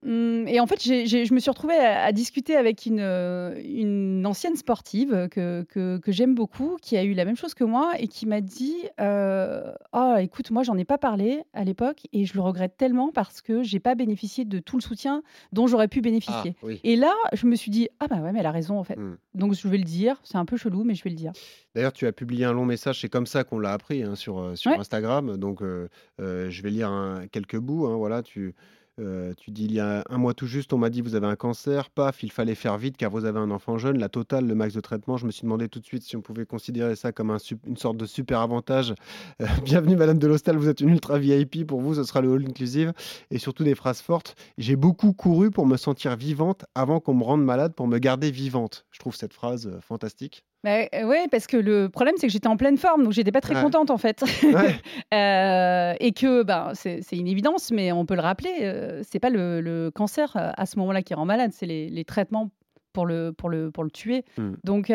Hum, 0.06 0.48
Et 0.48 0.60
en 0.62 0.66
fait, 0.68 0.82
je 0.82 1.34
me 1.34 1.40
suis 1.40 1.50
retrouvée 1.50 1.76
à, 1.76 2.04
à 2.06 2.12
discuter 2.14 2.56
avec 2.56 2.86
une, 2.86 3.02
euh, 3.02 3.54
une 3.66 4.26
ancienne 4.26 4.56
sportive 4.56 5.28
que, 5.30 5.64
que, 5.64 5.98
que 5.98 6.12
j'aime 6.14 6.36
beaucoup, 6.36 6.78
qui 6.82 6.96
a 6.96 7.04
eu 7.04 7.14
la 7.14 7.26
même 7.26 7.36
chose 7.36 7.54
que 7.54 7.66
moi 7.66 7.92
et 8.00 8.08
qui 8.08 8.26
m'a 8.26 8.40
dit 8.40 8.76
euh, 9.02 9.74
Oh, 9.94 10.16
écoute, 10.18 10.52
moi, 10.52 10.64
j'en 10.64 10.78
ai 10.78 10.86
pas 10.86 10.98
parlé 10.98 11.44
à 11.54 11.64
l'époque 11.66 12.04
et 12.14 12.26
je 12.26 12.34
le 12.36 12.40
regrette 12.42 12.78
tellement 12.78 13.12
parce 13.12 13.42
que 13.42 13.62
j'ai 13.62 13.80
pas 13.82 13.96
bénéficié 13.96 14.46
de 14.46 14.60
tout 14.60 14.78
le 14.78 14.82
soutien 14.82 15.22
dont 15.52 15.68
j'aurais 15.68 15.90
pu 15.90 16.00
Ah, 16.00 16.02
bénéficier. 16.04 16.56
oui. 16.64 16.80
Et 16.86 16.96
là, 16.96 17.14
je 17.34 17.46
me 17.46 17.56
suis 17.56 17.70
dit 17.72 17.90
Ah, 18.00 18.08
bah 18.08 18.18
ouais, 18.22 18.32
mais 18.32 18.40
elle 18.40 18.46
a 18.46 18.52
raison 18.52 18.80
en 18.80 18.84
fait. 18.86 18.96
Hmm. 18.98 19.18
Donc, 19.34 19.54
je 19.54 19.68
vais 19.68 19.78
le 19.78 19.84
dire. 19.84 20.16
C'est 20.24 20.38
un 20.38 20.46
peu 20.46 20.56
chelou, 20.56 20.86
mais 20.86 20.96
je 20.96 21.04
vais 21.04 21.10
le 21.10 21.16
dire. 21.18 21.34
D'ailleurs, 21.76 21.94
tu 21.94 22.08
as 22.08 22.14
publié 22.14 22.46
un 22.46 22.54
long 22.54 22.66
message, 22.66 23.02
c'est 23.02 23.10
comme 23.10 23.28
ça 23.28 23.44
qu'on 23.44 23.60
l'a 23.60 23.74
appris 23.74 24.04
hein, 24.04 24.16
sur, 24.16 24.40
euh, 24.40 24.56
sur 24.56 24.72
Ouais. 24.72 24.78
Instagram. 24.80 25.36
Donc, 25.38 25.62
euh, 25.62 25.90
euh, 26.22 26.50
je 26.50 26.62
vais 26.62 26.70
lire 26.70 26.90
un- 26.90 27.28
quelques 27.28 27.58
bouts. 27.58 27.86
hein, 27.88 27.98
voilà, 27.98 28.24
tu, 28.24 28.56
euh, 29.00 29.34
tu 29.38 29.52
dis 29.52 29.66
il 29.66 29.74
y 29.74 29.80
a 29.80 30.04
un 30.10 30.18
mois 30.18 30.34
tout 30.34 30.48
juste, 30.48 30.74
on 30.74 30.78
m'a 30.78 30.90
dit 30.90 31.02
vous 31.02 31.16
avez 31.16 31.28
un 31.28 31.36
cancer. 31.36 31.90
Paf, 31.90 32.24
il 32.24 32.32
fallait 32.32 32.56
faire 32.56 32.78
vite 32.78 32.98
car 32.98 33.10
vous 33.12 33.26
avez 33.26 33.40
un 33.40 33.52
enfant 33.52 33.78
jeune. 33.78 33.98
La 33.98 34.10
totale, 34.10 34.46
le 34.46 34.56
max 34.56 34.74
de 34.74 34.82
traitement. 34.82 35.18
Je 35.18 35.26
me 35.26 35.32
suis 35.32 35.44
demandé 35.44 35.70
tout 35.70 35.80
de 35.80 35.86
suite 35.86 36.04
si 36.04 36.16
on 36.16 36.22
pouvait 36.22 36.46
considérer 36.46 36.96
ça 36.96 37.12
comme 37.12 37.36
une 37.66 37.78
sorte 37.78 37.98
de 37.98 38.06
super 38.06 38.40
avantage. 38.42 38.94
Euh, 39.42 39.48
bienvenue, 39.64 39.96
Madame 39.96 40.20
de 40.20 40.28
l'Hostal, 40.28 40.58
vous 40.58 40.70
êtes 40.70 40.82
une 40.82 40.90
ultra 40.90 41.18
VIP. 41.18 41.66
Pour 41.66 41.82
vous, 41.82 41.96
ce 41.96 42.04
sera 42.04 42.22
le 42.22 42.34
all 42.34 42.46
inclusive. 42.46 42.94
Et 43.32 43.40
surtout 43.40 43.64
des 43.64 43.76
phrases 43.76 44.02
fortes. 44.02 44.36
J'ai 44.58 44.76
beaucoup 44.76 45.14
couru 45.14 45.52
pour 45.52 45.66
me 45.66 45.78
sentir 45.78 46.16
vivante 46.16 46.66
avant 46.76 47.00
qu'on 47.00 47.14
me 47.14 47.24
rende 47.24 47.44
malade 47.44 47.74
pour 47.74 47.88
me 47.88 47.98
garder 47.98 48.32
vivante. 48.32 48.86
Je 48.92 49.00
trouve 49.00 49.16
cette 49.16 49.34
phrase 49.34 49.68
euh, 49.68 49.80
fantastique. 49.82 50.44
Bah, 50.64 50.82
euh, 50.94 51.04
ouais, 51.06 51.28
parce 51.32 51.48
que 51.48 51.56
le 51.56 51.88
problème, 51.90 52.16
c'est 52.18 52.28
que 52.28 52.34
j'étais 52.34 52.48
en 52.48 52.58
pleine 52.58 52.78
forme, 52.78 53.04
donc 53.04 53.14
j'étais 53.14 53.32
pas 53.32 53.40
très 53.42 53.56
Ouais. 53.56 53.62
contente 53.64 53.90
en 53.92 53.98
fait. 53.98 54.22
Ouais. 54.44 54.76
Euh, 55.14 55.94
et 56.00 56.12
que 56.12 56.44
ben, 56.44 56.74
c'est 56.76 57.02
une 57.14 57.28
évidence, 57.28 57.72
mais 57.72 57.92
on 57.92 58.06
peut 58.06 58.16
le 58.16 58.22
rappeler, 58.22 58.54
euh, 58.62 59.02
c'est 59.10 59.20
pas 59.20 59.30
le, 59.30 59.60
le 59.62 59.90
cancer 59.90 60.36
euh, 60.36 60.52
à 60.56 60.66
ce 60.66 60.78
moment-là 60.80 61.02
qui 61.02 61.14
rend 61.16 61.26
malade, 61.26 61.52
c'est 61.54 61.66
les, 61.66 61.90
les 61.90 62.06
traitements 62.06 62.52
pour 62.94 63.06
le, 63.06 63.32
pour 63.32 63.50
le, 63.50 63.72
pour 63.72 63.84
le 63.84 63.90
tuer. 63.92 64.24
Mm. 64.38 64.52
Donc 64.64 64.92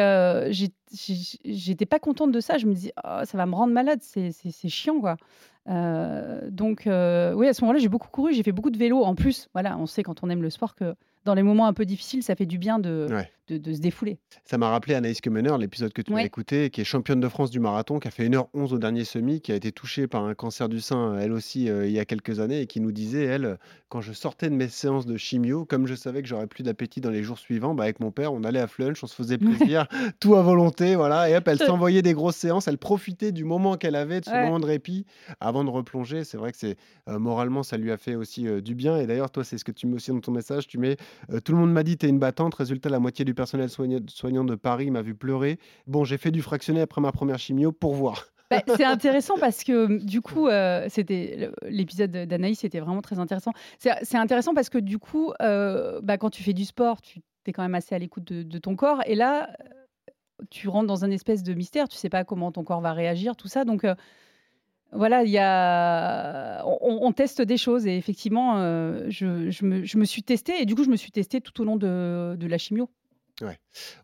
j'étais 0.93 1.87
pas 1.87 1.99
contente 1.99 2.33
de 2.33 2.41
ça. 2.41 2.59
Je 2.59 2.67
me 2.67 2.75
dis, 2.75 2.91
Ah, 3.03 3.25
ça 3.25 3.39
va 3.39 3.47
me 3.47 3.55
rendre 3.55 3.73
malade, 3.73 4.01
c'est 4.03 4.69
chiant 4.69 5.01
quoi. 5.01 5.17
Euh, 5.69 6.41
donc 6.51 6.87
euh, 6.87 7.33
oui, 7.35 7.49
à 7.49 7.55
ce 7.55 7.63
moment-là, 7.63 7.79
j'ai 7.81 7.89
beaucoup 7.89 8.09
couru, 8.09 8.35
j'ai 8.35 8.43
fait 8.43 8.53
beaucoup 8.53 8.71
de 8.71 8.79
vélo. 8.79 9.03
En 9.03 9.15
plus, 9.15 9.49
voilà, 9.55 9.79
on 9.79 9.87
sait 9.87 10.03
quand 10.03 10.23
on 10.23 10.31
aime 10.31 10.43
le 10.43 10.51
sport 10.51 10.75
que 10.75 10.95
dans 11.25 11.35
les 11.35 11.43
moments 11.43 11.67
un 11.67 11.73
peu 11.73 11.87
difficiles, 11.87 12.23
ça 12.23 12.35
fait 12.37 12.45
du 12.45 12.59
bien 12.59 12.79
de, 12.79 13.07
Ouais. 13.11 13.31
de, 13.49 13.57
de 13.57 13.73
se 13.73 13.81
défouler. 13.81 14.19
Ça 14.45 14.59
m'a 14.59 14.69
rappelé 14.69 14.95
Anaïs 14.95 15.23
Kemener, 15.23 15.57
l'épisode 15.59 15.95
que 15.95 16.03
tu 16.03 16.13
as 16.13 16.17
Ouais. 16.17 16.27
écouté, 16.27 16.69
qui 16.69 16.83
est 16.83 16.85
championne 16.85 17.19
de 17.21 17.29
France 17.29 17.51
du 17.51 17.61
marathon, 17.61 17.99
qui 17.99 18.09
a 18.09 18.11
fait 18.11 18.29
1h11 18.29 18.75
au 18.75 18.79
dernier 18.79 19.05
semi, 19.05 19.41
qui 19.41 19.51
a 19.51 19.55
été 19.55 19.73
touchée 19.73 20.07
par 20.07 20.25
un 20.25 20.35
cancer 20.35 20.69
du 20.69 20.81
sein, 20.83 21.17
elle 21.19 21.33
aussi, 21.33 21.71
euh, 21.71 21.87
il 21.87 21.93
y 21.93 21.99
a 21.99 22.05
quelques 22.05 22.41
années, 22.41 22.61
et 22.61 22.67
qui 22.67 22.79
nous 22.81 22.93
disait, 22.93 23.25
elle, 23.25 23.45
euh, 23.47 23.57
quand 23.89 24.03
je 24.03 24.13
sortais 24.13 24.51
de 24.51 24.55
mes 24.55 24.69
séances 24.69 25.07
de 25.07 25.17
chimio, 25.17 25.65
comme 25.65 25.87
je 25.87 25.95
savais 25.95 26.21
que 26.21 26.29
j'aurais 26.29 26.47
plus 26.47 26.63
d'appétit 26.63 27.01
dans 27.01 27.09
les 27.11 27.23
jours 27.23 27.39
suivants, 27.39 27.75
bah, 27.75 27.85
avec 27.85 28.01
mon 28.01 28.11
père, 28.11 28.35
on 28.35 28.45
allait 28.45 28.61
à 28.61 28.67
Flunch, 28.67 29.03
on 29.03 29.07
se 29.07 29.15
faisait 29.15 29.39
plaisir, 29.39 29.87
tout 30.21 30.35
à 30.35 30.43
volonté, 30.43 30.95
voilà, 30.95 31.31
et 31.31 31.37
hop, 31.37 31.49
elle 31.49 31.59
s'envoyait 31.59 32.03
des 32.03 32.13
grosses 32.13 32.37
séances, 32.37 32.69
elle 32.69 32.77
profitait 32.77 33.33
du 33.33 33.45
moment 33.45 33.79
qu'elle 33.79 33.97
avait, 33.97 34.21
de 34.21 34.27
ce 34.27 34.31
Ouais. 34.31 34.45
moment 34.45 34.61
de 34.61 34.67
répit, 34.67 35.07
avant 35.41 35.54
de 35.63 35.71
replonger. 35.71 36.25
C'est 36.25 36.37
vrai 36.37 36.51
que 36.51 36.59
c'est 36.59 36.77
euh, 37.09 37.19
moralement, 37.19 37.63
ça 37.63 37.77
lui 37.77 37.93
a 37.93 37.97
fait 37.97 38.15
aussi 38.17 38.49
euh, 38.49 38.61
du 38.61 38.75
bien. 38.75 38.97
Et 38.97 39.07
d'ailleurs, 39.07 39.31
toi, 39.31 39.45
c'est 39.45 39.59
ce 39.59 39.65
que 39.65 39.73
tu 39.73 39.87
mets 39.87 39.97
aussi 39.97 40.11
dans 40.11 40.21
ton 40.21 40.33
message. 40.33 40.67
Tu 40.67 40.79
mets 40.79 40.97
euh, 41.31 41.41
Tout 41.41 41.53
le 41.53 41.59
monde 41.59 41.73
m'a 41.73 41.83
dit, 41.83 41.97
t'es 41.97 42.09
une 42.09 42.19
battante. 42.19 42.55
Résultat, 42.55 42.89
la 42.89 42.99
moitié 42.99 43.25
du 43.25 43.35
personnel 43.35 43.69
soigna- 43.69 44.09
soignant 44.09 44.45
de 44.45 44.55
Paris 44.57 44.91
m'a 44.91 45.03
vu 45.03 45.15
pleurer. 45.15 45.59
Bon, 45.87 46.05
j'ai 46.05 46.19
fait 46.19 46.31
du 46.33 46.43
fractionné 46.43 46.81
après 46.81 47.01
ma 47.01 47.13
première 47.13 47.39
chimio 47.39 47.71
pour 47.71 47.95
voir. 47.95 48.27
C'est 48.77 48.85
intéressant 48.85 49.37
parce 49.39 49.65
que 49.65 50.05
du 50.05 50.21
coup, 50.21 50.49
c'était 50.89 51.51
l'épisode 51.63 52.13
d'Anaïs, 52.13 52.61
c'était 52.61 52.79
vraiment 52.79 53.03
très 53.03 53.19
intéressant. 53.19 53.53
C'est 53.79 54.17
intéressant 54.17 54.55
parce 54.55 54.69
que 54.69 54.79
du 54.79 54.99
coup, 54.99 55.33
quand 55.41 56.31
tu 56.31 56.43
fais 56.45 56.53
du 56.53 56.65
sport, 56.65 57.01
tu 57.03 57.21
es 57.47 57.53
quand 57.53 57.63
même 57.63 57.75
assez 57.75 57.97
à 57.97 57.99
l'écoute 57.99 58.25
de, 58.25 58.59
ton 58.59 58.77
corps. 58.77 59.01
Et 59.07 59.17
là, 59.17 59.51
tu 60.51 60.69
rentres 60.69 60.87
dans 60.87 61.05
un 61.05 61.11
espèce 61.11 61.43
de 61.43 61.53
mystère. 61.53 61.89
Tu 61.89 61.97
sais 61.97 62.11
pas 62.11 62.23
comment 62.23 62.53
ton 62.53 62.63
corps 62.63 62.81
va 62.81 62.93
réagir, 62.93 63.35
tout 63.35 63.49
ça. 63.49 63.65
Donc 63.65 63.85
voilà, 64.95 65.25
il 65.25 65.31
y 65.31 65.39
a, 65.39 66.65
on, 66.65 67.13
teste 67.13 67.43
des 67.43 67.57
choses 67.57 67.87
et 67.87 67.97
effectivement, 67.97 68.59
euh, 68.59 69.07
je, 69.09 69.65
me, 69.65 70.05
suis 70.05 70.23
testée 70.23 70.61
et 70.61 70.67
du 70.67 70.75
coup, 70.75 70.85
je 70.85 70.91
me 70.91 70.97
suis 70.97 71.11
testée 71.11 71.41
tout 71.41 71.61
au 71.61 71.65
long 71.65 71.77
de 71.77 72.47
la 72.47 72.59
chimio. 72.59 72.89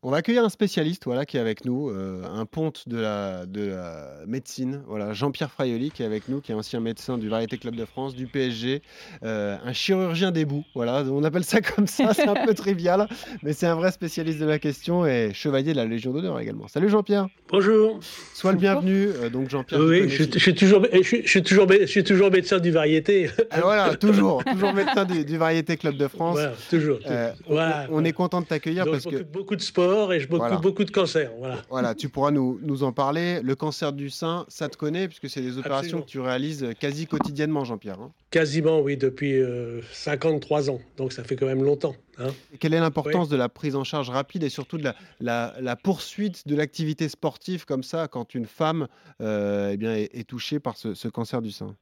On 0.02 0.10
va 0.10 0.18
accueillir 0.18 0.44
un 0.44 0.48
spécialiste 0.48 1.04
voilà, 1.04 1.24
qui 1.26 1.36
est 1.36 1.40
avec 1.40 1.64
nous, 1.64 1.90
euh, 1.90 2.22
un 2.24 2.46
ponte 2.46 2.88
de 2.88 2.98
la, 2.98 3.46
de 3.46 3.66
la 3.68 4.08
médecine, 4.26 4.82
voilà, 4.86 5.12
Jean-Pierre 5.12 5.50
Fraioli 5.50 5.90
qui 5.90 6.02
est 6.02 6.06
avec 6.06 6.28
nous, 6.28 6.40
qui 6.40 6.52
est 6.52 6.54
ancien 6.54 6.80
médecin 6.80 7.18
du 7.18 7.28
Variété 7.28 7.58
Club 7.58 7.76
de 7.76 7.84
France, 7.84 8.14
du 8.14 8.26
PSG, 8.26 8.82
euh, 9.22 9.56
un 9.64 9.72
chirurgien 9.72 10.30
des 10.32 10.44
bouts, 10.44 10.64
voilà, 10.74 11.04
on 11.10 11.22
appelle 11.24 11.44
ça 11.44 11.60
comme 11.60 11.86
ça, 11.86 12.12
c'est 12.14 12.28
un 12.28 12.46
peu 12.46 12.54
trivial, 12.60 13.08
mais 13.42 13.52
c'est 13.52 13.66
un 13.66 13.74
vrai 13.74 13.92
spécialiste 13.92 14.38
de 14.40 14.46
la 14.46 14.58
question 14.58 15.06
et 15.06 15.32
chevalier 15.34 15.72
de 15.72 15.76
la 15.76 15.84
Légion 15.86 16.12
d'honneur 16.12 16.38
également. 16.40 16.68
Salut 16.68 16.88
Jean-Pierre, 16.88 17.28
Bonjour. 17.50 18.00
sois 18.34 18.52
le 18.52 18.58
bienvenu, 18.58 19.08
euh, 19.08 19.28
donc 19.30 19.50
Jean-Pierre. 19.50 19.80
Oui, 19.80 20.08
je, 20.08 20.24
je 20.32 20.38
suis 20.38 20.54
toujours, 20.54 20.84
je, 20.92 21.02
suis- 21.02 21.22
je 21.24 21.28
suis 21.28 21.42
toujours, 21.42 21.66
je 21.70 21.86
suis 21.86 22.04
toujours 22.04 22.30
médecin 22.30 22.58
du 22.58 22.70
variété. 22.70 23.30
Ah, 23.50 23.60
voilà, 23.62 23.94
toujours, 23.96 24.44
toujours 24.44 24.72
médecin 24.72 25.04
du, 25.04 25.24
du 25.24 25.36
Variété 25.36 25.76
Club 25.76 25.96
de 25.96 26.08
France. 26.08 26.34
Voilà, 26.36 26.52
toujours. 26.70 26.98
Euh, 27.06 27.30
on- 27.46 27.52
Voilà, 27.54 27.86
on, 27.90 28.04
est 28.04 28.12
content 28.12 28.40
de 28.40 28.46
t'accueillir 28.46 28.84
parce 28.84 29.04
que 29.04 29.10
m'occupe 29.10 29.30
beaucoup 29.32 29.56
de 29.56 29.59
sport 29.62 30.12
et 30.12 30.20
je 30.20 30.26
m'occupe 30.26 30.38
Voilà. 30.38 30.56
beaucoup 30.56 30.84
de 30.84 30.90
cancer. 30.90 31.30
Voilà. 31.38 31.62
Voilà, 31.70 31.94
tu 31.94 32.08
pourras 32.08 32.30
nous, 32.30 32.58
nous 32.62 32.82
en 32.82 32.92
parler. 32.92 33.40
Le 33.42 33.54
cancer 33.54 33.92
du 33.92 34.10
sein, 34.10 34.44
ça 34.48 34.68
te 34.68 34.76
connaît, 34.76 35.06
puisque 35.08 35.28
c'est 35.28 35.40
des 35.40 35.58
opérations 35.58 35.98
Absolument. 35.98 36.02
que 36.06 36.10
tu 36.10 36.20
réalises 36.20 36.62
euh, 36.64 36.72
quasi 36.72 37.06
quotidiennement, 37.06 37.64
Jean-Pierre. 37.64 38.00
hein. 38.00 38.12
Quasiment, 38.30 38.80
oui, 38.80 38.96
depuis 38.96 39.34
euh, 39.40 39.80
53 39.92 40.70
ans. 40.70 40.80
Donc 40.96 41.12
ça 41.12 41.24
fait 41.24 41.36
quand 41.36 41.46
même 41.46 41.62
longtemps. 41.64 41.94
hein. 42.18 42.28
Quelle 42.60 42.74
est 42.74 42.80
l'importance 42.80 43.28
de 43.28 43.36
la 43.36 43.48
prise 43.48 43.74
en 43.76 43.84
charge 43.84 44.10
rapide 44.10 44.42
et 44.44 44.48
surtout 44.48 44.78
de 44.78 44.84
la, 44.84 44.94
la- 45.20 45.54
la 45.60 45.76
poursuite 45.76 46.46
de 46.46 46.54
l'activité 46.54 47.08
sportive 47.08 47.64
comme 47.64 47.82
ça 47.82 48.08
quand 48.08 48.34
une 48.34 48.46
femme 48.46 48.86
euh, 49.20 49.70
eh 49.72 49.76
bien, 49.76 49.94
est, 49.94 50.10
est 50.14 50.24
touchée 50.28 50.60
par 50.60 50.76
ce, 50.76 50.94
ce 50.94 51.08
cancer 51.08 51.42
du 51.42 51.50
sein? 51.50 51.74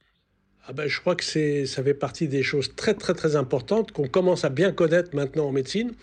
Ah 0.67 0.73
ben, 0.73 0.87
je 0.87 0.99
crois 0.99 1.15
que 1.15 1.23
c'est, 1.23 1.65
ça 1.65 1.83
fait 1.83 1.93
partie 1.93 2.27
des 2.27 2.43
choses 2.43 2.75
très 2.75 2.93
très 2.93 3.13
très 3.13 3.35
importantes 3.35 3.91
qu'on 3.91 4.07
commence 4.07 4.45
à 4.45 4.49
bien 4.49 4.71
connaître 4.71 5.15
maintenant 5.15 5.47
en 5.47 5.51
médecine. 5.51 5.93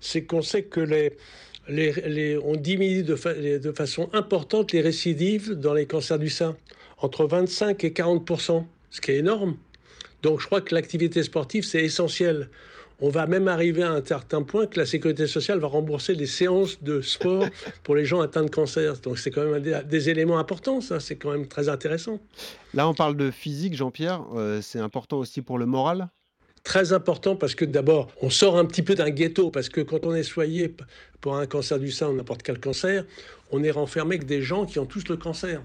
C'est 0.00 0.22
qu'on 0.24 0.40
sait 0.42 0.62
que 0.62 0.80
les, 0.80 1.12
les, 1.68 1.92
les- 2.08 2.38
on 2.38 2.56
diminue 2.56 3.02
de, 3.02 3.58
de 3.58 3.72
façon 3.72 4.08
importante 4.12 4.72
les 4.72 4.80
récidives 4.80 5.52
dans 5.52 5.74
les 5.74 5.86
cancers 5.86 6.18
du 6.18 6.30
sein, 6.30 6.56
entre 6.98 7.26
25 7.26 7.84
et 7.84 7.92
40 7.92 8.30
ce 8.90 9.00
qui 9.00 9.10
est 9.10 9.16
énorme. 9.18 9.56
Donc 10.22 10.40
je 10.40 10.46
crois 10.46 10.62
que 10.62 10.74
l'activité 10.74 11.22
sportive 11.22 11.64
c'est 11.64 11.82
essentiel. 11.84 12.48
On 13.00 13.08
va 13.08 13.26
même 13.26 13.48
arriver 13.48 13.82
à 13.82 13.92
un 13.92 14.04
certain 14.04 14.42
point 14.42 14.66
que 14.66 14.78
la 14.78 14.86
sécurité 14.86 15.26
sociale 15.26 15.58
va 15.58 15.66
rembourser 15.66 16.14
des 16.14 16.26
séances 16.26 16.82
de 16.82 17.00
sport 17.00 17.46
pour 17.82 17.96
les 17.96 18.04
gens 18.04 18.20
atteints 18.20 18.44
de 18.44 18.50
cancer. 18.50 18.98
Donc 19.00 19.18
c'est 19.18 19.30
quand 19.30 19.44
même 19.44 19.60
des, 19.62 19.80
des 19.84 20.10
éléments 20.10 20.38
importants, 20.38 20.80
ça. 20.80 21.00
C'est 21.00 21.16
quand 21.16 21.32
même 21.32 21.48
très 21.48 21.68
intéressant. 21.68 22.20
Là, 22.72 22.88
on 22.88 22.94
parle 22.94 23.16
de 23.16 23.30
physique, 23.30 23.74
Jean-Pierre. 23.74 24.24
euh, 24.36 24.60
c'est 24.62 24.78
important 24.78 25.18
aussi 25.18 25.42
pour 25.42 25.58
le 25.58 25.66
moral? 25.66 26.08
très 26.64 26.94
important 26.94 27.36
parce 27.36 27.54
que 27.54 27.66
d'abord, 27.66 28.08
on 28.22 28.30
sort 28.30 28.56
un 28.56 28.64
petit 28.64 28.82
peu 28.82 28.94
d'un 28.94 29.10
ghetto 29.10 29.50
parce 29.50 29.68
que 29.68 29.82
quand 29.82 30.06
on 30.06 30.14
est 30.14 30.22
soigné 30.22 30.74
pour 31.20 31.36
un 31.36 31.46
cancer 31.46 31.78
du 31.78 31.92
sein 31.92 32.08
ou 32.08 32.16
n'importe 32.16 32.42
quel 32.42 32.58
cancer, 32.58 33.04
on 33.52 33.62
est 33.62 33.70
renfermé 33.70 34.16
avec 34.16 34.26
des 34.26 34.40
gens 34.40 34.64
qui 34.64 34.78
ont 34.78 34.86
tous 34.86 35.06
le 35.08 35.16
cancer. 35.16 35.62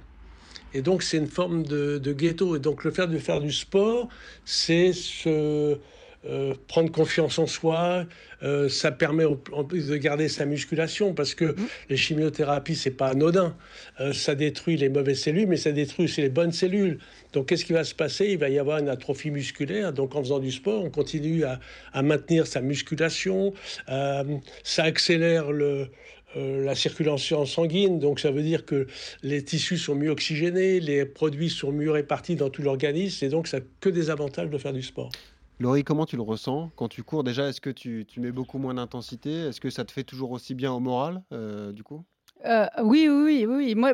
Et 0.74 0.82
donc, 0.82 1.02
c'est 1.02 1.18
une 1.18 1.28
forme 1.28 1.64
de, 1.64 1.98
de 1.98 2.14
ghetto. 2.14 2.56
Et 2.56 2.60
donc, 2.60 2.84
le 2.84 2.92
fait 2.92 3.08
de 3.08 3.18
faire 3.18 3.40
du 3.40 3.52
sport, 3.52 4.10
c'est 4.46 4.94
se 4.94 5.78
euh, 6.26 6.54
prendre 6.68 6.92
confiance 6.92 7.40
en 7.40 7.48
soi. 7.48 8.06
Euh, 8.44 8.70
ça 8.70 8.92
permet 8.92 9.26
en 9.26 9.64
plus 9.64 9.88
de 9.88 9.98
garder 9.98 10.28
sa 10.30 10.46
musculation 10.46 11.14
parce 11.14 11.34
que 11.34 11.56
les 11.90 11.98
chimiothérapies, 11.98 12.76
c'est 12.76 12.92
pas 12.92 13.10
anodin. 13.10 13.56
Euh, 14.00 14.14
ça 14.14 14.36
détruit 14.36 14.78
les 14.78 14.90
mauvaises 14.90 15.22
cellules, 15.22 15.48
mais 15.48 15.58
ça 15.58 15.72
détruit 15.72 16.06
aussi 16.06 16.22
les 16.22 16.30
bonnes 16.30 16.52
cellules. 16.52 17.00
Donc, 17.34 17.48
qu'est-ce 17.48 17.66
qui 17.66 17.74
va 17.74 17.84
se 17.84 17.96
passer? 17.96 18.28
Il 18.28 18.38
va 18.38 18.50
y 18.50 18.60
avoir 18.60 18.80
une 18.80 18.90
atrophie 18.90 19.32
musculaire. 19.32 19.94
Donc, 19.94 20.16
en 20.16 20.24
faisant 20.24 20.40
du 20.40 20.52
sport, 20.52 20.84
on 20.84 20.90
continue 20.90 21.44
à, 21.44 21.60
à 21.94 22.02
maintenir 22.02 22.48
sa 22.48 22.62
musculation. 22.62 23.54
Ça 23.88 24.84
accélère 24.84 25.52
le, 25.52 25.90
euh, 26.38 26.64
la 26.64 26.76
circulation 26.76 27.44
sanguine, 27.48 27.98
donc 27.98 28.20
ça 28.20 28.30
veut 28.30 28.44
dire 28.44 28.64
que 28.64 28.86
les 29.24 29.44
tissus 29.44 29.80
sont 29.80 29.96
mieux 29.96 30.12
oxygénés, 30.12 30.80
les 30.80 31.04
produits 31.04 31.50
sont 31.50 31.72
mieux 31.72 31.90
répartis 31.90 32.36
dans 32.36 32.52
tout 32.52 32.62
l'organisme, 32.62 33.26
et 33.26 33.30
donc 33.30 33.48
ça 33.48 33.60
n'a 33.60 33.66
que 33.80 33.90
des 33.90 34.12
avantages 34.12 34.50
de 34.50 34.58
faire 34.60 34.74
du 34.74 34.84
sport. 34.84 35.12
Laurie, 35.60 35.84
comment 35.84 36.06
tu 36.06 36.16
le 36.16 36.22
ressens 36.22 36.72
quand 36.76 36.88
tu 36.88 37.04
cours 37.04 37.24
Déjà, 37.24 37.50
est-ce 37.50 37.60
que 37.60 37.70
tu, 37.70 38.06
tu 38.08 38.22
mets 38.22 38.32
beaucoup 38.32 38.58
moins 38.60 38.74
d'intensité? 38.76 39.32
Est-ce 39.48 39.60
que 39.60 39.70
ça 39.70 39.84
te 39.84 39.92
fait 39.92 40.04
toujours 40.06 40.32
aussi 40.32 40.56
bien 40.56 40.72
au 40.72 40.80
moral, 40.80 41.22
euh, 41.34 41.74
du 41.74 41.84
coup? 41.84 42.06
Euh, 42.46 42.66
oui, 42.84 43.08
oui, 43.10 43.46
oui, 43.46 43.56
oui. 43.56 43.76
Moi, 43.76 43.94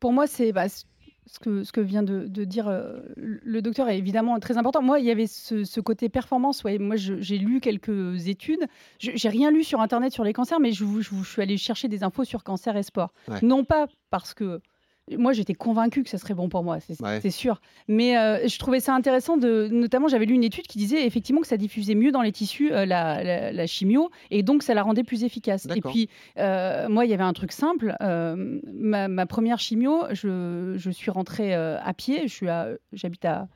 pour 0.00 0.12
moi, 0.12 0.26
c'est 0.26 0.50
bah, 0.50 0.68
ce 0.68 1.38
que, 1.40 1.62
ce 1.62 1.70
que 1.70 1.80
vient 1.80 2.02
de, 2.02 2.26
de 2.26 2.42
dire 2.44 2.66
euh, 2.66 3.00
le 3.16 3.62
docteur 3.62 3.88
est 3.88 3.96
évidemment 3.96 4.40
très 4.40 4.58
important. 4.58 4.82
Moi, 4.82 4.98
il 4.98 5.06
y 5.06 5.10
avait 5.12 5.28
ce, 5.28 5.62
ce 5.62 5.80
côté 5.80 6.08
performance. 6.08 6.64
Ouais. 6.64 6.78
Moi, 6.78 6.96
j'ai 6.96 7.38
lu 7.38 7.60
quelques 7.60 8.26
études. 8.26 8.66
Je- 8.98 9.12
J'ai 9.14 9.28
rien 9.28 9.52
lu 9.52 9.62
sur 9.62 9.80
Internet 9.80 10.12
sur 10.12 10.24
les 10.24 10.32
cancers, 10.32 10.58
mais 10.58 10.72
je, 10.72 10.84
suis 11.24 11.40
allée 11.42 11.56
chercher 11.58 11.86
des 11.86 12.02
infos 12.02 12.24
sur 12.24 12.42
cancer 12.42 12.76
et 12.76 12.82
sport. 12.82 13.12
Ouais. 13.28 13.38
Non 13.42 13.64
pas 13.64 13.86
parce 14.10 14.34
que 14.34 14.60
moi, 15.18 15.32
j'étais 15.34 15.52
convaincue 15.54 16.02
que 16.02 16.08
ça 16.08 16.16
serait 16.18 16.32
bon 16.34 16.48
pour 16.48 16.64
moi, 16.64 16.78
c'est 16.80 17.00
Ouais. 17.02 17.30
sûr. 17.30 17.60
Mais 17.88 18.16
euh, 18.16 18.48
je 18.48 18.58
trouvais 18.58 18.80
ça 18.80 18.94
intéressant 18.94 19.36
de, 19.36 19.68
notamment, 19.70 20.08
j'avais 20.08 20.24
lu 20.24 20.34
une 20.34 20.44
étude 20.44 20.66
qui 20.66 20.78
disait 20.78 21.06
effectivement 21.06 21.42
que 21.42 21.46
ça 21.46 21.56
diffusait 21.58 21.94
mieux 21.94 22.10
dans 22.10 22.22
les 22.22 22.32
tissus 22.32 22.72
euh, 22.72 22.86
la, 22.86 23.22
la- 23.22 23.52
la 23.52 23.66
chimio 23.66 24.10
et 24.30 24.42
donc 24.42 24.62
ça 24.62 24.72
la 24.72 24.82
rendait 24.82 25.04
plus 25.04 25.22
efficace. 25.24 25.66
Et 25.76 25.80
puis 25.90 26.08
euh, 26.38 26.88
moi, 26.88 27.04
il 27.04 27.10
y 27.10 27.14
avait 27.14 27.22
un 27.22 27.32
truc 27.34 27.52
simple. 27.52 27.94
ma, 28.00 29.08
ma 29.08 29.26
première 29.26 29.58
chimio, 29.58 30.04
je, 30.12 30.74
je 30.76 30.90
suis 30.90 31.10
rentrée 31.10 31.54
à 31.54 31.92
pied. 31.94 32.26
J'habite 32.92 33.24
à 33.24 33.48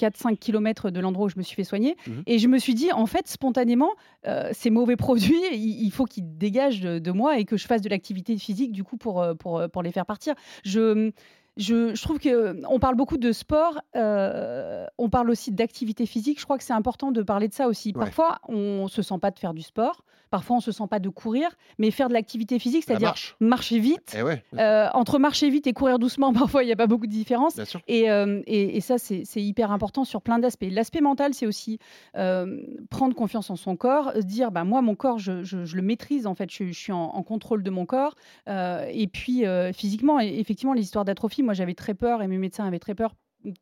4-5 0.00 0.36
km 0.38 0.90
de 0.90 1.00
l'endroit 1.00 1.26
où 1.26 1.28
je 1.28 1.36
me 1.36 1.42
suis 1.42 1.54
fait 1.54 1.64
soigner. 1.64 1.96
Mhm. 2.06 2.22
Et 2.26 2.38
je 2.38 2.48
me 2.48 2.58
suis 2.58 2.74
dit, 2.74 2.92
en 2.92 3.06
fait, 3.06 3.26
spontanément, 3.28 3.90
euh, 4.26 4.50
ces 4.52 4.70
mauvais 4.70 4.96
produits, 4.96 5.40
il, 5.52 5.84
il 5.84 5.90
faut 5.90 6.04
qu'ils 6.04 6.36
dégagent 6.38 6.80
de, 6.80 6.98
de 6.98 7.10
moi 7.10 7.38
et 7.38 7.44
que 7.44 7.56
je 7.56 7.66
fasse 7.66 7.82
de 7.82 7.88
l'activité 7.88 8.36
physique, 8.38 8.72
du 8.72 8.84
coup, 8.84 8.96
pour, 8.96 9.22
euh, 9.22 9.34
pour, 9.34 9.58
euh, 9.58 9.68
pour 9.68 9.82
les 9.82 9.92
faire 9.92 10.06
partir. 10.06 10.34
Je. 10.64 11.10
Je, 11.56 11.94
je 11.94 12.02
trouve 12.02 12.18
que 12.18 12.60
on 12.68 12.78
parle 12.78 12.96
beaucoup 12.96 13.16
de 13.18 13.32
sport, 13.32 13.80
euh, 13.96 14.86
on 14.98 15.08
parle 15.08 15.30
aussi 15.30 15.52
d'activité 15.52 16.06
physique. 16.06 16.38
Je 16.40 16.44
crois 16.44 16.58
que 16.58 16.64
c'est 16.64 16.72
important 16.72 17.12
de 17.12 17.22
parler 17.22 17.48
de 17.48 17.54
ça 17.54 17.66
aussi. 17.68 17.88
Ouais. 17.94 18.04
Parfois, 18.04 18.38
on 18.48 18.88
se 18.88 19.02
sent 19.02 19.18
pas 19.20 19.30
de 19.30 19.38
faire 19.38 19.54
du 19.54 19.62
sport, 19.62 20.04
parfois 20.30 20.56
on 20.56 20.60
se 20.60 20.72
sent 20.72 20.84
pas 20.90 20.98
de 20.98 21.08
courir, 21.08 21.48
mais 21.78 21.90
faire 21.90 22.08
de 22.08 22.12
l'activité 22.14 22.58
physique, 22.58 22.84
c'est-à-dire 22.86 23.08
marche. 23.08 23.36
marcher 23.40 23.78
vite. 23.78 24.14
Eh 24.18 24.22
ouais, 24.22 24.42
Euh, 24.58 24.88
entre 24.92 25.18
marcher 25.18 25.48
vite 25.50 25.66
et 25.66 25.72
courir 25.72 25.98
doucement, 25.98 26.32
parfois 26.34 26.62
il 26.62 26.66
n'y 26.66 26.72
a 26.72 26.76
pas 26.76 26.86
beaucoup 26.86 27.06
de 27.06 27.12
différence. 27.12 27.56
Et, 27.88 28.10
euh, 28.10 28.42
et- 28.46 28.76
et 28.76 28.80
ça, 28.80 28.98
c'est 28.98 29.24
hyper 29.36 29.70
important 29.72 30.04
sur 30.04 30.20
plein 30.22 30.38
d'aspects. 30.38 30.66
L'aspect 30.70 31.00
mental, 31.00 31.32
c'est 31.34 31.46
aussi 31.46 31.78
euh, 32.16 32.60
prendre 32.90 33.14
confiance 33.14 33.50
en 33.50 33.56
son 33.56 33.76
corps, 33.76 34.12
se 34.14 34.20
dire, 34.20 34.50
bah, 34.50 34.64
moi, 34.64 34.82
mon 34.82 34.94
corps, 34.94 35.18
je, 35.18 35.42
je- 35.42 35.64
je 35.64 35.76
le 35.76 35.82
maîtrise, 35.82 36.26
en 36.26 36.34
fait, 36.34 36.50
je, 36.50 36.70
suis 36.72 36.92
en, 36.92 36.98
en 37.14 37.22
contrôle 37.22 37.62
de 37.62 37.70
mon 37.70 37.86
corps. 37.86 38.14
Euh, 38.48 38.86
et 38.92 39.06
puis, 39.06 39.46
euh, 39.46 39.72
physiquement, 39.72 40.20
effectivement, 40.20 40.72
les 40.74 40.82
histoires 40.82 41.04
d'atrophie, 41.04 41.42
moi, 41.46 41.54
j'avais 41.54 41.74
très 41.74 41.94
peur, 41.94 42.22
et 42.22 42.28
mes 42.28 42.38
médecins 42.38 42.66
avaient 42.66 42.78
très 42.78 42.94
peur 42.94 43.14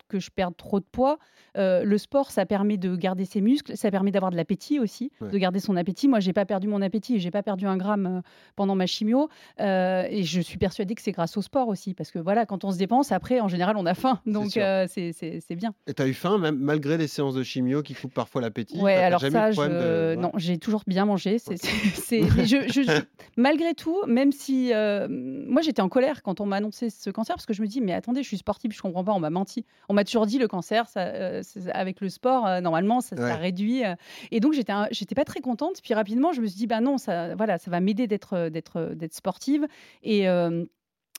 que 0.09 0.19
je 0.19 0.31
perde 0.31 0.57
trop 0.57 0.81
de 0.81 0.85
poids. 0.91 1.19
Euh, 1.57 1.85
le 1.85 1.99
sport, 1.99 2.31
ça 2.31 2.47
permet 2.47 2.77
de 2.77 2.97
garder 2.97 3.25
ses 3.25 3.41
muscles, 3.41 3.77
ça 3.77 3.91
permet 3.91 4.11
d'avoir 4.11 4.31
de 4.33 4.37
l'appétit 4.37 4.81
aussi, 4.81 5.11
Ouais. 5.21 5.29
de 5.31 5.39
garder 5.39 5.61
son 5.61 5.77
appétit. 5.77 6.09
Moi, 6.09 6.19
j'ai 6.21 6.33
pas 6.33 6.45
perdu 6.45 6.67
mon 6.69 6.83
appétit, 6.83 7.21
j'ai 7.21 7.31
pas 7.31 7.43
perdu 7.43 7.67
un 7.67 7.77
gramme 7.77 8.07
euh, 8.07 8.21
pendant 8.57 8.75
ma 8.75 8.87
chimio. 8.87 9.29
Euh, 9.61 10.05
et 10.11 10.25
je 10.25 10.41
suis 10.41 10.59
persuadée 10.59 10.95
que 10.95 11.03
c'est 11.03 11.13
grâce 11.13 11.37
au 11.37 11.43
sport 11.43 11.69
aussi, 11.69 11.95
parce 11.95 12.11
que 12.11 12.19
voilà, 12.19 12.45
quand 12.47 12.65
on 12.65 12.71
se 12.73 12.79
dépense, 12.79 13.13
après, 13.13 13.41
en 13.41 13.49
général, 13.49 13.77
on 13.77 13.87
a 13.87 13.95
faim. 13.95 14.21
Donc, 14.27 14.51
c'est 14.53 15.57
bien. 15.57 15.75
Et 15.87 15.95
t'as 15.95 16.07
eu 16.07 16.15
faim, 16.15 16.39
même 16.39 16.57
malgré 16.59 16.97
les 16.97 17.07
séances 17.07 17.35
de 17.35 17.43
chimio 17.43 17.83
qui 17.83 17.95
coupent 17.95 18.15
parfois 18.15 18.41
l'appétit? 18.41 18.81
Ouais, 18.81 18.95
alors 18.97 19.21
ça, 19.21 19.53
je... 19.53 19.61
de- 19.61 20.21
non, 20.21 20.29
ouais. 20.29 20.39
j'ai 20.41 20.59
toujours 20.59 20.83
bien 20.87 21.05
mangé. 21.05 21.39
C'est, 21.39 21.57
je- 21.57 22.69
je- 22.69 23.03
malgré 23.37 23.75
tout, 23.75 23.99
même 24.07 24.33
si 24.33 24.73
euh, 24.73 25.07
moi 25.11 25.63
j'étais 25.63 25.83
en 25.83 25.89
colère 25.89 26.23
quand 26.23 26.41
on 26.41 26.47
m'a 26.47 26.57
annoncé 26.57 26.91
ce 26.91 27.11
cancer, 27.11 27.37
parce 27.37 27.47
que 27.47 27.53
je 27.55 27.63
me 27.63 27.67
dis, 27.67 27.81
mais 27.81 27.93
attendez, 27.93 28.23
je 28.23 28.29
suis 28.29 28.39
sportive, 28.39 28.73
je 28.73 28.81
comprends 28.83 29.05
pas, 29.05 29.13
on 29.13 29.21
m'a 29.21 29.31
menti. 29.31 29.65
On 29.89 29.95
m'a 29.95 30.05
toujours 30.05 30.27
dit 30.27 30.39
le 30.39 30.49
cancer, 30.49 30.89
ça, 30.89 31.01
euh, 31.01 31.43
avec 31.73 32.01
le 32.01 32.09
sport, 32.09 32.47
euh, 32.47 32.61
normalement, 32.61 33.01
ça, 33.01 33.17
ça 33.17 33.37
réduit. 33.37 33.85
euh. 33.85 33.95
et 34.31 34.41
donc 34.41 34.55
j'étais, 34.55 34.73
j'étais 34.91 35.15
pas 35.15 35.25
très 35.25 35.41
contente. 35.41 35.81
Puis 35.83 35.95
rapidement, 35.95 36.33
je 36.33 36.41
me 36.41 36.47
suis 36.47 36.57
dit, 36.57 36.67
bah 36.67 36.81
non, 36.81 36.99
ça, 36.99 37.35
voilà, 37.35 37.59
ça 37.59 37.71
va 37.71 37.81
m'aider 37.81 38.07
d'être, 38.07 38.49
d'être, 38.49 38.95
d'être 38.95 39.15
sportive. 39.15 39.67
Et 40.03 40.27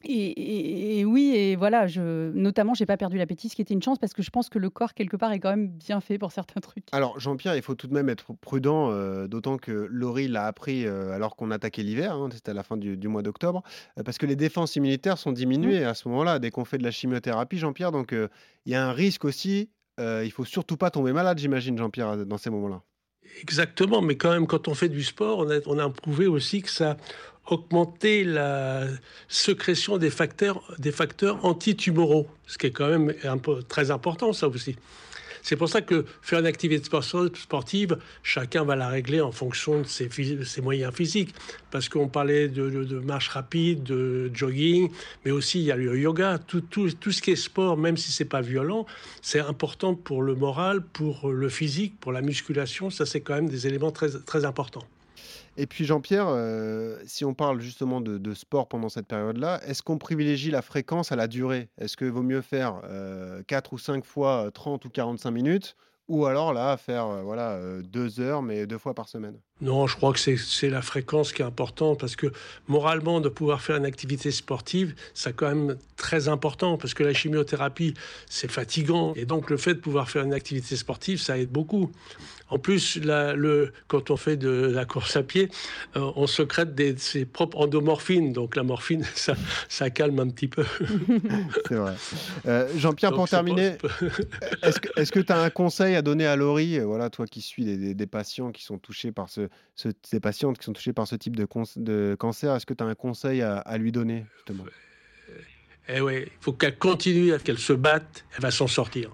et, 0.06 0.32
et- 0.32 1.00
et 1.00 1.06
oui, 1.06 1.34
et 1.36 1.56
voilà, 1.56 1.88
je, 1.88 2.32
notamment, 2.32 2.74
j'ai 2.74 2.86
pas 2.86 2.98
perdu 2.98 3.18
l'appétit, 3.18 3.50
ce 3.50 3.56
qui 3.56 3.62
était 3.62 3.74
une 3.74 3.82
chance 3.82 3.98
parce 4.00 4.13
que 4.13 4.22
je 4.22 4.30
pense 4.30 4.50
que 4.50 4.60
le 4.60 4.70
corps, 4.70 4.94
quelque 4.94 5.18
part, 5.18 5.32
est 5.32 5.39
quand 5.39 5.50
même 5.50 5.68
bien 5.68 6.00
fait 6.02 6.18
pour 6.18 6.32
certains 6.32 6.62
trucs. 6.62 6.86
Alors, 6.91 7.20
Jean-Pierre, 7.20 7.56
il 7.56 7.62
faut 7.62 7.76
tout 7.76 7.88
de 7.88 7.94
même 7.94 8.10
être 8.10 8.34
prudent, 8.34 8.91
euh, 8.91 9.28
d'autant 9.28 9.58
que 9.58 9.72
Laurie 9.89 10.28
l'a 10.28 10.46
appris 10.46 10.86
euh, 10.86 11.12
alors 11.12 11.36
qu'on 11.36 11.52
attaquait 11.52 11.84
l'hiver, 11.84 12.13
hein, 12.15 12.30
c'était 12.32 12.52
à 12.52 12.54
la 12.54 12.63
fin 12.63 12.78
du, 12.78 12.98
du 12.98 13.08
mois 13.08 13.22
d'octobre, 13.22 13.63
euh, 14.00 14.04
parce 14.04 14.18
que 14.18 14.26
les 14.26 14.36
défenses 14.36 14.76
immunitaires 14.76 15.18
sont 15.18 15.32
diminuées 15.32 15.84
à 15.84 15.94
ce 15.94 16.08
moment-là, 16.10 16.39
dès 16.39 16.52
qu'on 16.52 16.65
fait 16.65 16.78
de 16.78 16.84
la 16.84 16.91
chimiothérapie, 16.91 17.58
Jean-Pierre. 17.58 17.91
Donc, 17.91 18.13
il 18.13 18.72
y 18.72 18.76
a 18.76 18.86
un 18.88 18.91
risque 18.94 19.26
aussi. 19.26 19.70
il 20.00 20.32
faut 20.32 20.46
surtout 20.46 20.78
pas 20.78 20.89
tomber 20.91 21.13
malade, 21.13 21.38
j'imagine, 21.38 21.78
Jean-Pierre, 21.78 22.26
dans 22.26 22.38
ces 22.38 22.50
moments-là. 22.50 22.82
Exactement, 23.42 24.02
mais 24.02 24.16
quand 24.16 24.32
même, 24.32 24.48
quand 24.48 24.68
on 24.68 24.74
fait 24.74 24.90
du 24.90 25.04
sport, 25.04 25.46
on 25.66 25.80
a, 25.80 25.90
prouvé 25.90 26.28
aussi 26.28 26.62
que 26.62 26.70
ça 26.70 26.98
augmentait 27.48 28.24
la 28.24 28.88
sécrétion 29.28 29.98
des 29.98 30.10
facteurs, 30.10 30.64
des 30.80 30.92
facteurs 30.92 31.46
antitumoraux, 31.46 32.28
ce 32.48 32.58
qui 32.58 32.68
est 32.68 32.72
quand 32.72 32.88
même 32.88 33.14
un 33.24 33.38
peu 33.38 33.62
très 33.62 33.92
important, 33.92 34.34
ça 34.34 34.48
aussi. 34.48 34.76
C'est 35.46 35.58
pour 35.58 35.70
ça 35.70 35.82
que 35.84 36.06
faire 36.24 36.40
une 36.40 36.48
activité 36.48 36.84
sport- 36.84 37.04
sportive, 37.04 38.00
chacun 38.24 38.64
va 38.64 38.76
la 38.76 38.88
régler 38.88 39.22
en 39.22 39.32
fonction 39.32 39.82
de 39.82 39.86
ses, 39.86 40.10
moyens 40.64 40.92
physiques. 40.92 41.36
Parce 41.70 41.88
qu'on 41.88 42.08
parlait 42.08 42.48
de, 42.48 43.00
marche 43.00 43.28
rapide, 43.28 43.84
de 43.84 44.32
jogging, 44.34 44.90
mais 45.24 45.30
aussi 45.30 45.60
il 45.60 45.66
y 45.66 45.72
a 45.72 45.76
le 45.76 46.00
yoga. 46.00 46.40
Tout, 46.40 46.90
ce 46.90 47.22
qui 47.22 47.30
est 47.30 47.36
sport, 47.36 47.78
même 47.78 47.96
si 47.96 48.12
c'est 48.12 48.26
pas 48.26 48.42
violent, 48.42 48.88
c'est 49.22 49.40
important 49.40 49.94
pour 49.94 50.24
le 50.24 50.34
moral, 50.34 50.82
pour 50.82 51.30
le 51.30 51.50
physique, 51.50 51.94
pour 52.00 52.12
la 52.12 52.24
musculation. 52.24 52.90
Ça, 52.90 53.06
c'est 53.06 53.22
quand 53.22 53.36
même 53.36 53.48
des 53.48 53.68
éléments 53.68 53.92
très 53.92 54.46
importants. 54.46 54.88
Et 55.58 55.68
puis, 55.68 55.86
Jean-Pierre, 55.86 56.28
euh, 56.28 57.00
si 57.06 57.24
on 57.24 57.34
parle 57.34 57.62
justement 57.62 58.02
de, 58.02 58.34
sport 58.34 58.68
pendant 58.68 58.89
cette 58.89 59.08
période-là, 59.08 59.62
est-ce 59.65 59.82
qu'on 59.84 59.98
privilégie 59.98 60.52
la 60.52 60.62
fréquence 60.62 61.12
à 61.12 61.15
la 61.15 61.28
durée? 61.28 61.70
Est-ce 61.78 61.96
que 61.96 62.06
vaut 62.06 62.24
mieux 62.24 62.41
faire 62.41 62.82
euh, 62.84 63.41
4 63.48 63.74
ou 63.74 63.78
5 63.78 64.04
fois 64.04 64.48
euh, 64.48 64.52
30 64.52 64.84
ou 64.86 64.89
45 64.89 65.32
minutes 65.32 65.76
ou 66.08 66.26
alors 66.26 66.54
là, 66.54 66.78
faire 66.78 67.08
euh, 67.08 67.22
voilà, 67.24 67.52
euh, 67.54 67.82
deux 67.82 68.20
heures, 68.20 68.41
mais 68.41 68.68
deux 68.68 68.78
fois 68.78 68.94
par 68.94 69.10
semaine? 69.10 69.39
Non, 69.62 69.88
je 69.88 69.96
crois 69.96 70.12
que 70.12 70.20
c'est- 70.20 70.70
la 70.70 70.82
fréquence 70.82 71.32
qui 71.32 71.41
est 71.41 71.46
importante 71.46 71.98
parce 72.00 72.18
que 72.18 72.28
moralement, 72.68 73.22
de 73.22 73.30
pouvoir 73.30 73.62
faire 73.62 73.78
une 73.78 73.86
activité 73.86 74.30
sportive, 74.32 74.94
c'est 75.13 75.34
quand 75.34 75.48
même 75.48 75.78
très 75.96 76.28
important 76.28 76.78
parce 76.78 76.94
que 76.94 77.04
la 77.04 77.13
chimiothérapie, 77.13 77.94
c'est 78.30 78.52
fatigant. 78.52 79.13
Et 79.15 79.26
donc, 79.26 79.50
le 79.50 79.56
fait 79.58 79.76
de 79.76 79.80
pouvoir 79.80 80.10
faire 80.10 80.24
une 80.24 80.34
activité 80.34 80.76
sportive, 80.76 81.22
ça 81.22 81.38
aide 81.38 81.50
beaucoup. 81.50 81.89
En 82.50 82.60
plus, 82.60 82.98
la- 83.04 83.34
le, 83.34 83.74
quand 83.88 84.12
on 84.12 84.18
fait 84.18 84.38
de 84.38 84.50
la 84.50 84.86
course 84.86 85.15
à 85.15 85.24
pied, 85.24 85.50
euh, 85.96 86.12
on 86.15 86.28
secrète 86.28 86.76
des, 86.76 86.96
ses 86.98 87.26
propres 87.26 87.58
endomorphines. 87.58 88.34
Donc, 88.34 88.56
la 88.56 88.62
morphine, 88.62 89.04
ça, 89.15 89.36
ça 89.68 89.89
calme 89.89 90.20
un 90.20 90.30
petit 90.30 90.48
peu. 90.48 90.63
C'est 91.68 91.74
vrai. 91.76 91.94
Euh, 92.46 92.68
Jean-Pierre, 92.78 93.13
pour 93.13 93.28
terminer, 93.28 93.78
est-ce 94.62 95.12
que 95.12 95.20
tu 95.22 95.32
as 95.34 95.39
un 95.41 95.50
conseil 95.50 95.96
à 95.96 96.04
donner 96.04 96.28
à 96.28 96.36
Laurie, 96.36 96.78
euh, 96.78 96.84
voilà, 96.86 97.10
toi 97.10 97.26
qui 97.26 97.41
suis 97.41 97.65
des, 97.65 97.78
des- 97.78 97.94
des 97.96 98.06
patients 98.08 98.52
qui 98.52 98.63
sont 98.63 98.78
touchés 98.78 99.12
par 99.12 99.28
ce, 99.30 99.45
ce- 99.76 99.90
ces 100.04 100.20
patientes 100.20 100.58
qui 100.58 100.66
sont 100.66 100.74
touchées 100.74 100.94
par 100.94 101.08
ce 101.08 101.16
type 101.16 101.36
de, 101.36 101.46
cancer, 102.16 102.56
est-ce 102.56 102.66
que 102.66 102.74
tu 102.74 102.84
as 102.84 102.88
un 102.88 102.96
conseil 102.96 103.42
à, 103.42 103.58
à 103.58 103.78
lui 103.78 103.92
donner 103.92 104.26
justement? 104.38 104.64
Eh 105.88 106.02
oui, 106.02 106.24
il 106.26 106.32
faut 106.42 106.54
qu'elle 106.54 106.78
continue, 106.78 107.38
qu'elle 107.44 107.60
se 107.60 107.74
batte, 107.74 108.26
elle 108.36 108.42
va 108.42 108.52
s'en 108.52 108.68
sortir. 108.68 109.12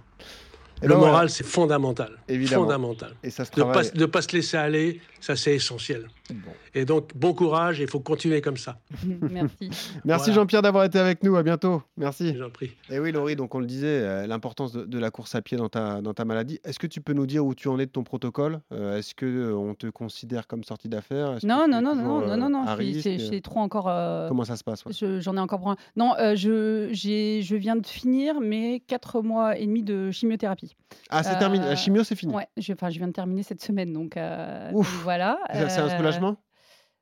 Eh 0.83 0.87
le 0.87 0.93
ben 0.93 0.95
voilà. 0.95 1.11
moral, 1.11 1.29
c'est 1.29 1.43
fondamental. 1.45 2.17
Évidemment. 2.27 2.63
Fondamental. 2.63 3.15
Et 3.23 3.29
ça 3.29 3.45
se 3.45 3.51
De 3.51 3.59
ne 3.59 3.65
pas, 3.65 3.71
travaille. 3.73 3.91
de 3.91 4.05
pas 4.05 4.21
se 4.21 4.31
laisser 4.35 4.57
aller, 4.57 5.01
ça 5.19 5.35
c'est 5.35 5.53
essentiel. 5.53 6.07
Bon. 6.33 6.51
Et 6.73 6.85
donc, 6.85 7.15
bon 7.15 7.33
courage, 7.33 7.79
et 7.79 7.83
il 7.83 7.89
faut 7.89 7.99
continuer 7.99 8.41
comme 8.41 8.57
ça. 8.57 8.79
Merci. 9.21 9.55
Merci 9.69 9.99
Voilà. 10.05 10.33
Jean-Pierre 10.33 10.61
d'avoir 10.61 10.83
été 10.85 10.99
avec 10.99 11.23
nous. 11.23 11.35
À 11.35 11.43
bientôt. 11.43 11.81
Merci. 11.97 12.35
J'en 12.37 12.49
prie. 12.49 12.71
Et 12.89 12.99
oui, 12.99 13.11
Laurie, 13.11 13.35
donc 13.35 13.53
on 13.55 13.59
le 13.59 13.65
disait, 13.65 13.87
euh, 13.87 14.27
l'importance 14.27 14.71
de, 14.71 14.85
de 14.85 14.99
la 14.99 15.11
course 15.11 15.35
à 15.35 15.41
pied 15.41 15.57
dans 15.57 15.69
ta, 15.69 16.01
dans 16.01 16.13
ta 16.13 16.25
maladie. 16.25 16.59
Est-ce 16.63 16.79
que 16.79 16.87
tu 16.87 17.01
peux 17.01 17.13
nous 17.13 17.25
dire 17.25 17.45
où 17.45 17.53
tu 17.55 17.67
en 17.67 17.77
es 17.79 17.85
de 17.85 17.91
ton 17.91 18.03
protocole? 18.03 18.59
Euh, 18.73 18.97
Est-ce 18.97 19.13
que 19.15 19.25
euh, 19.25 19.55
on 19.55 19.73
te 19.73 19.87
considère 19.87 20.47
comme 20.47 20.63
sortie 20.63 20.89
d'affaires? 20.89 21.37
Non, 21.43 21.67
non, 21.69 21.79
es 21.79 21.81
non, 21.81 21.95
non, 21.95 21.95
non, 21.95 22.21
euh, 22.29 22.35
non, 22.37 22.49
non, 22.49 22.65
c'est 23.01 23.17
c'est 23.19 23.41
trop 23.41 23.59
encore. 23.59 23.87
euh, 23.89 24.27
Comment 24.27 24.45
ça 24.45 24.55
se 24.55 24.63
passe 24.63 24.85
ouais? 24.85 24.93
je- 24.93 25.19
J'en 25.19 25.35
ai 25.37 25.39
encore 25.39 25.59
pour 25.59 25.71
un. 25.71 25.75
Non, 25.95 26.13
euh, 26.19 26.35
je, 26.35 26.89
je 26.91 27.55
viens 27.55 27.75
de 27.75 27.85
finir 27.85 28.39
mes 28.39 28.79
quatre 28.79 29.21
mois 29.21 29.57
et 29.57 29.65
demi 29.65 29.83
de 29.83 30.11
chimiothérapie. 30.11 30.75
Ah, 31.09 31.23
c'est 31.23 31.37
terminé. 31.37 31.65
La 31.65 31.71
Euh, 31.71 31.75
chimio, 31.75 32.03
c'est 32.03 32.15
fini. 32.15 32.33
Ouais, 32.33 32.47
je, 32.57 32.73
enfin, 32.73 32.89
je 32.89 32.97
viens 32.97 33.07
de 33.07 33.13
terminer 33.13 33.43
cette 33.43 33.61
semaine, 33.61 33.93
donc, 33.93 34.17
euh, 34.17 34.71
donc 34.71 34.79
Ouf. 34.81 35.01
voilà. 35.03 35.39
C'est 35.53 35.77
un 35.79 35.85
Euh, 35.85 35.89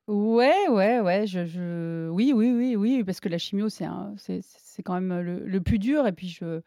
Ouais, 0.08 0.68
ouais, 0.70 1.00
ouais. 1.00 1.28
Je, 1.28 1.46
je... 1.46 2.10
Oui, 2.10 2.34
oui, 2.36 2.52
oui, 2.52 2.76
oui, 2.76 3.04
parce 3.04 3.20
que 3.20 3.30
la 3.30 3.38
chimio, 3.38 3.70
c'est 3.70 3.86
un- 3.86 4.14
c'est 4.18 4.40
c'est 4.44 4.82
quand 4.84 4.94
même 5.00 5.20
le, 5.22 5.40
le 5.46 5.62
plus 5.62 5.78
dur. 5.78 6.08
Et 6.08 6.12
puis, 6.14 6.28
je, 6.30 6.62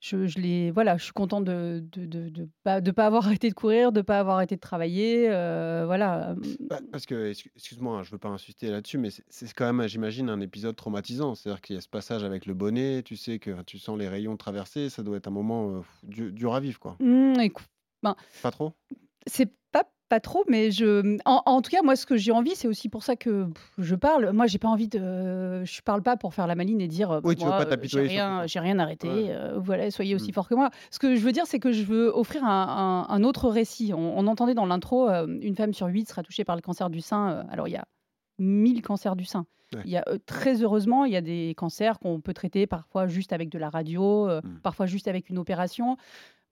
je, 0.00 0.26
je 0.26 0.38
l'ai- 0.40 0.70
voilà, 0.72 0.96
je 0.96 1.04
suis 1.04 1.12
contente 1.12 1.44
de 1.44 1.84
de, 1.92 2.04
de, 2.06 2.28
de 2.30 2.48
pas, 2.64 2.80
de 2.80 2.90
pas 2.90 3.06
avoir 3.06 3.26
arrêté 3.28 3.48
de 3.48 3.54
courir, 3.54 3.92
de 3.92 4.00
pas 4.02 4.18
avoir 4.18 4.36
arrêté 4.36 4.56
de 4.56 4.60
travailler. 4.60 5.28
euh, 5.30 5.84
voilà. 5.86 6.34
Bah, 6.68 6.80
Parce 6.90 7.06
que, 7.06 7.30
excu- 7.30 7.52
excuse-moi, 7.54 7.98
hein, 7.98 8.02
je 8.02 8.10
veux 8.10 8.18
pas 8.18 8.30
insister 8.30 8.70
là-dessus, 8.70 8.98
mais 8.98 9.10
c'est- 9.10 9.24
c'est 9.28 9.52
quand 9.52 9.72
même, 9.72 9.86
j'imagine, 9.86 10.28
un 10.28 10.40
épisode 10.40 10.74
traumatisant. 10.74 11.36
C'est-à-dire 11.36 11.60
qu'il 11.60 11.76
y 11.76 11.78
a 11.78 11.82
ce 11.82 11.88
passage 11.88 12.24
avec 12.24 12.46
le 12.46 12.54
bonnet, 12.54 13.02
tu 13.04 13.14
sais 13.16 13.38
que 13.38 13.62
tu 13.62 13.78
sens 13.78 13.96
les 13.96 14.08
rayons 14.08 14.36
traverser, 14.36 14.88
ça 14.90 15.04
doit 15.04 15.16
être 15.18 15.28
un 15.28 15.32
moment 15.32 15.70
euh, 15.76 15.80
dur, 16.02 16.32
dur 16.32 16.54
à 16.54 16.60
vivre, 16.60 16.80
quoi. 16.80 16.96
Hum, 17.00 17.38
écoute, 17.38 17.66
ben, 18.02 18.16
Pas 18.42 18.50
trop? 18.50 18.72
c'est 19.28 19.52
pas 19.70 19.84
pas 20.12 20.20
trop, 20.20 20.44
mais 20.46 20.70
je, 20.70 21.16
en, 21.24 21.42
en 21.46 21.62
tout 21.62 21.70
cas, 21.70 21.80
moi, 21.82 21.96
ce 21.96 22.04
que 22.04 22.18
j'ai 22.18 22.32
envie, 22.32 22.54
c'est 22.54 22.68
aussi 22.68 22.90
pour 22.90 23.02
ça 23.02 23.16
que 23.16 23.46
je 23.78 23.94
parle. 23.94 24.30
Moi, 24.32 24.46
j'ai 24.46 24.58
pas 24.58 24.68
envie 24.68 24.88
de, 24.88 25.64
je 25.64 25.80
parle 25.80 26.02
pas 26.02 26.18
pour 26.18 26.34
faire 26.34 26.46
la 26.46 26.54
maline 26.54 26.82
et 26.82 26.86
dire, 26.86 27.10
euh, 27.10 27.20
Oui, 27.24 27.34
tu 27.34 27.44
veux 27.46 27.50
pas 27.50 27.64
euh, 27.64 27.76
j'ai 27.82 28.00
rien, 28.02 28.46
j'ai 28.46 28.60
rien 28.60 28.78
arrêté. 28.78 29.08
Ouais. 29.08 29.26
euh, 29.30 29.58
voilà, 29.58 29.90
soyez 29.90 30.14
aussi 30.14 30.30
Mm. 30.30 30.34
fort 30.34 30.48
que 30.50 30.54
moi. 30.54 30.68
Ce 30.90 30.98
que 30.98 31.14
je 31.14 31.20
veux 31.20 31.32
dire, 31.32 31.46
c'est 31.46 31.58
que 31.58 31.72
je 31.72 31.82
veux 31.84 32.08
offrir 32.14 32.44
un, 32.44 33.06
un- 33.08 33.14
un 33.14 33.22
autre 33.24 33.48
récit. 33.48 33.92
On, 33.94 34.18
on 34.18 34.26
entendait 34.26 34.52
dans 34.54 34.66
l'intro, 34.66 35.08
euh, 35.08 35.26
une 35.40 35.56
femme 35.56 35.72
sur 35.72 35.86
huit 35.86 36.06
sera 36.08 36.22
touchée 36.22 36.44
par 36.44 36.56
le 36.56 36.62
cancer 36.62 36.90
du 36.90 37.00
sein. 37.00 37.46
alors, 37.50 37.66
il 37.68 37.72
y 37.72 37.76
a 37.76 37.84
1000 38.38 38.82
cancers 38.82 39.16
du 39.16 39.24
sein. 39.24 39.46
Ouais. 39.74 39.80
Il 39.86 39.90
y 39.90 39.96
a 39.96 40.04
très 40.26 40.62
heureusement, 40.62 41.06
il 41.06 41.12
y 41.12 41.16
a 41.16 41.22
des 41.22 41.54
cancers 41.56 41.98
qu'on 41.98 42.20
peut 42.20 42.34
traiter 42.34 42.66
parfois 42.66 43.06
juste 43.06 43.32
avec 43.32 43.48
de 43.48 43.58
la 43.58 43.70
radio, 43.70 44.28
euh, 44.28 44.40
Mm. 44.44 44.58
parfois 44.62 44.84
juste 44.84 45.08
avec 45.08 45.30
une 45.30 45.38
opération. 45.38 45.96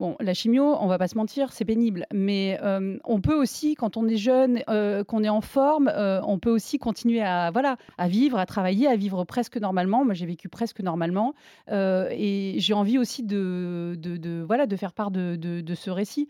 Bon, 0.01 0.17
la 0.19 0.33
chimio, 0.33 0.65
on 0.81 0.87
va 0.87 0.97
pas 0.97 1.09
se 1.09 1.17
mentir, 1.19 1.53
c'est 1.53 1.67
pénible. 1.67 2.07
Mais 2.13 2.59
euh, 2.63 2.97
on 3.05 3.21
peut 3.21 3.35
aussi, 3.35 3.75
quand 3.75 3.99
on 3.99 4.09
est 4.09 4.17
jeune, 4.17 4.63
euh, 4.71 5.05
qu'on 5.05 5.23
est 5.23 5.29
en 5.29 5.43
forme, 5.43 5.93
euh, 5.95 6.23
on 6.27 6.39
peut 6.39 6.49
aussi 6.51 6.79
continuer 6.79 7.21
à, 7.21 7.51
voilà, 7.51 7.77
à 7.99 8.09
vivre, 8.09 8.39
à 8.39 8.47
travailler, 8.47 8.87
à 8.89 8.97
vivre 8.97 9.25
presque 9.25 9.59
normalement. 9.59 10.03
Moi, 10.07 10.15
j'ai 10.15 10.25
vécu 10.25 10.49
presque 10.49 10.81
normalement. 10.81 11.35
Et 11.71 12.55
j'ai 12.57 12.73
envie 12.73 12.97
aussi 12.97 13.23
de, 13.23 13.95
de, 13.99 14.17
de, 14.17 14.43
voilà, 14.43 14.67
de 14.67 14.75
faire 14.75 14.95
part 14.95 15.11
de, 15.11 15.37
de, 15.37 15.61
de 15.61 15.75
ce 15.75 15.91
récit. 15.91 16.29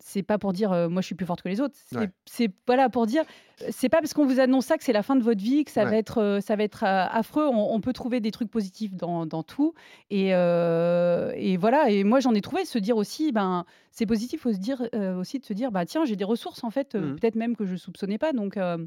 C'est 0.00 0.22
pas 0.22 0.38
pour 0.38 0.54
dire, 0.54 0.70
moi, 0.88 1.02
je 1.02 1.06
suis 1.06 1.14
plus 1.14 1.26
forte 1.26 1.42
que 1.42 1.50
les 1.50 1.60
autres. 1.60 1.76
C'est 2.24 2.48
Ouais. 2.48 2.50
voilà, 2.66 2.88
pour 2.88 3.06
dire, 3.06 3.24
c'est 3.70 3.90
pas 3.90 3.98
parce 4.00 4.14
qu'on 4.14 4.24
vous 4.24 4.40
annonce 4.40 4.64
ça 4.64 4.78
que 4.78 4.84
c'est 4.84 4.92
la 4.94 5.02
fin 5.02 5.16
de 5.16 5.22
votre 5.22 5.42
vie, 5.42 5.64
que 5.64 5.70
ça 5.70 5.84
Ouais. 5.84 5.90
va 5.90 5.96
être, 5.98 6.38
ça 6.42 6.56
va 6.56 6.62
être 6.64 6.82
affreux. 6.84 7.46
On, 7.46 7.74
on 7.74 7.80
peut 7.82 7.92
trouver 7.92 8.20
des 8.20 8.30
trucs 8.30 8.50
positifs 8.50 8.94
dans, 8.94 9.26
dans 9.26 9.42
tout. 9.42 9.74
Et, 10.10 10.28
et 10.30 11.56
voilà, 11.58 11.90
et 11.90 12.04
moi 12.04 12.20
j'en 12.20 12.32
ai 12.32 12.40
trouvé, 12.40 12.53
se 12.64 12.78
dire 12.78 12.96
aussi, 12.96 13.32
ben, 13.32 13.64
c'est 13.90 14.06
positif 14.06 14.42
faut 14.42 14.52
se 14.52 14.58
dire, 14.58 14.82
euh, 14.94 15.16
aussi 15.18 15.38
de 15.40 15.44
se 15.44 15.52
dire, 15.52 15.72
bah, 15.72 15.84
tiens, 15.86 16.04
j'ai 16.04 16.16
des 16.16 16.24
ressources 16.24 16.62
en 16.62 16.70
fait, 16.70 16.94
euh, 16.94 17.00
Mhm. 17.00 17.16
peut-être 17.16 17.34
même 17.36 17.56
que 17.56 17.66
je 17.66 17.76
soupçonnais 17.76 18.18
pas. 18.18 18.32
Donc, 18.32 18.56
euh, 18.56 18.78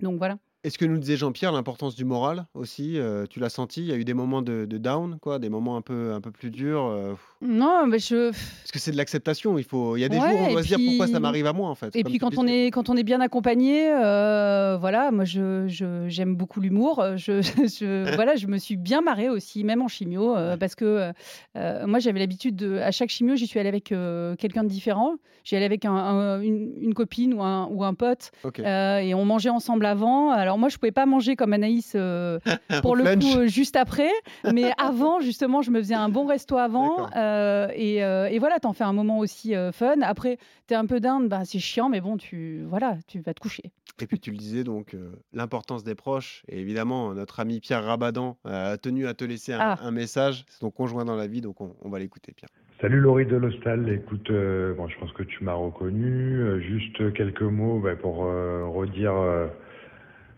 donc 0.00 0.18
voilà. 0.18 0.38
Est-ce 0.64 0.78
que 0.78 0.86
nous 0.86 0.98
disait 0.98 1.16
Jean-Pierre 1.18 1.52
l'importance 1.52 1.94
du 1.94 2.06
moral 2.06 2.46
aussi 2.54 2.98
Tu 3.30 3.38
l'as 3.38 3.50
senti 3.50 3.82
Il 3.82 3.86
y 3.88 3.92
a 3.92 3.96
eu 3.96 4.04
des 4.04 4.14
moments 4.14 4.40
de, 4.40 4.64
de 4.64 4.78
down, 4.78 5.18
quoi, 5.20 5.38
des 5.38 5.50
moments 5.50 5.76
un 5.76 5.82
peu, 5.82 6.14
un 6.14 6.22
peu 6.22 6.30
plus 6.30 6.50
durs. 6.50 7.16
Non, 7.46 7.86
mais 7.86 7.98
je. 7.98 8.30
parce 8.30 8.72
que 8.72 8.78
c'est 8.78 8.90
de 8.90 8.96
l'acceptation. 8.96 9.58
Il 9.58 9.64
faut. 9.64 9.96
Il 9.96 10.00
y 10.00 10.04
a 10.04 10.08
des 10.08 10.18
Ouais, 10.18 10.30
jours 10.30 10.40
où 10.40 10.44
on 10.46 10.52
doit 10.52 10.62
se 10.62 10.68
dire 10.68 10.78
pourquoi 10.84 11.06
ça 11.06 11.20
m'arrive 11.20 11.46
à 11.46 11.52
moi 11.52 11.68
en 11.68 11.74
fait. 11.74 11.94
Et 11.94 12.02
puis 12.02 12.18
quand 12.18 12.38
on 12.38 12.46
est 12.46 12.66
quand 12.68 12.88
on 12.88 12.96
est 12.96 13.02
bien 13.02 13.20
accompagné, 13.20 13.90
euh, 13.92 14.76
voilà, 14.80 15.10
moi 15.10 15.24
je 15.24 15.66
j'aime 16.08 16.34
beaucoup 16.36 16.60
l'humour. 16.60 17.00
euh, 17.00 17.16
Je, 17.16 17.42
je- 17.80 18.14
voilà, 18.14 18.36
je 18.36 18.46
me 18.46 18.56
suis 18.58 18.76
bien 18.76 19.02
marrée 19.02 19.28
aussi, 19.28 19.62
même 19.64 19.82
en 19.82 19.88
chimio, 19.88 20.34
euh, 20.36 20.56
parce 20.56 20.74
que 20.74 21.12
euh, 21.56 21.86
moi 21.86 21.98
j'avais 21.98 22.18
l'habitude 22.18 22.56
de 22.56 22.78
à 22.78 22.90
chaque 22.90 23.10
chimio 23.10 23.36
j'y 23.36 23.46
suis 23.46 23.60
allée 23.60 23.68
avec 23.68 23.92
quelqu'un 24.38 24.64
de 24.64 24.68
différent. 24.68 25.14
J'y 25.44 25.56
allais 25.56 25.66
avec 25.66 25.84
un- 25.84 25.92
un- 25.92 26.40
une, 26.40 26.72
une 26.80 26.94
copine 26.94 27.34
ou 27.34 27.42
un 27.42 27.68
ou 27.70 27.84
un 27.84 27.92
pote 27.92 28.30
Ok. 28.44 28.60
euh, 28.60 28.98
et 28.98 29.12
on 29.12 29.26
mangeait 29.26 29.50
ensemble 29.50 29.84
avant. 29.84 30.30
Alors 30.30 30.56
moi 30.56 30.70
je 30.70 30.78
pouvais 30.78 30.90
pas 30.92 31.04
manger 31.04 31.36
comme 31.36 31.52
Anaïs 31.52 31.92
pour 32.82 32.96
le 32.96 33.18
coup 33.20 33.46
juste 33.46 33.76
après, 33.76 34.10
mais 34.50 34.72
avant 34.78 35.20
justement 35.20 35.60
je 35.60 35.70
me 35.70 35.78
faisais 35.80 35.94
un 35.94 36.08
bon 36.08 36.24
resto 36.26 36.56
avant. 36.56 37.06
Euh, 37.34 37.68
et, 37.74 38.04
euh, 38.04 38.26
et 38.30 38.38
voilà 38.38 38.58
t'en 38.58 38.72
fais 38.72 38.84
un 38.84 38.92
moment 38.92 39.18
aussi 39.18 39.54
euh, 39.54 39.72
fun. 39.72 40.00
Après 40.02 40.38
t'es 40.66 40.74
un 40.74 40.86
peu 40.86 41.00
down, 41.00 41.28
bah, 41.28 41.42
c'est 41.44 41.58
chiant, 41.58 41.88
mais 41.88 42.00
bon, 42.00 42.16
tu 42.16 42.62
voilà, 42.66 42.96
tu 43.06 43.20
vas 43.20 43.34
te 43.34 43.40
coucher. 43.40 43.64
Et 44.00 44.06
puis 44.06 44.18
tu 44.18 44.30
le 44.30 44.36
disais 44.36 44.64
donc 44.64 44.94
euh, 44.94 45.10
l'importance 45.32 45.84
des 45.84 45.94
proches 45.94 46.42
et 46.48 46.60
évidemment 46.60 47.12
notre 47.14 47.40
ami 47.40 47.60
Pierre 47.60 47.84
Rabadan 47.84 48.36
euh, 48.46 48.72
a 48.72 48.76
tenu 48.76 49.06
à 49.06 49.14
te 49.14 49.24
laisser 49.24 49.52
un, 49.52 49.58
Ah. 49.60 49.78
un 49.82 49.90
message. 49.90 50.44
C'est 50.48 50.60
ton 50.60 50.70
conjoint 50.70 51.04
dans 51.04 51.16
la 51.16 51.26
vie 51.26 51.40
donc 51.40 51.60
on, 51.60 51.74
on 51.82 51.90
va 51.90 51.98
l'écouter 51.98 52.32
Pierre. 52.32 52.48
Salut 52.80 53.00
Laurie 53.00 53.24
de 53.24 53.36
l'Hostal, 53.36 53.88
écoute, 53.88 54.28
euh, 54.30 54.74
bon, 54.74 54.88
je 54.88 54.98
pense 54.98 55.12
que 55.12 55.22
tu 55.22 55.42
m'as 55.44 55.54
reconnu. 55.54 56.38
Euh, 56.40 56.60
juste 56.60 57.14
quelques 57.14 57.40
mots 57.42 57.78
bah, 57.80 57.94
pour 57.96 58.24
euh, 58.26 58.64
redire 58.66 59.14
euh, 59.14 59.46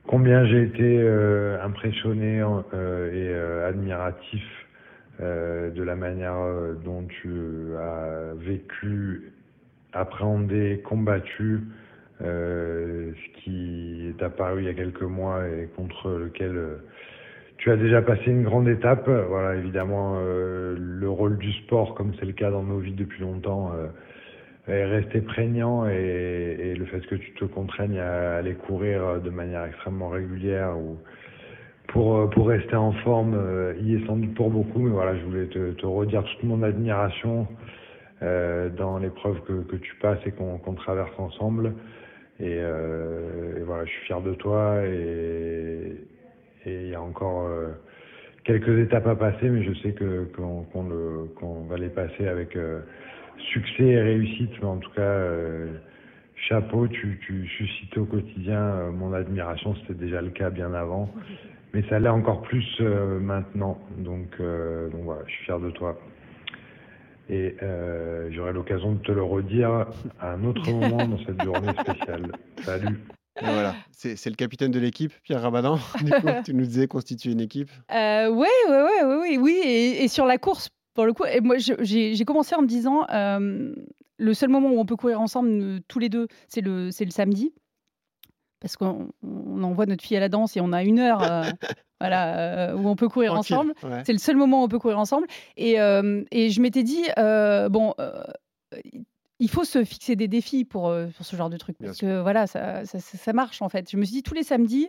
combien 0.06 0.44
j'ai 0.46 0.62
été 0.62 0.98
euh, 1.00 1.58
impressionné 1.64 2.40
euh, 2.42 3.10
et 3.10 3.28
euh, 3.34 3.68
admiratif 3.68 4.42
euh, 5.20 5.70
de 5.70 5.82
la 5.82 5.96
manière 5.96 6.36
euh, 6.36 6.74
dont 6.84 7.04
tu 7.04 7.74
as 7.78 8.34
vécu, 8.36 9.32
appréhendé, 9.92 10.82
combattu 10.84 11.60
euh, 12.22 13.12
ce 13.12 13.40
qui 13.40 14.08
est 14.08 14.22
apparu 14.22 14.62
il 14.62 14.66
y 14.66 14.68
a 14.68 14.74
quelques 14.74 15.02
mois 15.02 15.46
et 15.48 15.68
contre 15.76 16.10
lequel 16.10 16.56
euh, 16.56 16.76
tu 17.58 17.70
as 17.70 17.76
déjà 17.76 18.02
passé 18.02 18.24
une 18.26 18.42
grande 18.42 18.68
étape. 18.68 19.08
Voilà, 19.08 19.56
évidemment, 19.56 20.16
euh, 20.18 20.76
le 20.78 21.08
rôle 21.08 21.38
du 21.38 21.52
sport, 21.52 21.94
comme 21.94 22.12
c'est 22.18 22.26
le 22.26 22.32
cas 22.32 22.50
dans 22.50 22.62
nos 22.62 22.78
vies 22.78 22.94
depuis 22.94 23.22
longtemps, 23.22 23.72
euh, 23.74 23.88
est 24.68 24.84
resté 24.84 25.20
prégnant 25.20 25.86
et, 25.88 25.94
et 25.94 26.74
le 26.74 26.84
fait 26.86 27.00
que 27.06 27.14
tu 27.14 27.32
te 27.32 27.44
contraignes 27.44 27.98
à 27.98 28.36
aller 28.36 28.54
courir 28.54 29.20
de 29.20 29.30
manière 29.30 29.64
extrêmement 29.64 30.08
régulière 30.08 30.76
ou 30.76 30.98
pour, 31.88 32.16
euh, 32.16 32.26
pour 32.28 32.48
rester 32.48 32.76
en 32.76 32.92
forme, 32.92 33.34
euh, 33.34 33.74
y 33.80 33.94
est 33.94 34.06
sans 34.06 34.16
doute 34.16 34.34
pour 34.34 34.50
beaucoup. 34.50 34.80
Mais 34.80 34.90
voilà, 34.90 35.16
je 35.16 35.24
voulais 35.24 35.46
te, 35.46 35.72
te 35.72 35.86
redire 35.86 36.22
toute 36.24 36.42
mon 36.44 36.62
admiration 36.62 37.46
euh, 38.22 38.68
dans 38.70 38.98
l'épreuve 38.98 39.40
que, 39.42 39.62
que 39.62 39.76
tu 39.76 39.94
passes 39.96 40.18
et 40.26 40.32
qu'on 40.32 40.58
qu'on 40.58 40.74
traverse 40.74 41.12
ensemble. 41.18 41.74
Et, 42.38 42.52
et 42.56 43.62
voilà, 43.64 43.84
je 43.86 43.90
suis 43.90 44.06
fier 44.06 44.20
de 44.20 44.34
toi 44.34 44.82
et 44.84 45.96
il 46.66 46.88
y 46.88 46.94
a 46.94 47.00
encore 47.00 47.48
quelques 48.44 48.78
étapes 48.78 49.06
à 49.06 49.16
passer, 49.16 49.48
mais 49.48 49.62
je 49.62 49.72
sais 49.80 49.92
que 49.92 50.24
qu'on 50.36 50.64
qu'on 50.64 50.88
le- 50.88 51.28
qu'on 51.36 51.62
va 51.64 51.76
les 51.78 51.88
passer 51.88 52.28
avec 52.28 52.54
euh, 52.56 52.80
succès 53.52 53.84
et 53.84 54.00
réussite. 54.00 54.52
Mais 54.60 54.66
en 54.68 54.76
tout 54.78 54.90
cas, 54.92 55.00
euh, 55.00 55.66
chapeau, 56.36 56.86
tu, 56.88 57.18
tu 57.26 57.46
suscites 57.48 57.96
au 57.98 58.04
quotidien 58.04 58.60
euh, 58.60 58.90
mon 58.92 59.12
admiration. 59.14 59.74
C'était 59.76 59.94
déjà 60.04 60.20
le 60.20 60.30
cas 60.30 60.50
bien 60.50 60.74
avant, 60.74 61.08
mais 61.76 61.86
ça 61.90 61.98
l'est 61.98 62.08
encore 62.08 62.40
plus 62.40 62.64
euh, 62.80 63.20
maintenant. 63.20 63.76
Donc, 63.98 64.28
euh, 64.40 64.88
donc 64.88 65.02
voilà, 65.02 65.20
je 65.26 65.32
suis 65.32 65.44
fier 65.44 65.60
de 65.60 65.70
toi. 65.72 66.00
Et 67.28 67.54
euh, 67.62 68.30
j'aurai 68.32 68.54
l'occasion 68.54 68.92
de 68.92 68.98
te 69.00 69.12
le 69.12 69.22
redire 69.22 69.86
à 70.18 70.32
un 70.32 70.44
autre 70.44 70.70
moment 70.70 71.06
dans 71.06 71.18
cette 71.26 71.42
journée 71.42 71.72
spéciale. 71.78 72.32
Salut. 72.62 72.98
Et 73.42 73.44
voilà, 73.44 73.74
c'est 73.90 74.30
le 74.30 74.36
capitaine 74.36 74.70
de 74.70 74.78
l'équipe 74.78 75.12
Pierre 75.22 75.42
Rabadan. 75.42 75.78
Du 76.02 76.12
coup, 76.12 76.28
tu 76.46 76.54
nous 76.54 76.64
disais 76.64 76.86
constituer 76.86 77.32
une 77.32 77.42
équipe. 77.42 77.68
Ouais, 77.90 78.26
ouais, 78.26 78.46
ouais, 78.68 79.04
ouais, 79.04 79.36
oui, 79.36 79.60
et, 79.62 80.02
et 80.02 80.08
sur 80.08 80.24
la 80.24 80.38
course, 80.38 80.70
pour 80.94 81.04
le 81.04 81.12
coup, 81.12 81.24
et 81.26 81.42
moi 81.42 81.56
j'ai 81.58 82.24
commencé 82.24 82.54
en 82.54 82.62
me 82.62 82.66
disant, 82.66 83.04
euh, 83.12 83.74
le 84.16 84.34
seul 84.34 84.48
moment 84.48 84.70
où 84.70 84.78
on 84.78 84.86
peut 84.86 84.96
courir 84.96 85.20
ensemble 85.20 85.80
tous 85.88 85.98
les 85.98 86.08
deux, 86.08 86.26
c'est 86.48 86.62
le, 86.62 86.90
c'est 86.90 87.04
le 87.04 87.10
samedi, 87.10 87.52
parce 88.60 88.76
qu'on 88.76 89.08
on 89.22 89.62
envoie 89.62 89.86
notre 89.86 90.02
fille 90.04 90.16
à 90.16 90.20
la 90.20 90.28
danse 90.28 90.56
et 90.56 90.60
on 90.60 90.72
a 90.72 90.82
une 90.82 90.98
heure, 90.98 91.22
euh, 91.22 91.42
voilà, 92.00 92.70
euh, 92.70 92.76
où 92.76 92.88
on 92.88 92.96
peut 92.96 93.08
courir 93.08 93.32
Tranquille, 93.32 93.56
ensemble. 93.56 93.74
ouais. 93.84 94.02
C'est 94.06 94.12
le 94.12 94.18
seul 94.18 94.36
moment 94.36 94.60
où 94.62 94.64
on 94.64 94.68
peut 94.68 94.78
courir 94.78 94.98
ensemble. 94.98 95.26
Et, 95.56 95.80
euh, 95.80 96.22
et 96.30 96.50
je 96.50 96.60
m'étais 96.60 96.82
dit, 96.82 97.04
bon, 97.70 97.94
il 99.38 99.50
faut 99.50 99.64
se 99.64 99.84
fixer 99.84 100.16
des 100.16 100.28
défis 100.28 100.64
pour, 100.64 100.94
pour 101.16 101.26
ce 101.26 101.36
genre 101.36 101.50
de 101.50 101.56
truc. 101.58 101.76
Bien 101.78 101.88
Parce 101.90 101.98
que 101.98 102.20
voilà, 102.20 102.46
ça, 102.46 102.84
ça, 102.86 102.98
ça- 103.00 103.18
ça 103.18 103.32
marche 103.32 103.60
en 103.62 103.68
fait. 103.68 103.90
Je 103.90 103.96
me 103.96 104.04
suis 104.04 104.12
dit, 104.14 104.22
tous 104.22 104.34
les 104.34 104.42
samedis, 104.42 104.88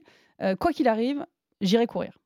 quoi 0.59 0.71
qu'il 0.71 0.87
arrive, 0.87 1.25
j'irai 1.61 1.87
courir. 1.87 2.17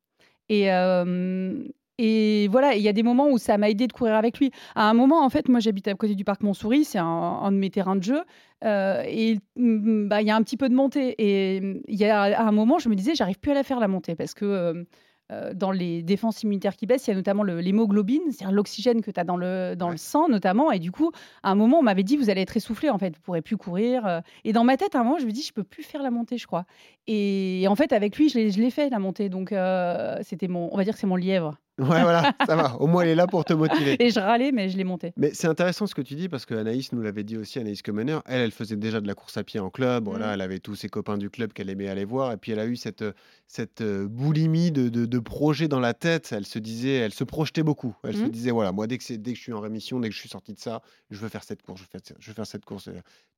Et, 0.50 0.72
euh, 0.72 1.64
et 2.04 2.48
voilà, 2.50 2.76
il 2.76 2.82
y 2.82 2.88
a 2.88 2.94
des 2.94 3.04
moments 3.04 3.30
où 3.30 3.38
ça 3.38 3.58
m'a 3.58 3.70
aidé 3.70 3.86
de 3.88 3.94
courir 3.94 4.16
avec 4.16 4.40
lui. 4.40 4.52
À 4.76 4.90
un 4.90 4.94
moment, 4.94 5.24
en 5.24 5.30
fait, 5.30 5.48
moi 5.50 5.60
j'habite 5.60 5.88
à 5.88 5.94
côté 5.94 6.16
du 6.16 6.24
parc 6.24 6.42
Montsouris, 6.42 6.86
c'est 6.86 6.98
un, 7.00 7.06
un 7.06 7.52
de 7.52 7.58
mes 7.58 7.70
terrains 7.70 7.96
de 7.96 8.04
jeu. 8.04 8.22
euh, 8.64 9.04
et 9.06 9.38
mm, 9.56 10.08
bah, 10.08 10.22
il 10.22 10.28
y 10.28 10.32
a 10.32 10.36
un 10.36 10.42
petit 10.44 10.58
peu 10.58 10.70
de 10.70 10.76
montée. 10.76 11.16
Et 11.20 11.62
mm, 11.62 11.82
il 11.88 12.00
y 12.00 12.06
a 12.06 12.22
à 12.22 12.44
un 12.44 12.52
moment, 12.52 12.80
je 12.80 12.90
me 12.90 12.96
disais, 12.96 13.14
j'arrive 13.16 13.40
plus 13.40 13.52
à 13.52 13.56
la 13.56 13.64
faire 13.64 13.80
la 13.80 13.88
montée 13.88 14.16
parce 14.16 14.34
que 14.34 14.46
euh, 14.46 14.84
euh, 15.32 15.54
dans 15.54 15.72
les 15.72 16.04
défenses 16.04 16.44
immunitaires 16.44 16.76
qui 16.76 16.86
baissent, 16.86 17.08
il 17.08 17.12
y 17.12 17.14
a 17.14 17.16
notamment 17.16 17.44
l'hémoglobine, 17.44 18.22
c'est-à-dire 18.32 18.52
l'oxygène 18.52 19.02
que 19.02 19.12
tu 19.12 19.20
as 19.20 19.24
dans, 19.24 19.38
le, 19.38 19.76
dans 19.78 19.86
Ouais. 19.86 19.92
le 19.94 19.98
sang 19.98 20.28
notamment. 20.28 20.72
Et 20.74 20.80
du 20.80 20.92
coup, 20.92 21.12
à 21.44 21.52
un 21.52 21.56
moment, 21.56 21.80
on 21.80 21.84
m'avait 21.84 22.04
dit, 22.04 22.18
vous 22.18 22.30
allez 22.30 22.42
être 22.42 22.58
essoufflé, 22.58 22.90
en 22.90 22.98
fait, 22.98 23.16
vous 23.16 23.22
pourrez 23.22 23.42
plus 23.42 23.56
courir. 23.56 24.22
Et 24.44 24.52
dans 24.52 24.66
ma 24.66 24.76
tête, 24.76 24.94
à 24.94 25.00
un 25.00 25.04
moment, 25.06 25.20
je 25.20 25.26
me 25.26 25.32
dis, 25.32 25.42
je 25.42 25.54
peux 25.54 25.64
plus 25.64 25.84
faire 25.84 26.04
la 26.04 26.12
montée, 26.12 26.38
je 26.38 26.48
crois. 26.48 26.66
Et 27.08 27.66
en 27.70 27.76
fait, 27.76 27.94
avec 27.94 28.18
lui, 28.18 28.28
je 28.28 28.38
l'ai- 28.40 28.52
je 28.52 28.60
l'ai 28.60 28.72
fait, 28.72 28.90
la 28.90 29.00
montée. 29.00 29.30
Donc, 29.30 29.54
euh, 29.54 30.18
c'était 30.22 30.50
mon, 30.50 30.68
on 30.74 30.76
va 30.78 30.84
dire 30.84 30.94
que 30.96 31.00
c'est 31.00 31.08
mon 31.08 31.16
lièvre. 31.16 31.58
Ouais, 31.80 32.02
voilà, 32.04 32.34
ça 32.46 32.56
va. 32.56 32.76
Au 32.80 32.86
moins, 32.88 33.04
elle 33.04 33.10
est 33.10 33.16
là 33.16 33.28
pour 33.28 33.44
te 33.46 33.54
motiver. 33.54 33.96
Et 34.04 34.12
je 34.12 34.20
râlais, 34.20 34.52
mais 34.52 34.70
je 34.70 34.78
l'ai 34.78 34.84
monté. 34.84 35.14
Mais 35.18 35.32
c'est 35.34 35.48
intéressant 35.48 35.88
ce 35.88 35.96
que 35.96 36.02
tu 36.02 36.16
dis 36.16 36.30
parce 36.30 36.46
que 36.46 36.54
Anaïs 36.54 36.92
nous 36.92 37.02
l'avait 37.02 37.24
dit 37.24 37.38
aussi, 37.38 37.60
Anaïs 37.60 37.82
Comener. 37.82 38.20
Elle, 38.26 38.42
elle 38.42 38.52
faisait 38.52 38.76
déjà 38.76 39.02
de 39.02 39.08
la 39.08 39.16
course 39.16 39.38
à 39.38 39.44
pied 39.44 39.60
en 39.60 39.70
club. 39.70 40.06
Voilà, 40.06 40.28
Mmh. 40.28 40.34
elle 40.34 40.42
avait 40.42 40.60
tous 40.60 40.76
ses 40.76 40.90
copains 40.90 41.18
du 41.18 41.30
club 41.30 41.54
qu'elle 41.54 41.70
aimait 41.70 41.88
aller 41.90 42.06
voir. 42.06 42.32
Et 42.34 42.38
puis, 42.38 42.52
elle 42.52 42.60
a 42.60 42.66
eu 42.68 42.76
cette, 42.76 43.04
cette 43.48 43.82
euh, 43.82 44.08
boulimie 44.08 44.72
de, 44.72 44.90
de, 44.90 45.06
de 45.06 45.20
projets 45.20 45.68
dans 45.68 45.80
la 45.80 45.94
tête. 45.94 46.32
Elle 46.36 46.46
se 46.46 46.60
disait, 46.60 46.96
elle 46.98 47.14
se 47.14 47.24
projetait 47.24 47.64
beaucoup. 47.64 47.96
Elle 48.04 48.16
se 48.16 48.22
Mmh. 48.24 48.30
disait, 48.30 48.52
voilà, 48.52 48.72
moi, 48.72 48.86
dès 48.86 48.98
que, 49.00 49.14
dès 49.16 49.32
que 49.32 49.38
je 49.38 49.42
suis 49.44 49.54
en 49.54 49.60
rémission, 49.62 50.00
dès 50.00 50.10
que 50.10 50.14
je 50.16 50.20
suis 50.20 50.30
sorti 50.30 50.54
de 50.54 50.60
ça, 50.60 50.82
je 51.10 51.18
veux 51.20 51.30
faire 51.30 51.44
cette 51.44 51.64
course, 51.64 51.80
je 51.82 51.86
veux 51.86 51.90
faire, 51.92 52.16
je 52.20 52.28
veux 52.30 52.36
faire 52.36 52.46
cette 52.46 52.66
course. 52.66 52.90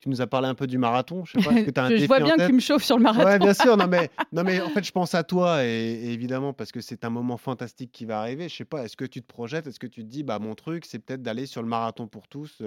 Tu 0.02 0.10
nous 0.10 0.20
as 0.22 0.28
parlé 0.28 0.50
un 0.50 0.56
peu 0.56 0.68
du 0.68 0.78
marathon. 0.78 1.24
Je 1.24 1.40
sais 1.40 1.46
pas, 1.48 1.54
que 1.64 1.80
as 1.80 1.84
un 1.84 1.90
Je, 1.96 2.06
vois 2.08 2.20
en 2.20 2.26
bien 2.26 2.36
que 2.36 2.48
tu 2.48 2.54
me 2.54 2.60
chauffes 2.60 2.84
sur 2.84 2.98
le 2.98 3.04
marathon. 3.04 3.26
Ouais, 3.26 3.40
bien 3.40 3.54
sûr. 3.54 3.78
Non, 3.78 3.88
mais, 3.88 4.10
non, 4.34 4.44
mais 4.44 4.60
en 4.60 4.70
fait, 4.70 4.84
je 4.84 4.92
pense 4.92 5.16
à 5.16 5.24
toi 5.24 5.64
et, 5.64 5.68
et 5.70 6.12
évidemment 6.12 6.52
parce 6.52 6.72
que 6.74 6.82
c'est 6.82 7.06
un 7.06 7.10
moment 7.10 7.38
fantastique 7.38 7.92
qui 7.94 8.04
va 8.06 8.23
arriver. 8.24 8.50
Je 8.50 8.56
sais 8.56 8.66
pas, 8.66 8.84
est-ce 8.84 8.98
que 8.98 9.06
tu 9.06 9.22
te 9.22 9.28
projettes 9.28 9.68
Est-ce 9.68 9.80
que 9.80 9.88
tu 9.88 10.02
te 10.04 10.10
dis, 10.10 10.24
bah, 10.24 10.40
mon 10.40 10.56
truc, 10.56 10.86
c'est 10.86 11.00
peut-être 11.00 11.22
d'aller 11.22 11.46
sur 11.46 11.62
le 11.62 11.68
marathon 11.68 12.08
pour 12.08 12.28
tous 12.28 12.62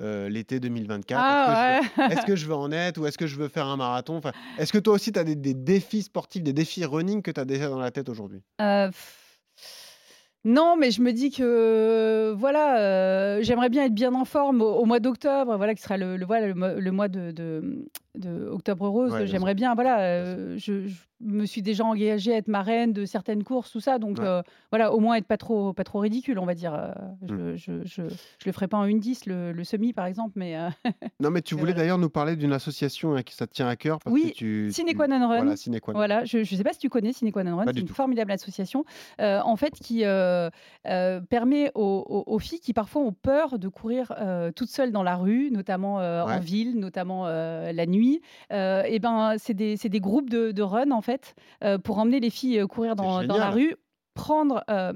euh, 0.00 0.28
l'été 0.28 0.58
2024 0.58 1.22
Ah 1.24 1.30
Est-ce 1.30 1.46
que, 1.46 1.54
je 1.54 1.90
veux, 1.94 2.02
ouais. 2.08 2.12
est-ce 2.12 2.26
que 2.26 2.36
je 2.36 2.46
veux 2.46 2.54
en 2.54 2.72
être 2.72 2.98
ou 2.98 3.06
est-ce 3.06 3.18
que 3.18 3.26
je 3.26 3.36
veux 3.36 3.48
faire 3.48 3.66
un 3.66 3.76
marathon? 3.76 4.16
Enfin, 4.16 4.32
Est-ce 4.58 4.72
que 4.72 4.78
toi 4.78 4.94
aussi, 4.94 5.12
tu 5.12 5.18
as 5.18 5.24
des, 5.24 5.36
des 5.36 5.54
défis 5.54 6.02
sportifs, 6.02 6.42
des 6.42 6.52
défis 6.52 6.84
running 6.84 7.22
que 7.22 7.30
tu 7.30 7.40
as 7.40 7.44
déjà 7.44 7.68
dans 7.68 7.78
la 7.78 7.90
tête 7.90 8.08
aujourd'hui? 8.08 8.42
Euh, 8.60 8.90
non, 10.44 10.76
mais 10.76 10.90
je 10.90 11.02
me 11.02 11.12
dis 11.12 11.30
que 11.30 12.34
voilà, 12.36 12.80
euh, 12.80 13.38
j'aimerais 13.42 13.68
bien 13.68 13.84
être 13.84 13.94
bien 13.94 14.12
en 14.12 14.24
forme 14.24 14.60
au, 14.60 14.72
au 14.74 14.84
mois 14.86 14.98
d'octobre, 14.98 15.56
voilà, 15.56 15.72
qui 15.76 15.82
sera 15.82 15.96
le, 15.96 16.16
le, 16.16 16.26
voilà, 16.26 16.48
le, 16.48 16.54
mo- 16.54 16.80
le 16.80 16.90
mois 16.90 17.06
de, 17.06 17.30
de, 17.30 17.86
de 18.16 18.46
Octobre 18.48 18.88
Rose. 18.88 19.12
Ouais, 19.12 19.26
j'aimerais 19.28 19.54
bien, 19.54 19.74
voilà, 19.76 20.00
euh, 20.00 20.58
je, 20.58 20.88
je 20.88 20.96
me 21.22 21.44
suis 21.46 21.62
déjà 21.62 21.84
engagée 21.84 22.34
à 22.34 22.36
être 22.36 22.48
marraine 22.48 22.92
de 22.92 23.04
certaines 23.04 23.44
courses, 23.44 23.70
tout 23.70 23.80
ça, 23.80 23.98
donc 23.98 24.18
Ouais. 24.18 24.24
euh, 24.26 24.42
voilà, 24.70 24.92
au 24.92 25.00
moins 25.00 25.14
être 25.16 25.26
pas 25.26 25.36
trop, 25.36 25.72
pas 25.72 25.84
trop 25.84 26.00
ridicule, 26.00 26.38
on 26.38 26.46
va 26.46 26.54
dire. 26.54 26.74
euh, 26.74 26.90
je, 27.28 27.34
Mm. 27.34 27.56
je, 27.56 27.72
je, 27.84 28.02
je 28.38 28.46
le 28.46 28.52
ferai 28.52 28.68
pas 28.68 28.76
en 28.78 28.84
une 28.84 28.98
10 29.00 29.26
le, 29.26 29.52
le 29.52 29.64
semi 29.64 29.92
par 29.92 30.06
exemple, 30.06 30.32
mais 30.36 30.56
euh, 30.56 30.68
Non, 31.20 31.30
mais 31.30 31.42
tu 31.42 31.54
voulais 31.54 31.74
d'ailleurs 31.74 31.98
nous 31.98 32.10
parler 32.10 32.36
d'une 32.36 32.52
association 32.52 33.14
hein, 33.14 33.22
qui 33.22 33.34
ça 33.34 33.46
te 33.46 33.52
tient 33.52 33.68
à 33.68 33.76
cœur 33.76 33.98
parce 34.00 34.12
Oui, 34.12 34.32
que 34.32 34.36
tu. 34.36 34.70
Sine 34.72 34.86
tu- 34.88 34.94
Qua 34.96 35.06
Non 35.08 35.28
Run. 35.28 35.36
Voilà, 35.38 35.56
Sine 35.56 35.78
Qua 35.80 35.92
Non. 35.94 35.98
Voilà, 36.00 36.24
je 36.24 36.38
ne 36.38 36.44
sais 36.44 36.64
pas 36.64 36.72
si 36.72 36.78
tu 36.80 36.88
connais 36.88 37.12
Sine 37.12 37.30
Qua 37.32 37.44
Non 37.44 37.56
Run, 37.56 37.64
c'est 37.72 37.80
une 37.80 37.86
tout. 37.86 37.94
formidable 37.94 38.32
association, 38.32 38.84
en 39.20 39.56
fait, 39.56 39.72
qui 39.74 40.04
permet 41.28 41.70
aux, 41.74 42.04
aux- 42.08 42.24
aux 42.34 42.38
filles 42.38 42.60
qui 42.60 42.72
parfois 42.72 43.02
ont 43.02 43.12
peur 43.12 43.58
de 43.58 43.68
courir 43.68 44.12
toutes 44.56 44.70
seules 44.70 44.92
dans 44.92 45.02
la 45.02 45.16
rue, 45.16 45.50
notamment 45.50 45.96
Ouais. 45.96 46.34
en 46.34 46.40
ville, 46.40 46.78
notamment 46.78 47.26
la 47.26 47.86
nuit. 47.86 48.20
Et 48.50 48.98
ben, 49.00 49.34
c'est 49.38 49.54
des, 49.54 49.76
des 49.76 50.00
groupes 50.00 50.30
de, 50.30 50.52
de 50.52 50.62
run 50.62 50.90
en 50.90 51.00
fait 51.02 51.11
euh, 51.64 51.78
pour 51.78 51.98
emmener 51.98 52.20
les 52.20 52.30
filles 52.30 52.60
euh, 52.60 52.66
courir 52.66 52.96
dans, 52.96 53.24
dans 53.24 53.36
la 53.38 53.50
rue, 53.50 53.76
prendre 54.14 54.64
euh, 54.70 54.92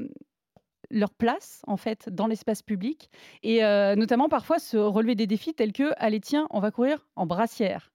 leur 0.91 1.14
place 1.14 1.62
en 1.67 1.77
fait 1.77 2.09
dans 2.09 2.27
l'espace 2.27 2.62
public 2.62 3.11
et 3.43 3.64
euh, 3.64 3.97
notamment 3.97 4.29
parfois 4.29 4.59
se 4.59 4.77
relever 4.77 5.14
des 5.14 5.27
défis 5.27 5.55
tels 5.55 5.73
que 5.73 5.93
allez 5.97 6.21
tiens 6.21 6.47
on 6.51 6.61
va 6.61 6.71
courir 6.71 7.07
en 7.17 7.27
brassière 7.27 7.93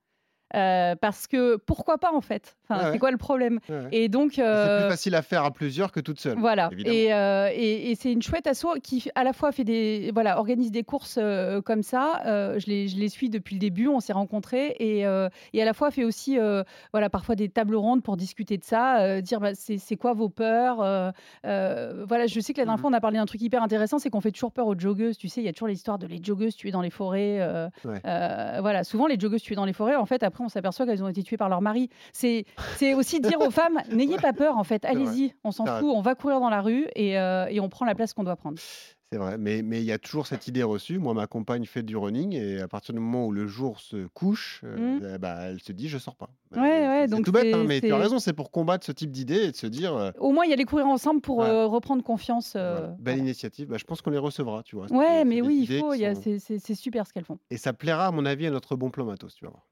Euh, 0.55 0.95
parce 0.99 1.27
que 1.27 1.55
pourquoi 1.55 1.97
pas 1.97 2.11
en 2.13 2.21
fait? 2.21 2.57
Enfin, 2.69 2.83
Ouais, 2.85 2.91
c'est 2.91 2.99
quoi 2.99 3.11
le 3.11 3.17
problème? 3.17 3.59
Ouais, 3.69 3.75
ouais. 3.75 3.87
et 3.91 4.09
donc 4.09 4.33
C'est 4.35 4.43
euh, 4.43 4.81
plus 4.81 4.89
facile 4.89 5.15
à 5.15 5.21
faire 5.21 5.43
à 5.45 5.51
plusieurs 5.51 5.91
que 5.91 5.99
toute 5.99 6.19
seule. 6.19 6.37
voilà, 6.37 6.69
et, 6.85 7.13
euh, 7.13 7.49
et, 7.53 7.91
et 7.91 7.95
c'est 7.95 8.11
une 8.11 8.21
chouette 8.21 8.47
asso 8.47 8.65
qui 8.83 9.09
à 9.15 9.23
la 9.23 9.33
fois 9.33 9.51
fait 9.51 9.63
des 9.63 10.11
voilà 10.13 10.39
organise 10.39 10.71
des 10.71 10.83
courses 10.83 11.17
euh, 11.21 11.61
comme 11.61 11.83
ça. 11.83 12.21
Euh, 12.25 12.59
je 12.59 12.67
les 12.67 12.87
je 12.87 12.97
les 12.97 13.07
suis 13.09 13.29
depuis 13.29 13.55
le 13.55 13.59
début, 13.59 13.87
on 13.87 13.99
s'est 13.99 14.13
rencontrés 14.13 14.75
et, 14.79 15.05
euh, 15.05 15.29
et 15.53 15.61
à 15.61 15.65
la 15.65 15.73
fois 15.73 15.89
fait 15.91 16.03
aussi 16.03 16.37
euh, 16.39 16.63
voilà 16.91 17.09
parfois 17.09 17.35
des 17.35 17.49
tables 17.49 17.75
rondes 17.75 18.03
pour 18.03 18.17
discuter 18.17 18.57
de 18.57 18.63
ça, 18.63 18.99
euh, 19.01 19.21
dire 19.21 19.39
bah, 19.39 19.55
c'est 19.55 19.77
c'est 19.77 19.95
quoi 19.95 20.13
vos 20.13 20.29
peurs. 20.29 20.81
euh, 20.81 21.11
euh, 21.45 22.05
voilà, 22.07 22.27
je 22.27 22.39
sais 22.39 22.53
que 22.53 22.57
la 22.59 22.65
dernière 22.65 22.77
Mhm. 22.77 22.81
fois 22.81 22.89
on 22.89 22.93
a 22.93 23.01
parlé 23.01 23.17
d'un 23.17 23.25
truc 23.25 23.41
hyper 23.41 23.61
intéressant, 23.63 23.99
c'est 23.99 24.09
qu'on 24.09 24.21
fait 24.21 24.31
toujours 24.31 24.51
peur 24.51 24.67
aux 24.67 24.77
joggeuses. 24.77 25.17
Tu 25.17 25.27
sais, 25.27 25.41
il 25.41 25.45
y 25.45 25.49
a 25.49 25.53
toujours 25.53 25.67
l'histoire 25.67 25.97
de 25.99 26.07
les 26.07 26.19
joggeuses 26.23 26.55
tuées 26.55 26.71
dans 26.71 26.81
les 26.81 26.89
forêts. 26.89 27.37
euh, 27.41 27.69
euh, 28.05 28.57
voilà, 28.61 28.83
souvent 28.83 29.07
les 29.07 29.19
joggeuses 29.19 29.41
tuées 29.41 29.55
dans 29.55 29.65
les 29.65 29.73
forêts, 29.73 29.95
en 29.95 30.05
fait, 30.05 30.23
après 30.23 30.40
on 30.41 30.49
s'aperçoit 30.49 30.85
qu'elles 30.85 31.03
ont 31.03 31.07
été 31.09 31.23
tuées 31.23 31.37
par 31.37 31.49
leur 31.49 31.61
mari. 31.61 31.89
C'est 32.13 32.45
aussi 32.95 33.19
dire 33.19 33.39
aux 33.41 33.51
femmes, 33.51 33.79
n'ayez 33.91 34.17
pas 34.17 34.33
peur, 34.33 34.57
en 34.57 34.63
fait, 34.63 34.85
allez-y, 34.85 35.33
on 35.43 35.51
s'en 35.51 35.65
fout, 35.65 35.89
on 35.93 36.01
va 36.01 36.15
courir 36.15 36.39
dans 36.39 36.49
la 36.49 36.61
rue 36.61 36.87
et, 36.95 37.17
euh, 37.19 37.45
et 37.49 37.59
on 37.59 37.69
prend 37.69 37.85
la 37.85 37.95
place 37.95 38.13
qu'on 38.13 38.23
doit 38.23 38.35
prendre. 38.35 38.57
C'est 39.13 39.17
vrai, 39.17 39.37
mais 39.37 39.61
mais 39.61 39.79
il 39.81 39.83
y 39.85 39.91
a 39.91 39.97
toujours 39.97 40.25
cette 40.25 40.47
idée 40.47 40.63
reçue. 40.63 40.97
Moi, 40.97 41.13
ma 41.13 41.27
compagne 41.27 41.65
fait 41.65 41.83
du 41.83 41.97
running 41.97 42.33
et 42.33 42.61
à 42.61 42.69
partir 42.69 42.93
du 42.93 43.01
moment 43.01 43.25
où 43.25 43.33
le 43.33 43.45
jour 43.45 43.81
se 43.81 44.07
couche, 44.07 44.61
euh, 44.63 44.99
Mm. 44.99 45.15
eh 45.15 45.17
bah, 45.17 45.35
elle 45.49 45.59
se 45.59 45.73
dit 45.73 45.89
je 45.89 45.97
sors 45.97 46.15
pas. 46.15 46.29
Ouais, 46.55 46.59
Euh, 46.59 46.87
ouais, 47.01 47.07
c'est- 47.09 47.21
tout 47.21 47.31
bête, 47.33 47.53
hein, 47.53 47.65
mais 47.67 47.81
tu 47.81 47.91
as 47.91 47.97
raison, 47.97 48.19
c'est 48.19 48.31
pour 48.31 48.51
combattre 48.51 48.85
ce 48.85 48.93
type 48.93 49.11
d'idée 49.11 49.47
et 49.47 49.51
de 49.51 49.55
se 49.57 49.67
dire 49.67 49.93
euh, 49.97 50.11
Au 50.17 50.31
moins, 50.31 50.45
il 50.45 50.49
y 50.49 50.53
a 50.53 50.55
les 50.55 50.63
courir 50.63 50.87
ensemble 50.87 51.19
pour 51.19 51.39
Ouais. 51.39 51.49
euh, 51.49 51.65
reprendre 51.65 52.01
confiance. 52.03 52.51
voilà, 52.53 52.95
belle 52.99 53.17
initiative. 53.19 53.67
Bah, 53.67 53.75
je 53.77 53.83
pense 53.83 54.01
qu'on 54.01 54.11
les 54.11 54.17
recevra, 54.17 54.63
tu 54.63 54.77
vois. 54.77 54.89
Ouais, 54.89 55.25
mais 55.25 55.41
oui, 55.41 55.67
il 55.69 55.79
faut, 55.81 55.93
sont- 55.93 56.39
c'est 56.39 56.75
super 56.75 57.05
ce 57.05 57.11
qu'elles 57.11 57.25
font. 57.25 57.37
Et 57.49 57.57
ça 57.57 57.73
plaira 57.73 58.07
à 58.07 58.11
mon 58.11 58.25
avis 58.25 58.47
à 58.47 58.49
notre 58.51 58.77
bon 58.77 58.91
plan 58.91 59.03
matos, 59.03 59.35
tu 59.35 59.43
vas 59.43 59.51
voir. 59.51 59.67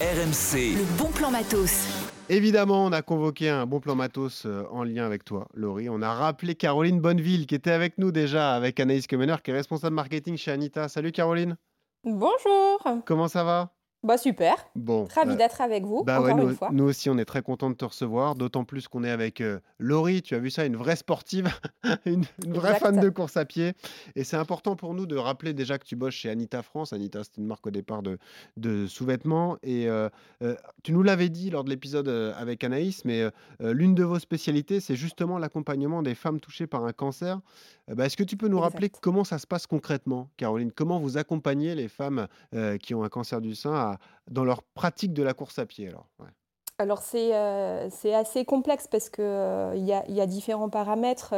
RMC, 0.00 0.76
Le 0.76 0.98
bon 0.98 1.10
plan 1.10 1.30
matos. 1.30 1.88
Évidemment, 2.28 2.84
on 2.84 2.92
a 2.92 3.02
convoqué 3.02 3.48
un 3.48 3.66
bon 3.66 3.80
plan 3.80 3.94
matos 3.94 4.44
euh, 4.46 4.64
en 4.70 4.84
lien 4.84 5.04
avec 5.04 5.24
toi, 5.24 5.48
Laurie. 5.54 5.88
On 5.88 6.02
a 6.02 6.12
rappelé 6.14 6.54
Caroline 6.54 7.00
Bonneville 7.00 7.46
qui 7.46 7.54
était 7.54 7.70
avec 7.72 7.98
nous 7.98 8.12
déjà, 8.12 8.54
avec 8.54 8.78
Anaïs 8.80 9.06
Kemener, 9.06 9.36
qui 9.42 9.50
est 9.50 9.54
responsable 9.54 9.96
marketing 9.96 10.36
chez 10.36 10.50
Anita. 10.52 10.88
Salut 10.88 11.10
Caroline, 11.12 11.56
Bonjour. 12.04 13.02
comment 13.06 13.28
ça 13.28 13.42
va? 13.44 13.72
Bah 14.04 14.16
super. 14.16 14.54
Bon. 14.76 15.08
Ravi 15.12 15.32
euh, 15.32 15.36
d'être 15.36 15.60
avec 15.60 15.84
vous 15.84 16.04
Bah 16.04 16.20
ouais, 16.20 16.30
encore 16.30 16.44
nous, 16.44 16.50
une 16.50 16.56
fois. 16.56 16.68
nous 16.72 16.84
aussi, 16.84 17.10
on 17.10 17.18
est 17.18 17.24
très 17.24 17.42
content 17.42 17.68
de 17.68 17.74
te 17.74 17.84
recevoir, 17.84 18.36
d'autant 18.36 18.64
plus 18.64 18.86
qu'on 18.86 19.02
est 19.02 19.10
avec 19.10 19.40
euh, 19.40 19.58
Laurie, 19.80 20.22
tu 20.22 20.36
as 20.36 20.38
vu 20.38 20.50
ça, 20.50 20.64
une 20.64 20.76
vraie 20.76 20.94
sportive, 20.94 21.48
une, 22.06 22.24
une 22.44 22.52
vraie 22.52 22.78
fan 22.78 23.00
de 23.00 23.08
course 23.08 23.36
à 23.36 23.44
pied. 23.44 23.72
Et 24.14 24.22
c'est 24.22 24.36
important 24.36 24.76
pour 24.76 24.94
nous 24.94 25.04
de 25.06 25.16
rappeler 25.16 25.52
déjà 25.52 25.78
que 25.78 25.84
tu 25.84 25.96
bosses 25.96 26.14
chez 26.14 26.30
Anita 26.30 26.62
France. 26.62 26.92
Anita, 26.92 27.24
c'est 27.24 27.38
une 27.38 27.46
marque 27.46 27.66
au 27.66 27.70
départ 27.72 28.02
de, 28.02 28.18
de 28.56 28.86
sous-vêtements. 28.86 29.56
Et 29.64 29.88
euh, 29.88 30.08
euh, 30.42 30.54
tu 30.84 30.92
nous 30.92 31.02
l'avais 31.02 31.28
dit 31.28 31.50
lors 31.50 31.64
de 31.64 31.70
l'épisode 31.70 32.08
avec 32.08 32.62
Anaïs, 32.62 33.04
mais 33.04 33.24
l'une 33.60 33.96
de 33.96 34.04
vos 34.04 34.20
spécialités, 34.20 34.78
c'est 34.78 34.96
justement 34.96 35.38
l'accompagnement 35.38 36.02
des 36.02 36.14
femmes 36.14 36.38
touchées 36.38 36.68
par 36.68 36.84
un 36.84 36.92
cancer. 36.92 37.40
Euh, 37.90 37.94
bah, 37.94 38.06
Est-ce 38.06 38.16
que 38.16 38.24
tu 38.24 38.36
peux 38.36 38.48
nous 38.48 38.60
rappeler 38.60 38.86
Exact. 38.86 39.00
comment 39.02 39.24
ça 39.24 39.38
se 39.38 39.46
passe 39.46 39.66
concrètement, 39.66 40.28
Caroline? 40.36 40.72
Comment 40.72 40.98
vous 41.00 41.16
accompagnez 41.18 41.74
les 41.74 41.88
femmes 41.88 42.26
euh, 42.54 42.76
qui 42.78 42.94
ont 42.94 43.02
un 43.02 43.08
cancer 43.08 43.40
du 43.40 43.54
sein 43.54 43.74
à- 43.74 43.98
dans 44.30 44.44
leur 44.44 44.62
pratique 44.62 45.12
de 45.12 45.22
la 45.22 45.34
course 45.34 45.58
à 45.58 45.66
pied 45.66 45.88
alors? 45.88 46.06
Ouais. 46.18 46.26
Alors 46.80 46.98
c'est 47.02 47.34
euh, 47.34 47.90
c'est 47.90 48.14
assez 48.14 48.44
complexe 48.44 48.86
parce 48.86 49.08
que 49.10 49.20
euh, 49.20 49.72
il 49.74 49.84
y 49.84 49.92
a, 49.92 50.04
il 50.08 50.14
y 50.14 50.20
a 50.20 50.26
différents 50.26 50.68
paramètres. 50.68 51.34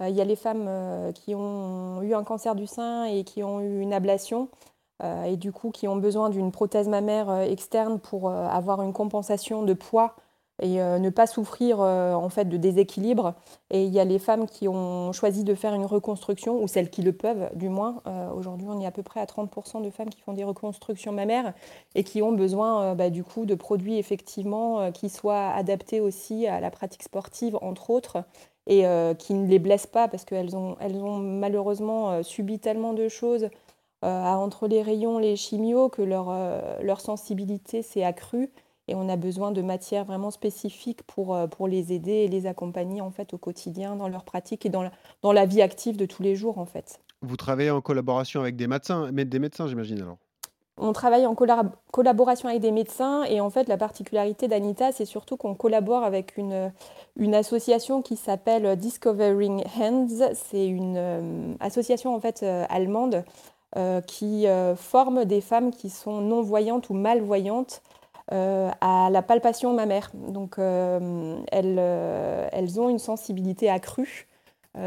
Euh, 0.00 0.08
Il 0.08 0.14
y 0.14 0.20
a 0.20 0.24
les 0.24 0.36
femmes 0.36 0.68
qui 1.14 1.34
ont 1.34 2.00
eu 2.02 2.14
un 2.14 2.22
cancer 2.22 2.54
du 2.54 2.66
sein 2.68 3.04
et 3.04 3.24
qui 3.24 3.42
ont 3.42 3.60
eu 3.60 3.80
une 3.80 3.92
ablation 3.92 4.48
et 5.26 5.36
du 5.36 5.50
coup 5.52 5.70
qui 5.70 5.88
ont 5.88 5.96
besoin 5.96 6.30
d'une 6.30 6.52
prothèse 6.52 6.88
mammaire 6.88 7.28
externe 7.40 7.98
pour 7.98 8.30
avoir 8.30 8.80
une 8.82 8.92
compensation 8.92 9.62
de 9.64 9.74
poids 9.74 10.14
et 10.62 10.80
euh, 10.80 10.98
ne 10.98 11.10
pas 11.10 11.26
souffrir 11.26 11.80
euh, 11.80 12.14
en 12.14 12.28
fait 12.28 12.44
de 12.44 12.56
déséquilibre. 12.56 13.34
Et 13.70 13.84
il 13.84 13.92
y 13.92 13.98
a 13.98 14.04
les 14.04 14.18
femmes 14.18 14.46
qui 14.46 14.68
ont 14.68 15.12
choisi 15.12 15.42
de 15.44 15.54
faire 15.54 15.74
une 15.74 15.84
reconstruction, 15.84 16.62
ou 16.62 16.68
celles 16.68 16.90
qui 16.90 17.02
le 17.02 17.12
peuvent 17.12 17.50
du 17.54 17.68
moins. 17.68 18.02
Euh, 18.06 18.30
Aujourd'hui, 18.30 18.68
on 18.70 18.80
est 18.80 18.86
à 18.86 18.90
peu 18.90 19.02
près 19.02 19.20
à 19.20 19.26
30% 19.26 19.82
de 19.82 19.90
femmes 19.90 20.10
qui 20.10 20.20
font 20.20 20.32
des 20.32 20.44
reconstructions 20.44 21.12
mammaires 21.12 21.54
et 21.94 22.04
qui 22.04 22.22
ont 22.22 22.32
besoin 22.32 22.94
bah, 22.94 23.10
du 23.10 23.24
coup 23.24 23.46
de 23.46 23.54
produits 23.54 23.98
effectivement 23.98 24.90
qui 24.92 25.08
soient 25.08 25.48
adaptés 25.50 26.00
aussi 26.00 26.46
à 26.46 26.60
la 26.60 26.70
pratique 26.70 27.02
sportive, 27.02 27.58
entre 27.60 27.90
autres, 27.90 28.24
et 28.66 28.84
qui 29.18 29.34
ne 29.34 29.46
les 29.46 29.58
blessent 29.58 29.86
pas 29.86 30.08
parce 30.08 30.24
qu'elles 30.24 30.56
ont, 30.56 30.76
elles 30.80 30.96
ont 30.96 31.18
malheureusement 31.18 32.22
subi 32.22 32.58
tellement 32.58 32.92
de 32.92 33.08
choses 33.08 33.48
entre 34.02 34.66
les 34.66 34.82
rayons, 34.82 35.18
les 35.18 35.36
chimios, 35.36 35.88
que 35.88 36.02
leur, 36.02 36.34
leur 36.82 37.00
sensibilité 37.00 37.82
s'est 37.82 38.04
accrue. 38.04 38.50
Et 38.86 38.94
on 38.94 39.08
a 39.08 39.16
besoin 39.16 39.50
de 39.50 39.62
matières 39.62 40.04
vraiment 40.04 40.30
spécifiques 40.30 41.02
pour, 41.04 41.34
euh, 41.34 41.46
pour 41.46 41.68
les 41.68 41.92
aider 41.92 42.12
et 42.12 42.28
les 42.28 42.46
accompagner 42.46 43.00
en 43.00 43.10
fait 43.10 43.32
au 43.32 43.38
quotidien 43.38 43.96
dans 43.96 44.08
leur 44.08 44.24
pratique 44.24 44.66
et 44.66 44.68
dans 44.68 44.82
la, 44.82 44.92
dans 45.22 45.32
la 45.32 45.46
vie 45.46 45.62
active 45.62 45.96
de 45.96 46.06
tous 46.06 46.22
les 46.22 46.36
jours 46.36 46.58
en 46.58 46.66
fait. 46.66 47.00
Vous 47.22 47.36
travaillez 47.36 47.70
en 47.70 47.80
collaboration 47.80 48.40
avec 48.42 48.56
des 48.56 48.66
médecins, 48.66 49.10
mais 49.12 49.24
des 49.24 49.38
médecins, 49.38 49.66
j'imagine 49.66 50.02
alors? 50.02 50.18
On 50.76 50.92
travaille 50.92 51.24
en 51.24 51.34
collab- 51.34 51.70
collaboration 51.92 52.48
avec 52.48 52.60
des 52.60 52.72
médecins 52.72 53.22
et 53.24 53.40
en 53.40 53.48
fait 53.48 53.68
la 53.68 53.76
particularité 53.76 54.48
d'Anita 54.48 54.90
c'est 54.90 55.04
surtout 55.04 55.36
qu'on 55.36 55.54
collabore 55.54 56.02
avec 56.02 56.36
une, 56.36 56.72
une 57.16 57.34
association 57.34 58.02
qui 58.02 58.16
s'appelle 58.16 58.76
Discovering 58.76 59.62
Hands. 59.80 60.32
C'est 60.34 60.66
une 60.66 60.96
euh, 60.96 61.54
association 61.60 62.14
en 62.14 62.18
fait 62.18 62.42
euh, 62.42 62.66
allemande 62.68 63.24
euh, 63.76 64.00
qui 64.00 64.46
forme 64.76 65.24
des 65.24 65.40
femmes 65.40 65.70
qui 65.70 65.90
sont 65.90 66.20
non-voyantes 66.20 66.90
ou 66.90 66.94
malvoyantes 66.94 67.80
euh, 68.32 68.70
à 68.80 69.08
la 69.10 69.22
palpation 69.22 69.74
mammaire. 69.74 70.10
Donc 70.14 70.58
euh, 70.58 71.36
elles, 71.52 71.76
euh, 71.78 72.48
elles 72.52 72.80
ont 72.80 72.88
une 72.88 72.98
sensibilité 72.98 73.68
accrue 73.70 74.26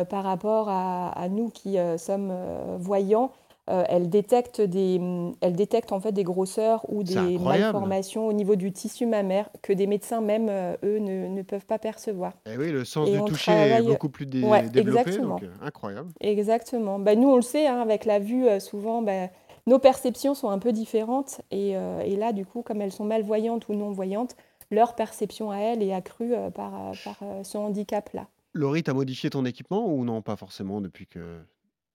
par 0.10 0.26
rapport 0.26 0.68
à, 0.68 1.10
à 1.18 1.30
nous 1.30 1.50
qui 1.50 1.78
sommes 1.98 2.34
voyants 2.78 3.32
euh, 3.70 3.84
elle 3.90 4.10
détecte 4.10 4.62
des, 4.62 4.98
mm, 5.00 5.34
elle 5.42 5.54
détecte 5.54 5.92
en 5.92 6.00
fait 6.00 6.14
des 6.14 6.24
grosseurs 6.24 6.86
ou 6.90 7.04
des 7.04 7.38
malformations 7.38 8.28
au 8.28 8.34
niveau 8.34 8.56
du 8.56 8.72
tissu 8.72 9.06
mammaire 9.06 9.50
que 9.62 9.74
des 9.74 9.88
médecins 9.88 10.22
même 10.22 10.50
eux 10.84 11.00
ne, 11.00 11.28
ne 11.28 11.42
peuvent 11.42 11.66
pas 11.66 11.78
percevoir. 11.78 12.32
Eh 12.50 12.58
oui, 12.58 12.72
le 12.72 12.86
sens 12.86 13.10
Et 13.10 13.12
du 13.12 13.24
toucher 13.26 13.52
est 13.52 13.82
beaucoup 13.82 14.08
plus 14.10 14.26
dé- 14.26 14.44
Ouais, 14.44 14.62
développé, 14.70 15.10
exactement. 15.10 15.36
donc 15.36 15.44
incroyable. 15.62 16.10
Exactement. 16.22 16.98
Bah, 17.00 17.16
nous, 17.16 17.30
on 17.30 17.36
le 17.36 17.42
sait, 17.42 17.68
hein, 17.68 17.82
avec 17.82 18.06
la 18.06 18.20
vue, 18.20 18.46
souvent, 18.60 19.02
bah, 19.02 19.28
nos 19.68 19.78
perceptions 19.80 20.34
sont 20.34 20.50
un 20.50 20.58
peu 20.60 20.72
différentes. 20.72 21.42
Et, 21.52 21.78
euh, 21.78 22.00
et 22.02 22.16
là, 22.16 22.34
du 22.34 22.46
coup, 22.46 22.64
comme 22.64 22.82
elles 22.82 22.92
sont 22.92 23.06
malvoyantes 23.06 23.68
ou 23.70 23.74
non-voyantes, 23.76 24.36
leur 24.72 24.96
perception 24.96 25.52
à 25.52 25.58
elles 25.60 25.84
est 25.84 25.94
accrue 25.94 26.34
euh, 26.34 26.50
par, 26.50 26.74
euh, 26.74 26.92
par 27.04 27.18
euh, 27.22 27.44
ce 27.44 27.58
handicap-là. 27.58 28.28
Laurie, 28.54 28.82
t'as 28.84 28.94
modifié 28.94 29.30
ton 29.30 29.46
équipement 29.46 29.94
ou 29.94 30.04
non, 30.04 30.22
pas 30.24 30.36
forcément 30.36 30.82
depuis 30.82 31.06
que. 31.06 31.40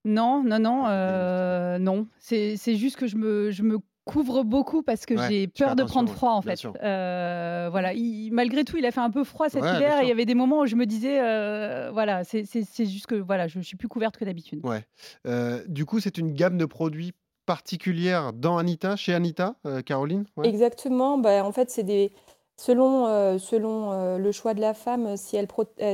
Non, 0.05 0.43
non, 0.45 0.59
non, 0.59 0.85
euh, 0.87 1.79
non. 1.79 2.07
C'est 2.19 2.57
c'est 2.57 2.77
juste 2.77 2.97
que 2.97 3.07
je 3.07 3.17
me, 3.17 3.51
je 3.51 3.63
me 3.63 3.79
couvre 4.05 4.43
beaucoup 4.43 4.83
parce 4.83 5.07
que 5.07 5.15
Ouais, 5.15 5.29
j'ai 5.29 5.47
peur 5.47 5.77
de 5.77 5.85
prendre 5.85 6.11
froid 6.11 6.33
en 6.33 6.43
fait. 6.43 6.59
Euh, 6.83 7.69
voilà, 7.71 7.95
il- 7.95 8.31
malgré 8.33 8.65
tout, 8.65 8.77
il 8.77 8.85
a 8.85 8.91
fait 8.91 9.01
un 9.01 9.11
peu 9.11 9.23
froid 9.23 9.49
cet 9.49 9.63
Ouais, 9.63 9.77
hiver. 9.77 10.01
et 10.01 10.05
Il 10.05 10.09
y 10.09 10.11
avait 10.13 10.25
des 10.25 10.35
moments 10.35 10.61
où 10.61 10.67
je 10.67 10.75
me 10.75 10.87
disais, 10.87 11.21
euh, 11.21 11.91
voilà, 11.93 12.25
c'est 12.25 12.45
c'est- 12.45 12.65
c'est 12.65 12.87
juste 12.87 13.07
que 13.07 13.15
voilà, 13.15 13.47
je, 13.47 13.61
je 13.61 13.65
suis 13.65 13.77
plus 13.77 13.87
couverte 13.89 14.17
que 14.17 14.25
d'habitude. 14.25 14.61
Ouais. 14.65 14.85
Euh, 15.27 15.63
du 15.69 15.85
coup, 15.85 16.01
c'est 16.01 16.19
une 16.19 16.33
gamme 16.33 16.59
de 16.59 16.65
produits 16.65 17.13
particulière 17.53 18.33
dans 18.33 18.57
Anita, 18.57 18.97
chez 18.97 19.13
Anita, 19.13 19.57
euh, 19.67 19.83
Caroline. 19.83 20.25
Exactement. 20.43 21.19
Bah, 21.19 21.45
en 21.45 21.53
fait, 21.53 21.71
c'est 21.71 21.83
des. 21.83 22.11
Selon, 22.57 23.07
euh, 23.07 23.37
selon 23.37 23.93
euh, 23.93 24.17
le 24.17 24.33
choix 24.33 24.55
de 24.55 24.61
la 24.63 24.73
femme, 24.73 25.19
si 25.19 25.37
elle, 25.37 25.49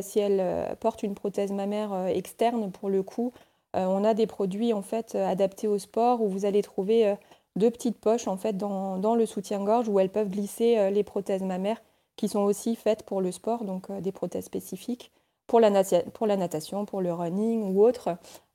si 0.05 0.21
elle 0.21 0.77
porte 0.79 1.03
une 1.03 1.17
prothèse 1.17 1.51
mammaire 1.51 2.07
externe, 2.07 2.71
pour 2.71 2.91
le 2.91 3.03
coup, 3.03 3.33
on 3.75 4.05
a 4.05 4.15
des 4.15 4.29
produits 4.29 4.73
en 4.73 4.83
fait 4.83 5.15
adaptés 5.15 5.67
au 5.67 5.79
sport 5.79 6.23
où 6.23 6.29
vous 6.29 6.45
allez 6.45 6.63
trouver 6.63 7.17
deux 7.57 7.71
petites 7.71 7.99
poches 7.99 8.27
en 8.29 8.37
fait 8.37 8.57
dans, 8.57 8.99
dans 8.99 9.15
le 9.15 9.27
soutien-gorge 9.27 9.89
où 9.89 10.01
elles 10.01 10.11
peuvent 10.11 10.31
glisser 10.31 10.91
les 10.91 11.05
prothèses 11.05 11.43
mammaires 11.43 11.83
qui 12.17 12.29
sont 12.29 12.41
aussi 12.41 12.77
faites 12.77 13.03
pour 13.05 13.21
le 13.21 13.31
sport, 13.31 13.65
donc 13.65 13.93
des 14.01 14.13
prothèses 14.13 14.47
spécifiques 14.47 15.13
pour 15.49 15.59
la, 15.59 15.71
natia- 15.71 16.09
pour 16.11 16.29
la 16.29 16.37
natation, 16.37 16.85
pour 16.85 17.01
le 17.01 17.13
running 17.13 17.75
ou 17.75 17.83
autre, 17.83 18.11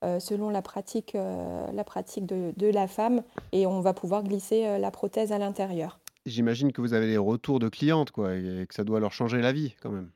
euh, 0.05 0.21
selon 0.21 0.49
la 0.49 0.61
pratique, 0.61 1.15
euh, 1.15 1.65
la 1.73 1.83
pratique 1.83 2.25
de, 2.25 2.53
de 2.55 2.67
la 2.67 2.87
femme. 2.87 3.23
Et 3.51 3.67
on 3.67 3.81
va 3.81 3.93
pouvoir 3.93 4.23
glisser 4.23 4.65
euh, 4.65 4.77
la 4.77 4.91
prothèse 4.91 5.33
à 5.33 5.39
l'intérieur. 5.39 5.99
J'imagine 6.25 6.71
que 6.71 6.79
vous 6.79 6.93
avez 6.93 7.07
des 7.07 7.17
retours 7.17 7.59
de 7.59 7.67
clientes, 7.67 8.11
quoi, 8.11 8.35
et 8.35 8.65
que 8.69 8.73
ça 8.73 8.85
doit 8.85 9.01
leur 9.01 9.11
changer 9.11 9.41
la 9.41 9.51
vie, 9.51 9.75
quand 9.81 9.89
même. 9.89 10.09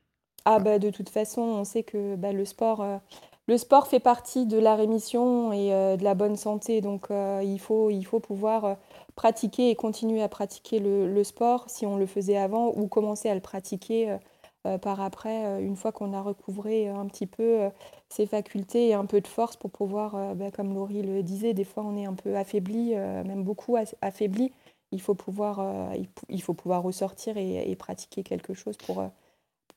Ah 0.46 0.60
bah 0.60 0.78
de 0.78 0.88
toute 0.88 1.10
façon, 1.10 1.42
on 1.42 1.64
sait 1.64 1.82
que 1.82 2.16
bah, 2.16 2.32
le 2.32 2.46
sport, 2.46 2.82
le 3.46 3.58
sport 3.58 3.88
fait 3.88 4.00
partie 4.00 4.46
de 4.46 4.58
la 4.58 4.76
rémission 4.76 5.52
et 5.52 5.68
de 5.98 6.02
la 6.02 6.14
bonne 6.14 6.36
santé. 6.36 6.80
Donc 6.80 7.08
il 7.10 7.58
faut, 7.58 7.90
il 7.90 8.04
faut 8.04 8.20
pouvoir 8.20 8.78
pratiquer 9.14 9.68
et 9.68 9.74
continuer 9.74 10.22
à 10.22 10.28
pratiquer 10.28 10.78
le, 10.78 11.12
le 11.12 11.24
sport 11.24 11.64
si 11.68 11.84
on 11.84 11.98
le 11.98 12.06
faisait 12.06 12.38
avant 12.38 12.72
ou 12.74 12.86
commencer 12.86 13.28
à 13.28 13.34
le 13.34 13.42
pratiquer 13.42 14.16
par 14.76 15.00
après, 15.00 15.46
euh, 15.46 15.60
une 15.60 15.76
fois 15.76 15.92
qu'on 15.92 16.12
a 16.12 16.20
recouvré 16.20 16.88
euh, 16.88 16.96
un 16.96 17.06
petit 17.06 17.26
peu 17.26 17.62
euh, 17.62 17.70
ses 18.08 18.26
facultés 18.26 18.88
et 18.88 18.94
un 18.94 19.06
peu 19.06 19.20
de 19.20 19.26
force 19.26 19.56
pour 19.56 19.70
pouvoir, 19.70 20.14
euh, 20.16 20.34
bah, 20.34 20.50
comme 20.50 20.74
Laurie 20.74 21.02
le 21.02 21.22
disait, 21.22 21.54
des 21.54 21.64
fois 21.64 21.84
on 21.84 21.96
est 21.96 22.04
un 22.04 22.14
peu 22.14 22.36
affaibli, 22.36 22.94
euh, 22.94 23.24
même 23.24 23.44
beaucoup 23.44 23.76
affaibli. 24.02 24.52
Il 24.90 25.00
faut 25.00 25.14
pouvoir, 25.14 25.60
euh, 25.60 25.94
il, 26.28 26.42
ressortir 26.42 27.36
et, 27.36 27.74
pratiquer 27.76 28.22
quelque 28.22 28.54
chose 28.54 28.76
pour, 28.76 29.00
euh, 29.00 29.08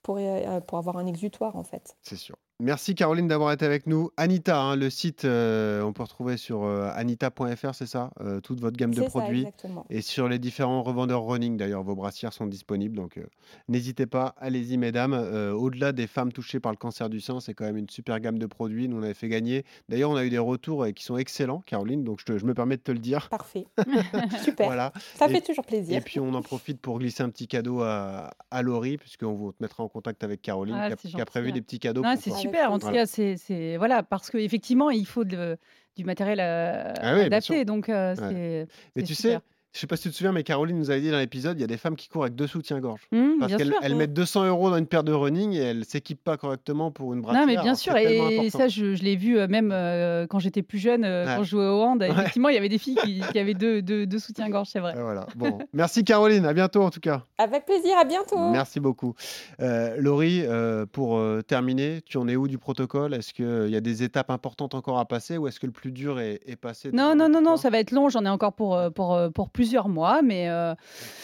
euh, 0.09 0.61
pour 0.61 0.77
avoir 0.77 0.97
un 0.97 1.05
exutoire 1.05 1.55
en 1.55 1.63
fait. 1.63 1.95
C'est 2.01 2.15
sûr. 2.15 2.35
Merci 2.63 2.93
Caroline 2.93 3.27
d'avoir 3.27 3.51
été 3.51 3.65
avec 3.65 3.87
nous. 3.87 4.11
Anita, 4.17 4.61
hein, 4.61 4.75
le 4.75 4.91
site, 4.91 5.25
euh, 5.25 5.81
on 5.81 5.93
peut 5.93 6.03
retrouver 6.03 6.37
sur 6.37 6.63
euh, 6.63 6.91
anita.fr, 6.93 7.73
c'est 7.73 7.87
ça 7.87 8.11
Euh, 8.21 8.39
Toute 8.39 8.61
votre 8.61 8.77
gamme 8.77 8.93
de 8.93 9.01
ça, 9.01 9.07
produits. 9.09 9.39
exactement. 9.39 9.83
Et 9.89 10.01
sur 10.01 10.29
les 10.29 10.37
différents 10.37 10.83
revendeurs 10.83 11.23
running, 11.25 11.57
d'ailleurs, 11.57 11.81
vos 11.81 11.95
brassières 11.95 12.33
sont 12.33 12.45
disponibles. 12.45 12.95
Donc 12.95 13.17
euh, 13.17 13.23
n'hésitez 13.67 14.05
pas, 14.05 14.35
allez-y 14.37 14.77
mesdames. 14.77 15.13
Euh, 15.13 15.53
Au-delà 15.53 15.91
des 15.91 16.05
femmes 16.05 16.31
touchées 16.31 16.59
par 16.59 16.71
le 16.71 16.77
cancer 16.77 17.09
du 17.09 17.19
sein, 17.19 17.39
c'est 17.39 17.55
quand 17.55 17.65
même 17.65 17.77
une 17.77 17.89
super 17.89 18.19
gamme 18.19 18.37
de 18.37 18.45
produits. 18.45 18.87
Nous, 18.87 18.97
on 18.97 19.01
avait 19.03 19.15
fait 19.15 19.27
gagner. 19.29 19.65
D'ailleurs, 19.89 20.11
on 20.11 20.15
a 20.15 20.23
eu 20.23 20.29
des 20.29 20.37
retours 20.37 20.83
euh, 20.83 20.91
qui 20.91 21.03
sont 21.03 21.17
excellents, 21.17 21.63
Caroline. 21.65 22.03
Donc 22.03 22.19
je, 22.19 22.25
te- 22.25 22.37
je 22.37 22.45
me 22.45 22.53
permets 22.53 22.77
de 22.77 22.83
te 22.83 22.91
le 22.91 22.99
dire. 22.99 23.27
Parfait. 23.29 23.65
Super. 24.43 24.67
Voilà. 24.67 24.93
Ça 25.15 25.25
Et- 25.27 25.29
fait 25.33 25.41
toujours 25.41 25.65
plaisir. 25.65 25.97
Et 25.97 26.01
puis 26.01 26.19
on 26.19 26.33
en 26.35 26.43
profite 26.43 26.79
pour 26.79 26.99
glisser 26.99 27.23
un 27.23 27.29
petit 27.29 27.47
cadeau 27.47 27.81
à, 27.81 28.29
à 28.51 28.61
Laurie, 28.61 28.97
puisqu'on 28.97 29.33
vous 29.33 29.51
mettra 29.59 29.83
en 29.83 29.87
contact 29.87 30.23
avec 30.23 30.43
Caroline, 30.43 30.75
Ah, 30.77 30.95
qui, 30.95 31.07
a, 31.07 31.19
qui 31.19 31.25
prévu 31.25 31.47
ouais. 31.47 31.51
des 31.53 31.61
petits 31.61 31.79
cadeaux. 31.79 32.03
Non, 32.03 32.15
pour. 32.15 32.50
Super. 32.51 32.71
En 32.71 32.79
tout 32.79 32.85
Voilà. 32.87 33.05
cas, 33.05 33.35
c'est 33.37 33.77
voilà 33.77 34.03
parce 34.03 34.29
qu'effectivement, 34.29 34.89
il 34.89 35.05
faut 35.05 35.23
de- 35.23 35.57
du 35.97 36.05
matériel 36.05 36.39
euh, 36.41 36.93
Ah 37.01 37.15
oui, 37.15 37.21
adapté. 37.21 37.65
Donc 37.65 37.89
euh, 37.89 38.15
Ouais. 38.15 38.15
c'est 38.29 38.67
Mais 38.95 39.03
tu 39.03 39.13
super. 39.15 39.39
sais, 39.39 39.45
je 39.73 39.79
sais 39.79 39.87
pas 39.87 39.95
si 39.95 40.03
tu 40.03 40.09
te 40.09 40.15
souviens, 40.15 40.31
mais 40.33 40.43
Caroline 40.43 40.77
nous 40.77 40.89
avait 40.91 40.99
dit 41.01 41.11
dans 41.11 41.17
l'épisode, 41.19 41.57
il 41.57 41.61
y 41.61 41.63
a 41.63 41.67
des 41.67 41.77
femmes 41.77 41.95
qui 41.95 42.09
courent 42.09 42.23
avec 42.23 42.35
deux 42.35 42.47
soutiens-gorge. 42.47 43.01
Mmh, 43.11 43.39
parce 43.39 43.55
qu'elles 43.55 43.71
Mmh. 43.93 43.95
mettent 43.97 44.13
200 44.13 44.45
euros 44.47 44.69
dans 44.69 44.77
une 44.77 44.85
paire 44.85 45.03
de 45.03 45.13
running 45.13 45.53
et 45.53 45.59
elles 45.59 45.85
s'équipent 45.85 46.23
pas 46.23 46.35
correctement 46.37 46.91
pour 46.91 47.13
une 47.13 47.21
brassière. 47.21 47.45
Non, 47.45 47.53
mais 47.53 47.61
bien 47.61 47.75
sûr, 47.75 47.95
et 47.95 48.49
ça, 48.49 48.67
je, 48.67 48.95
je 48.95 49.03
l'ai 49.03 49.15
vu 49.15 49.37
euh, 49.39 49.47
même 49.47 49.71
euh, 49.71 50.27
quand 50.27 50.39
j'étais 50.39 50.61
plus 50.61 50.77
jeune, 50.79 51.05
euh, 51.05 51.25
Ouais. 51.25 51.35
quand 51.37 51.43
je 51.43 51.49
jouais 51.51 51.65
au 51.67 51.81
hand. 51.81 52.01
Ouais. 52.01 52.09
Effectivement, 52.09 52.49
il 52.49 52.55
y 52.55 52.57
avait 52.57 52.69
des 52.69 52.77
filles 52.77 52.95
qui, 53.03 53.21
qui 53.31 53.39
avaient 53.39 53.53
deux, 53.53 53.81
deux, 53.81 54.05
deux 54.05 54.19
soutiens-gorge, 54.19 54.67
c'est 54.71 54.79
vrai. 54.79 54.93
Et 54.97 55.01
voilà. 55.01 55.25
Bon, 55.35 55.59
merci 55.73 56.03
Caroline, 56.03 56.45
à 56.45 56.53
bientôt 56.53 56.81
en 56.83 56.89
tout 56.89 56.99
cas. 56.99 57.23
Avec 57.37 57.65
plaisir, 57.65 57.95
à 57.99 58.03
bientôt. 58.03 58.49
Merci 58.51 58.79
beaucoup. 58.79 59.13
Euh, 59.61 59.95
Laurie, 59.97 60.41
euh, 60.43 60.85
pour 60.85 61.17
euh, 61.17 61.41
terminer, 61.41 62.01
tu 62.05 62.17
en 62.17 62.27
es 62.27 62.35
où 62.35 62.47
du 62.47 62.57
protocole? 62.57 63.13
Est-ce 63.13 63.33
qu'il 63.33 63.69
y 63.69 63.75
a 63.75 63.81
des 63.81 64.03
étapes 64.03 64.31
importantes 64.31 64.75
encore 64.75 64.99
à 64.99 65.05
passer 65.05 65.37
ou 65.37 65.47
est-ce 65.47 65.59
que 65.59 65.65
le 65.65 65.71
plus 65.71 65.91
dur 65.91 66.19
est, 66.19 66.41
est 66.45 66.55
passé 66.55 66.89
Non, 66.91 67.15
non, 67.15 67.29
non, 67.29 67.41
non, 67.41 67.57
ça 67.57 67.69
va 67.69 67.79
être 67.79 67.91
long. 67.91 68.09
J'en 68.09 68.25
ai 68.25 68.29
encore 68.29 68.53
pour, 68.53 68.77
pour, 68.95 69.17
pour 69.33 69.49
plusieurs 69.61 69.89
mois, 69.89 70.23
mais 70.23 70.49
euh, 70.49 70.73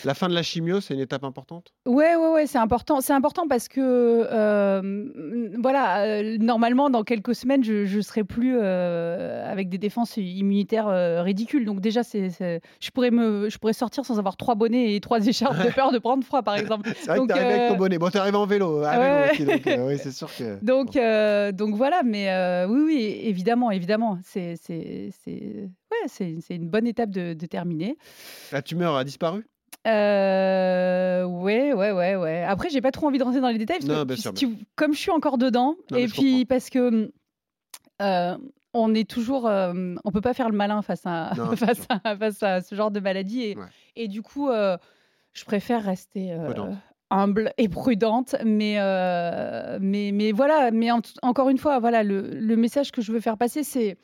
La 0.05 0.13
fin 0.13 0.29
de 0.29 0.35
la 0.35 0.43
chimio, 0.43 0.79
c'est 0.79 0.93
une 0.93 0.99
étape 0.99 1.23
importante? 1.23 1.73
Ouais, 1.87 2.15
ouais, 2.15 2.33
ouais, 2.33 2.45
c'est 2.45 2.59
important. 2.59 3.01
C'est 3.01 3.13
important 3.13 3.47
parce 3.47 3.67
que, 3.67 3.81
euh, 3.81 5.51
voilà, 5.59 6.01
euh, 6.03 6.37
normalement, 6.37 6.91
dans 6.91 7.03
quelques 7.03 7.33
semaines, 7.33 7.63
je, 7.63 7.85
je 7.85 7.99
serai 7.99 8.23
plus 8.23 8.59
avec 8.59 9.69
des 9.69 9.79
défenses 9.79 10.17
immunitaires 10.17 10.87
ridicules. 11.23 11.65
Donc 11.65 11.81
déjà, 11.81 12.03
c'est, 12.03 12.29
je 12.79 12.89
pourrais 12.91 13.09
me, 13.09 13.49
je 13.49 13.57
pourrais 13.57 13.73
sortir 13.73 14.05
sans 14.05 14.19
avoir 14.19 14.37
trois 14.37 14.53
bonnets 14.53 14.93
et 14.93 14.99
trois 14.99 15.25
écharpes 15.25 15.57
de 15.65 15.71
peur 15.73 15.91
de 15.91 15.97
prendre 15.97 16.23
froid, 16.23 16.43
par 16.43 16.57
exemple. 16.57 16.87
C'est 16.95 17.07
vrai 17.07 17.17
Donc, 17.17 17.29
que 17.29 17.33
t'es 17.33 17.39
avec 17.39 17.69
ton 17.69 17.77
bonnet. 17.77 17.97
Bon, 17.97 18.11
t'es 18.11 18.19
arrivé 18.19 18.37
en 18.37 18.45
vélo, 18.45 18.83
à 18.83 18.99
ouais, 18.99 18.99
vélo 18.99 19.15
ouais. 19.15 19.31
aussi, 19.31 19.45
donc 19.45 19.87
oui, 19.87 19.97
c'est 19.97 20.11
sûr 20.11 20.29
que... 20.37 20.59
Donc, 20.61 20.93
donc 21.57 21.75
voilà, 21.75 22.03
mais 22.03 22.29
oui, 22.69 22.81
oui, 22.85 23.19
évidemment, 23.23 23.71
évidemment, 23.71 24.19
c'est, 24.23 24.53
c'est, 24.61 25.09
c'est, 25.23 25.69
ouais, 26.03 26.07
c'est, 26.41 26.55
une 26.55 26.69
bonne 26.69 26.87
étape 26.87 27.09
de, 27.11 27.33
de 27.33 27.45
terminer. 27.45 27.97
La 28.51 28.61
tumeur 28.61 28.95
a 28.95 29.03
disparu? 29.03 29.45
Euh, 29.87 31.23
ouais, 31.25 31.73
ouais, 31.73 31.91
ouais, 31.91 32.15
ouais. 32.15 32.43
Après, 32.43 32.69
j'ai 32.69 32.81
pas 32.81 32.91
trop 32.91 33.07
envie 33.07 33.17
de 33.19 33.23
rentrer 33.23 33.41
dans 33.41 33.49
les 33.49 33.57
détails 33.57 33.79
parce 33.79 33.89
Non, 33.89 34.05
que 34.05 34.15
sûr, 34.15 34.33
tu- 34.33 34.57
comme 34.75 34.93
je 34.93 34.99
suis 34.99 35.11
encore 35.11 35.37
dedans, 35.37 35.75
Non, 35.91 35.97
et 35.97 36.07
puis 36.07 36.45
parce 36.45 36.69
que 36.69 37.11
euh, 38.01 38.37
on 38.73 38.93
est 38.93 39.09
toujours, 39.09 39.47
euh, 39.47 39.95
on 40.03 40.11
peut 40.11 40.21
pas 40.21 40.33
faire 40.33 40.49
le 40.49 40.57
malin 40.57 40.81
face 40.81 41.01
à 41.05 41.33
Non, 41.37 41.55
face 41.55 41.87
à, 41.89 42.15
face 42.17 42.43
à 42.43 42.61
ce 42.61 42.75
genre 42.75 42.91
de 42.91 42.99
maladie, 42.99 43.43
et, 43.43 43.57
et 43.95 44.07
du 44.07 44.21
coup, 44.21 44.49
euh, 44.49 44.77
je 45.33 45.45
préfère 45.45 45.83
rester 45.83 46.31
euh, 46.33 46.53
humble 47.09 47.53
et 47.57 47.69
prudente, 47.69 48.35
mais 48.43 48.75
mais 49.79 50.11
mais 50.13 50.31
voilà, 50.33 50.71
mais 50.71 50.91
en- 50.91 51.01
encore 51.21 51.49
une 51.49 51.57
fois, 51.57 51.79
voilà, 51.79 52.03
le, 52.03 52.21
le 52.21 52.55
message 52.57 52.91
que 52.91 53.01
je 53.01 53.11
veux 53.11 53.19
faire 53.21 53.37
passer, 53.37 53.63
c'est 53.63 53.97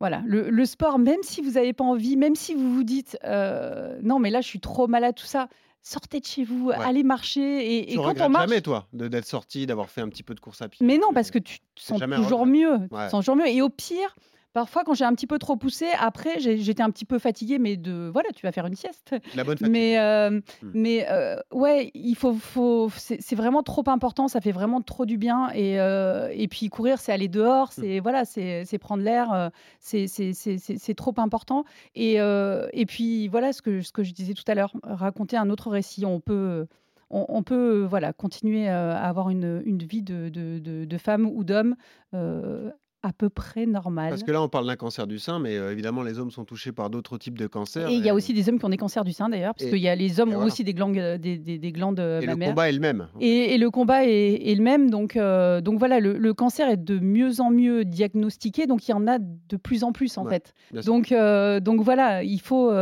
voilà, 0.00 0.22
le, 0.26 0.48
le 0.50 0.64
sport, 0.66 0.98
même 0.98 1.22
si 1.22 1.40
vous 1.42 1.52
n'avez 1.52 1.72
pas 1.72 1.84
envie, 1.84 2.16
même 2.16 2.36
si 2.36 2.54
vous 2.54 2.72
vous 2.72 2.84
dites 2.84 3.18
euh, 3.24 3.98
non, 4.02 4.18
mais 4.18 4.30
là 4.30 4.40
je 4.40 4.46
suis 4.46 4.60
trop 4.60 4.86
malade, 4.86 5.14
tout 5.16 5.26
ça, 5.26 5.48
sortez 5.82 6.20
de 6.20 6.24
chez 6.24 6.44
vous, 6.44 6.70
allez 6.70 7.02
marcher. 7.02 7.40
Et, 7.40 7.92
et 7.92 7.94
Tu 7.94 7.98
quand 7.98 8.20
on 8.20 8.28
marche, 8.28 8.48
jamais, 8.48 8.60
toi, 8.60 8.86
d'être 8.92 9.26
sorti, 9.26 9.66
d'avoir 9.66 9.90
fait 9.90 10.00
un 10.00 10.08
petit 10.08 10.22
peu 10.22 10.34
de 10.34 10.40
course 10.40 10.62
à 10.62 10.68
pied 10.68 10.86
mais 10.86 10.98
non, 10.98 11.12
parce 11.12 11.30
que 11.30 11.38
tu 11.38 11.58
te 11.58 11.64
sens 11.80 12.00
toujours 12.16 12.46
mieux. 12.46 12.78
Tu 12.82 12.88
te 12.88 13.10
sens 13.10 13.24
toujours 13.24 13.36
mieux. 13.36 13.48
Et 13.48 13.60
au 13.62 13.68
pire, 13.70 14.14
parfois, 14.52 14.82
quand 14.84 14.94
j'ai 14.94 15.04
un 15.04 15.14
petit 15.14 15.26
peu 15.26 15.38
trop 15.38 15.56
poussé, 15.56 15.86
après, 15.98 16.38
j'étais 16.40 16.82
un 16.82 16.90
petit 16.90 17.04
peu 17.04 17.18
fatiguée, 17.18 17.58
mais 17.58 17.76
de 17.76 18.10
voilà, 18.12 18.30
tu 18.34 18.44
vas 18.44 18.52
faire 18.52 18.66
une 18.66 18.74
sieste. 18.74 19.14
La 19.34 19.44
bonne 19.44 19.56
fatigue. 19.58 19.72
Mais, 19.72 19.98
euh, 19.98 20.30
Hmm. 20.30 20.70
mais 20.74 21.06
euh, 21.10 21.36
ouais, 21.52 21.90
il 21.94 22.14
faut, 22.14 22.32
faut 22.34 22.90
c'est 22.96 23.34
vraiment 23.36 23.62
trop 23.62 23.84
important. 23.86 24.28
Ça 24.28 24.40
fait 24.40 24.52
vraiment 24.52 24.80
trop 24.82 25.06
du 25.06 25.18
bien. 25.18 25.50
Et, 25.54 25.80
euh, 25.80 26.28
et 26.32 26.48
puis 26.48 26.68
courir, 26.68 26.98
c'est 27.00 27.12
aller 27.12 27.28
dehors, 27.28 27.68
Hmm. 27.68 27.80
c'est 27.82 28.00
voilà, 28.00 28.24
c'est 28.24 28.78
prendre 28.78 29.02
l'air. 29.02 29.50
c'est 29.80 30.94
trop 30.96 31.14
important. 31.18 31.64
Et, 31.94 32.14
et 32.16 32.86
puis 32.86 33.28
voilà, 33.28 33.52
ce 33.52 33.62
que 33.62 33.80
ce 33.82 33.92
que 33.92 34.02
je 34.02 34.12
disais 34.12 34.34
tout 34.34 34.44
à 34.46 34.54
l'heure, 34.54 34.72
raconter 34.82 35.36
un 35.36 35.50
autre 35.50 35.70
récit. 35.70 36.04
On 36.04 36.20
peut 36.20 36.66
on, 37.10 37.42
peut 37.42 37.86
voilà 37.88 38.12
continuer 38.12 38.68
à 38.68 38.98
avoir 39.02 39.30
une, 39.30 39.62
une 39.64 39.78
vie 39.78 40.02
de, 40.02 40.28
de, 40.28 40.58
de- 40.58 40.84
de 40.84 40.98
femme 40.98 41.24
ou 41.26 41.42
d'homme 41.42 41.74
euh, 42.12 42.70
à 43.02 43.12
peu 43.12 43.28
près 43.28 43.64
normale. 43.64 44.08
Parce 44.10 44.24
que 44.24 44.32
là, 44.32 44.42
on 44.42 44.48
parle 44.48 44.66
d'un 44.66 44.74
cancer 44.74 45.06
du 45.06 45.20
sein, 45.20 45.38
mais 45.38 45.56
euh, 45.56 45.70
évidemment, 45.70 46.02
les 46.02 46.18
hommes 46.18 46.32
sont 46.32 46.44
touchés 46.44 46.72
par 46.72 46.90
d'autres 46.90 47.16
types 47.16 47.38
de 47.38 47.46
cancers. 47.46 47.88
Et 47.88 47.94
il 47.94 48.04
y 48.04 48.08
a 48.08 48.14
aussi 48.14 48.34
des 48.34 48.48
hommes 48.48 48.58
qui 48.58 48.64
ont 48.64 48.68
des 48.70 48.76
cancers 48.76 49.04
du 49.04 49.12
sein 49.12 49.28
d'ailleurs, 49.28 49.54
parce 49.54 49.70
qu'il 49.70 49.78
y 49.78 49.88
a 49.88 49.94
les 49.94 50.18
hommes 50.18 50.30
ont 50.30 50.32
voilà. 50.32 50.46
aussi 50.46 50.64
des 50.64 50.74
glandes, 50.74 50.96
euh, 50.96 51.16
des, 51.16 51.38
des- 51.38 51.58
des 51.58 51.70
glandes 51.72 52.00
euh, 52.00 52.20
Et 52.20 52.26
le 52.26 52.34
combat 52.36 52.68
est 52.68 52.72
le 52.72 52.80
même. 52.80 53.06
Et, 53.20 53.54
et 53.54 53.58
le 53.58 53.70
combat 53.70 54.04
est, 54.04 54.50
est 54.50 54.54
le 54.56 54.62
même. 54.64 54.90
Donc, 54.90 55.16
euh, 55.16 55.60
donc 55.60 55.78
voilà, 55.78 56.00
le, 56.00 56.18
le 56.18 56.34
cancer 56.34 56.68
est 56.68 56.76
de 56.76 56.98
mieux 56.98 57.40
en 57.40 57.50
mieux 57.50 57.84
diagnostiqué. 57.84 58.66
Donc 58.66 58.88
il 58.88 58.90
y 58.90 58.94
en 58.94 59.06
a 59.06 59.18
de 59.20 59.56
plus 59.56 59.84
en 59.84 59.92
plus 59.92 60.18
en 60.18 60.24
Ouais, 60.24 60.30
fait. 60.30 60.54
Donc, 60.84 61.12
euh, 61.12 61.60
donc 61.60 61.80
voilà, 61.82 62.24
il 62.24 62.40
faut, 62.40 62.72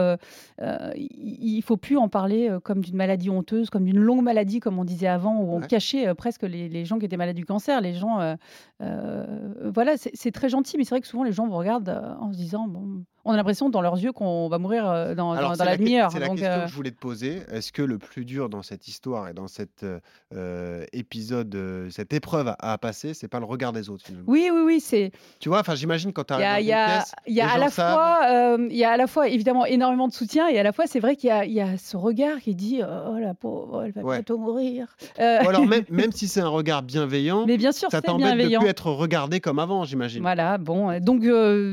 il 0.96 1.62
faut 1.62 1.76
plus 1.76 1.96
en 1.98 2.08
parler 2.08 2.50
comme 2.64 2.80
d'une 2.80 2.96
maladie 2.96 3.28
honteuse, 3.30 3.68
comme 3.70 3.84
d'une 3.84 3.98
longue 3.98 4.22
maladie, 4.22 4.60
comme 4.60 4.78
on 4.78 4.84
disait 4.84 5.06
avant, 5.08 5.40
où 5.40 5.52
on 5.52 5.60
Ouais. 5.60 5.66
cachait 5.66 6.14
presque 6.14 6.42
les, 6.42 6.68
les 6.68 6.84
gens 6.84 6.98
qui 6.98 7.04
étaient 7.06 7.16
malades 7.16 7.36
du 7.36 7.44
cancer. 7.44 7.80
Les 7.80 7.94
gens, 7.94 8.36
voilà, 8.80 9.94
c'est 10.14 10.32
très 10.32 10.48
gentil, 10.48 10.76
mais 10.76 10.84
c'est 10.84 10.90
vrai 10.90 11.00
que 11.00 11.06
souvent 11.06 11.24
les 11.24 11.32
gens 11.32 11.46
vous 11.46 11.56
regardent 11.56 11.88
euh, 11.88 12.14
en 12.16 12.32
se 12.32 12.38
disant, 12.38 12.68
bon, 12.68 13.04
on 13.26 13.32
a 13.32 13.36
l'impression 13.36 13.68
dans 13.68 13.80
leurs 13.80 13.98
yeux 13.98 14.12
qu'on 14.12 14.48
va 14.48 14.58
mourir 14.58 14.88
euh, 14.88 15.14
dans, 15.14 15.32
Alors, 15.32 15.50
dans- 15.50 15.54
c'est 15.56 15.58
dans 15.58 15.64
la 15.70 15.76
demi-heure. 15.76 16.10
C'est 16.12 16.20
la 16.20 16.28
Donc, 16.28 16.38
question 16.38 16.52
euh, 16.54 16.64
que 16.64 16.70
je 16.70 16.74
voulais 16.74 16.90
te 16.90 16.98
poser. 16.98 17.42
Est-ce 17.52 17.72
que 17.72 17.82
le 17.82 17.98
plus 17.98 18.24
dur 18.24 18.48
dans 18.48 18.62
cette 18.62 18.88
histoire 18.88 19.28
et 19.28 19.34
dans 19.34 19.48
cet 19.48 19.84
euh, 20.34 20.84
épisode, 20.92 21.56
cette 21.90 22.12
épreuve 22.12 22.48
à, 22.48 22.56
à 22.72 22.78
passer, 22.78 23.14
c'est 23.14 23.28
pas 23.28 23.38
le 23.40 23.46
regard 23.46 23.72
des 23.72 23.90
autres 23.90 24.04
finalement? 24.04 24.26
Oui, 24.28 24.48
oui, 24.52 24.60
oui, 24.64 24.80
c'est. 24.80 25.12
Tu 25.40 25.48
vois, 25.48 25.60
enfin, 25.60 25.74
j'imagine 25.74 26.12
quand 26.12 26.24
tu 26.24 26.32
arrives 26.34 26.64
il 26.64 26.68
y 26.68 26.72
a- 26.72 27.04
y 27.26 27.40
a 27.40 27.50
à 27.50 27.58
la 27.58 27.68
savent. 27.70 27.92
fois, 27.94 28.20
euh, 28.28 28.68
il 28.70 28.76
y 28.76 28.84
a 28.84 28.90
à 28.90 28.96
la 28.96 29.06
fois 29.06 29.28
évidemment 29.28 29.66
énormément 29.66 30.08
de 30.08 30.12
soutien 30.12 30.48
et 30.48 30.58
à 30.58 30.62
la 30.62 30.72
fois 30.72 30.86
c'est 30.86 31.00
vrai 31.00 31.16
qu'il 31.16 31.28
y 31.28 31.32
a, 31.32 31.44
il 31.44 31.52
y 31.52 31.60
a 31.60 31.76
ce 31.78 31.96
regard 31.96 32.38
qui 32.38 32.54
dit 32.54 32.80
oh 32.82 33.18
la 33.18 33.34
pauvre, 33.34 33.82
elle 33.84 33.92
va 33.92 34.02
Ouais. 34.02 34.16
bientôt 34.16 34.38
mourir. 34.38 34.96
Euh, 35.18 35.42
Ou 35.44 35.48
alors 35.48 35.66
même, 35.66 35.84
même 35.90 36.12
si 36.12 36.28
c'est 36.28 36.40
un 36.40 36.48
regard 36.48 36.82
bienveillant, 36.82 37.44
mais 37.46 37.56
bien 37.56 37.72
sûr 37.72 37.90
ça 37.90 38.00
t'embête 38.02 38.36
de 38.38 38.56
plus 38.58 38.68
être 38.68 38.90
regardé 38.90 39.40
comme 39.40 39.58
avant, 39.58 39.84
j'imagine. 39.84 40.22
Voilà, 40.22 40.58
bon, 40.58 40.98
donc, 41.00 41.22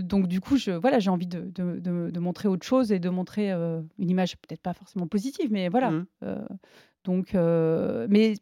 donc 0.04 0.28
du 0.28 0.39
coup, 0.41 0.58
je, 0.58 0.72
voilà, 0.72 0.99
j'ai 0.99 1.10
envie 1.10 1.28
de, 1.28 1.43
de- 1.44 1.80
de- 1.80 2.10
de 2.12 2.20
montrer 2.20 2.48
autre 2.48 2.66
chose 2.66 2.91
et 2.91 3.00
de 3.00 3.10
montrer 3.10 3.52
euh, 3.52 3.82
une 4.00 4.10
image 4.10 4.38
peut-être 4.38 4.62
pas 4.62 4.74
forcément 4.74 5.08
positive, 5.08 5.50
mais 5.52 5.70
voilà. 5.70 5.91
Mhm. 5.91 6.06
Euh, 6.24 6.38
donc, 7.04 7.36
euh, 7.36 8.08
mais, 8.10 8.34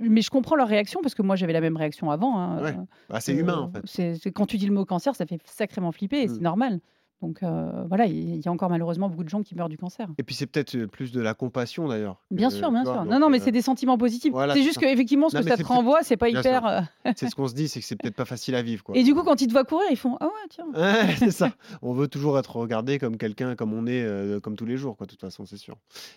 mais 0.00 0.22
je 0.22 0.30
comprends 0.30 0.56
leur 0.56 0.68
réaction 0.68 1.00
parce 1.02 1.14
que 1.14 1.22
moi 1.22 1.36
j'avais 1.36 1.52
la 1.52 1.60
même 1.60 1.76
réaction 1.76 2.10
avant. 2.10 2.38
hein, 2.38 2.62
Ouais. 2.62 2.76
Bah, 3.08 3.20
c'est 3.20 3.34
humain 3.34 3.58
en 3.58 3.68
fait. 3.70 3.82
c'est- 3.84 4.30
quand 4.32 4.46
tu 4.46 4.56
dis 4.56 4.66
le 4.66 4.72
mot 4.74 4.84
cancer, 4.84 5.14
ça 5.14 5.26
fait 5.26 5.38
sacrément 5.44 5.92
flipper 5.92 6.22
et 6.22 6.26
Mm. 6.26 6.34
c'est 6.34 6.40
normal. 6.40 6.80
Donc 7.22 7.42
euh, 7.42 7.84
voilà, 7.88 8.06
il 8.06 8.36
y 8.44 8.48
a 8.48 8.52
encore 8.52 8.68
malheureusement 8.68 9.08
beaucoup 9.08 9.24
de 9.24 9.28
gens 9.28 9.42
qui 9.42 9.54
meurent 9.54 9.68
du 9.70 9.78
cancer. 9.78 10.06
Et 10.18 10.22
puis 10.22 10.34
c'est 10.34 10.46
peut-être 10.46 10.84
plus 10.86 11.12
de 11.12 11.20
la 11.20 11.32
compassion 11.34 11.88
d'ailleurs. 11.88 12.20
Bien 12.30 12.50
sûr, 12.50 12.70
bien 12.70 12.84
sûr. 12.84 13.04
Non, 13.04 13.18
non, 13.18 13.30
mais 13.30 13.38
c'est 13.38 13.52
des 13.52 13.62
sentiments 13.62 13.96
positifs. 13.98 14.32
voilà, 14.32 14.54
c'est 14.54 14.62
juste 14.62 14.78
qu'effectivement, 14.78 15.28
ce 15.28 15.36
Non, 15.36 15.42
que 15.42 15.48
ça 15.48 15.56
te 15.56 15.64
renvoie, 15.64 16.00
c'est 16.02 16.16
pas 16.16 16.30
bien 16.30 16.40
hyper. 16.40 16.88
C'est 17.16 17.28
ce 17.28 17.34
qu'on 17.34 17.48
se 17.48 17.54
dit, 17.54 17.68
c'est 17.68 17.80
que 17.80 17.86
c'est 17.86 17.96
peut-être 17.96 18.14
pas 18.16 18.24
facile 18.26 18.54
à 18.54 18.62
vivre. 18.62 18.84
Quoi. 18.84 18.94
Et 18.98 19.02
du 19.02 19.14
coup, 19.14 19.22
quand 19.22 19.40
ils 19.40 19.46
te 19.46 19.52
voient 19.52 19.64
courir, 19.64 19.86
ils 19.90 19.96
font 19.96 20.16
Ah 20.20 20.26
ouais, 20.26 20.30
tiens. 20.50 20.66
Ouais, 20.74 21.14
c'est 21.18 21.30
ça. 21.30 21.50
On 21.82 21.92
veut 21.94 22.08
toujours 22.08 22.38
être 22.38 22.54
regardé 22.56 22.98
comme 22.98 23.16
quelqu'un, 23.16 23.56
comme 23.56 23.72
on 23.72 23.86
est, 23.86 24.02
euh, 24.02 24.38
comme 24.40 24.56
tous 24.56 24.66
les 24.66 24.76
jours, 24.76 24.96
quoi, 24.96 25.06
de 25.06 25.10
toute 25.12 25.20
façon, 25.20 25.46
c'est 25.46 25.56
sûr. 25.56 25.76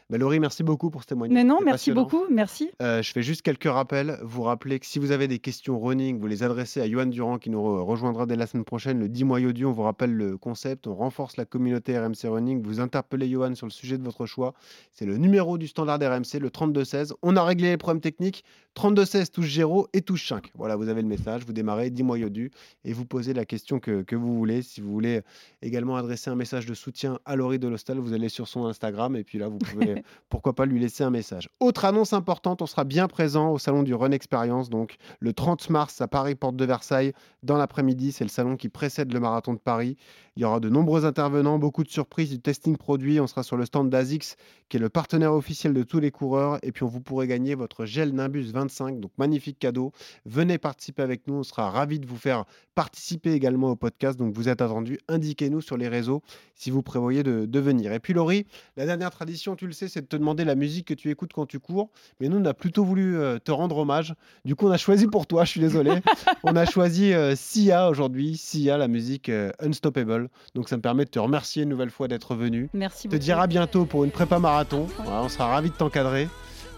Bah, 0.09 0.17
Laurie, 0.17 0.39
merci 0.39 0.63
beaucoup 0.63 0.89
pour 0.89 1.01
ce 1.03 1.07
témoignage. 1.07 1.33
Mais 1.35 1.43
non, 1.45 1.59
merci 1.63 1.91
beaucoup, 1.91 2.23
merci. 2.29 2.69
Euh, 2.81 3.01
je 3.01 3.11
fais 3.11 3.21
juste 3.23 3.41
quelques 3.41 3.69
rappels. 3.69 4.17
Vous 4.23 4.43
rappelez 4.43 4.79
que 4.79 4.85
si 4.85 4.99
vous 4.99 5.11
avez 5.11 5.27
des 5.29 5.39
questions 5.39 5.79
running, 5.79 6.19
vous 6.19 6.27
les 6.27 6.43
adressez 6.43 6.81
à 6.81 6.89
Johan 6.89 7.05
Durand 7.05 7.37
qui 7.37 7.49
nous 7.49 7.59
re- 7.61 7.81
rejoindra 7.83 8.25
dès 8.25 8.35
la 8.35 8.47
semaine 8.47 8.65
prochaine, 8.65 8.99
le 8.99 9.07
10 9.07 9.23
mois 9.23 9.39
audio. 9.39 9.69
On 9.69 9.73
vous 9.73 9.83
rappelle 9.83 10.13
le 10.13 10.37
concept. 10.37 10.87
On 10.89 10.95
renforce 10.95 11.37
la 11.37 11.45
communauté 11.45 11.97
RMC 11.97 12.25
Running. 12.25 12.61
Vous 12.63 12.79
interpellez 12.79 13.29
Johan 13.29 13.55
sur 13.55 13.67
le 13.67 13.71
sujet 13.71 13.97
de 13.97 14.03
votre 14.03 14.25
choix. 14.25 14.53
C'est 14.91 15.05
le 15.05 15.17
numéro 15.17 15.57
du 15.57 15.67
standard 15.67 15.99
RMC, 15.99 16.39
le 16.39 16.49
3216. 16.49 17.13
On 17.21 17.35
a 17.35 17.43
réglé 17.43 17.69
les 17.69 17.77
problèmes 17.77 18.01
techniques. 18.01 18.43
3216 18.73 19.31
touche 19.31 19.53
0 19.53 19.87
et 19.93 20.01
touche 20.01 20.27
5. 20.27 20.51
Voilà, 20.55 20.75
vous 20.75 20.89
avez 20.89 21.01
le 21.01 21.07
message. 21.07 21.43
Vous 21.45 21.53
démarrez 21.53 21.89
10 21.89 22.03
mois 22.03 22.17
audio 22.17 22.49
et 22.85 22.93
vous 22.93 23.05
posez 23.05 23.33
la 23.33 23.45
question 23.45 23.79
que, 23.79 24.01
que 24.03 24.15
vous 24.15 24.35
voulez. 24.35 24.61
Si 24.61 24.81
vous 24.81 24.91
voulez 24.91 25.21
également 25.61 25.95
adresser 25.97 26.29
un 26.29 26.35
message 26.35 26.65
de 26.65 26.73
soutien 26.73 27.19
à 27.25 27.35
Laurie 27.35 27.59
Delostal, 27.59 27.99
vous 27.99 28.13
allez 28.13 28.29
sur 28.29 28.47
son 28.47 28.65
Instagram 28.65 29.15
et 29.15 29.23
puis 29.23 29.37
là, 29.37 29.47
vous 29.47 29.57
pouvez 29.57 30.03
pourquoi 30.29 30.53
pas 30.53 30.65
lui 30.65 30.79
laisser 30.79 31.03
un 31.03 31.09
message. 31.09 31.49
Autre 31.59 31.85
annonce 31.85 32.13
importante, 32.13 32.61
on 32.61 32.67
sera 32.67 32.83
bien 32.83 33.07
présent 33.07 33.51
au 33.51 33.59
salon 33.59 33.83
du 33.83 33.93
Run 33.93 34.11
Experience, 34.11 34.69
donc 34.69 34.97
le 35.19 35.33
30 35.33 35.69
mars 35.69 36.01
à 36.01 36.07
Paris, 36.07 36.35
porte 36.35 36.55
de 36.55 36.65
Versailles, 36.65 37.13
dans 37.43 37.57
l'après-midi. 37.57 38.11
C'est 38.11 38.23
le 38.23 38.29
salon 38.29 38.55
qui 38.55 38.69
précède 38.69 39.13
le 39.13 39.19
marathon 39.19 39.53
de 39.53 39.59
Paris. 39.59 39.97
Il 40.35 40.43
y 40.43 40.45
aura 40.45 40.59
de 40.59 40.69
nombreux 40.69 40.78
intervenants, 41.05 41.59
beaucoup 41.59 41.83
de 41.83 41.89
surprises, 41.89 42.29
du 42.29 42.39
testing 42.39 42.77
produit. 42.77 43.19
On 43.19 43.27
sera 43.27 43.43
sur 43.43 43.57
le 43.57 43.65
stand 43.65 43.89
d'ASICS, 43.89 44.35
qui 44.69 44.77
est 44.77 44.79
le 44.79 44.89
partenaire 44.89 45.33
officiel 45.33 45.73
de 45.73 45.83
tous 45.83 45.99
les 45.99 46.11
coureurs. 46.11 46.59
Et 46.63 46.71
puis, 46.71 46.83
on 46.83 46.87
vous 46.87 47.01
pourrez 47.01 47.27
gagner 47.27 47.55
votre 47.55 47.85
gel 47.85 48.13
Nimbus 48.13 48.51
25, 48.51 48.99
donc 48.99 49.11
magnifique 49.17 49.59
cadeau. 49.59 49.91
Venez 50.25 50.57
participer 50.57 51.01
avec 51.01 51.27
nous, 51.27 51.35
on 51.35 51.43
sera 51.43 51.69
ravis 51.69 51.99
de 51.99 52.05
vous 52.05 52.17
faire 52.17 52.45
participer 52.75 53.33
également 53.33 53.71
au 53.71 53.75
podcast. 53.75 54.17
Donc, 54.17 54.33
vous 54.33 54.49
êtes 54.49 54.61
attendus. 54.61 54.99
Indiquez-nous 55.07 55.61
sur 55.61 55.77
les 55.77 55.87
réseaux 55.87 56.21
si 56.55 56.71
vous 56.71 56.81
prévoyez 56.81 57.23
de, 57.23 57.45
de 57.45 57.59
venir. 57.59 57.93
Et 57.93 57.99
puis, 57.99 58.13
Laurie, 58.13 58.45
la 58.77 58.85
dernière 58.85 59.11
tradition, 59.11 59.55
tu 59.55 59.65
le 59.65 59.73
sais, 59.73 59.87
c'est 59.87 60.01
de 60.01 60.07
te 60.07 60.15
demander 60.15 60.45
la 60.45 60.55
musique 60.55 60.87
que 60.87 60.93
tu 60.93 61.09
écoutes 61.09 61.33
quand 61.33 61.45
tu 61.45 61.59
cours. 61.59 61.89
Mais 62.19 62.29
nous, 62.29 62.37
on 62.37 62.45
a 62.45 62.53
plutôt 62.53 62.83
voulu 62.83 63.17
euh, 63.17 63.39
te 63.39 63.51
rendre 63.51 63.77
hommage. 63.77 64.13
Du 64.45 64.55
coup, 64.55 64.67
on 64.67 64.71
a 64.71 64.77
choisi 64.77 65.07
pour 65.07 65.27
toi, 65.27 65.45
je 65.45 65.51
suis 65.51 65.59
désolé. 65.59 65.99
on 66.43 66.55
a 66.55 66.65
choisi 66.65 67.13
euh, 67.13 67.35
Sia 67.35 67.89
aujourd'hui. 67.89 68.37
Sia, 68.37 68.77
la 68.77 68.87
musique 68.87 69.29
euh, 69.29 69.51
Unstoppable. 69.59 70.29
Donc, 70.55 70.68
ça 70.69 70.77
me 70.77 70.81
permet 70.81 71.05
de 71.05 71.09
te 71.09 71.19
remercier 71.19 71.63
une 71.63 71.69
nouvelle 71.69 71.89
fois 71.89 72.07
d'être 72.07 72.35
venu. 72.35 72.69
Merci 72.73 73.03
Te 73.03 73.07
beaucoup. 73.15 73.19
dire 73.19 73.39
à 73.39 73.47
bientôt 73.47 73.85
pour 73.85 74.03
une 74.05 74.11
prépa 74.11 74.37
marathon. 74.39 74.87
Voilà, 75.03 75.23
on 75.23 75.29
sera 75.29 75.47
ravis 75.47 75.71
de 75.71 75.75
t'encadrer. 75.75 76.27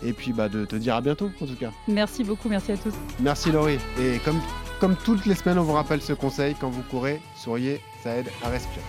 Et 0.03 0.13
puis, 0.13 0.31
bah, 0.33 0.49
de 0.49 0.65
te 0.65 0.75
dire 0.75 0.95
à 0.95 1.01
bientôt, 1.01 1.29
en 1.41 1.45
tout 1.45 1.55
cas. 1.55 1.69
Merci 1.87 2.23
beaucoup, 2.23 2.49
merci 2.49 2.71
à 2.71 2.77
tous. 2.77 2.93
Merci 3.19 3.51
Laurie. 3.51 3.77
Et 3.99 4.17
comme, 4.25 4.39
comme 4.79 4.95
toutes 4.95 5.25
les 5.25 5.35
semaines, 5.35 5.59
on 5.59 5.63
vous 5.63 5.73
rappelle 5.73 6.01
ce 6.01 6.13
conseil. 6.13 6.55
Quand 6.59 6.69
vous 6.69 6.81
courez, 6.83 7.21
souriez, 7.35 7.81
ça 8.01 8.15
aide 8.17 8.29
à 8.43 8.49
respirer. 8.49 8.81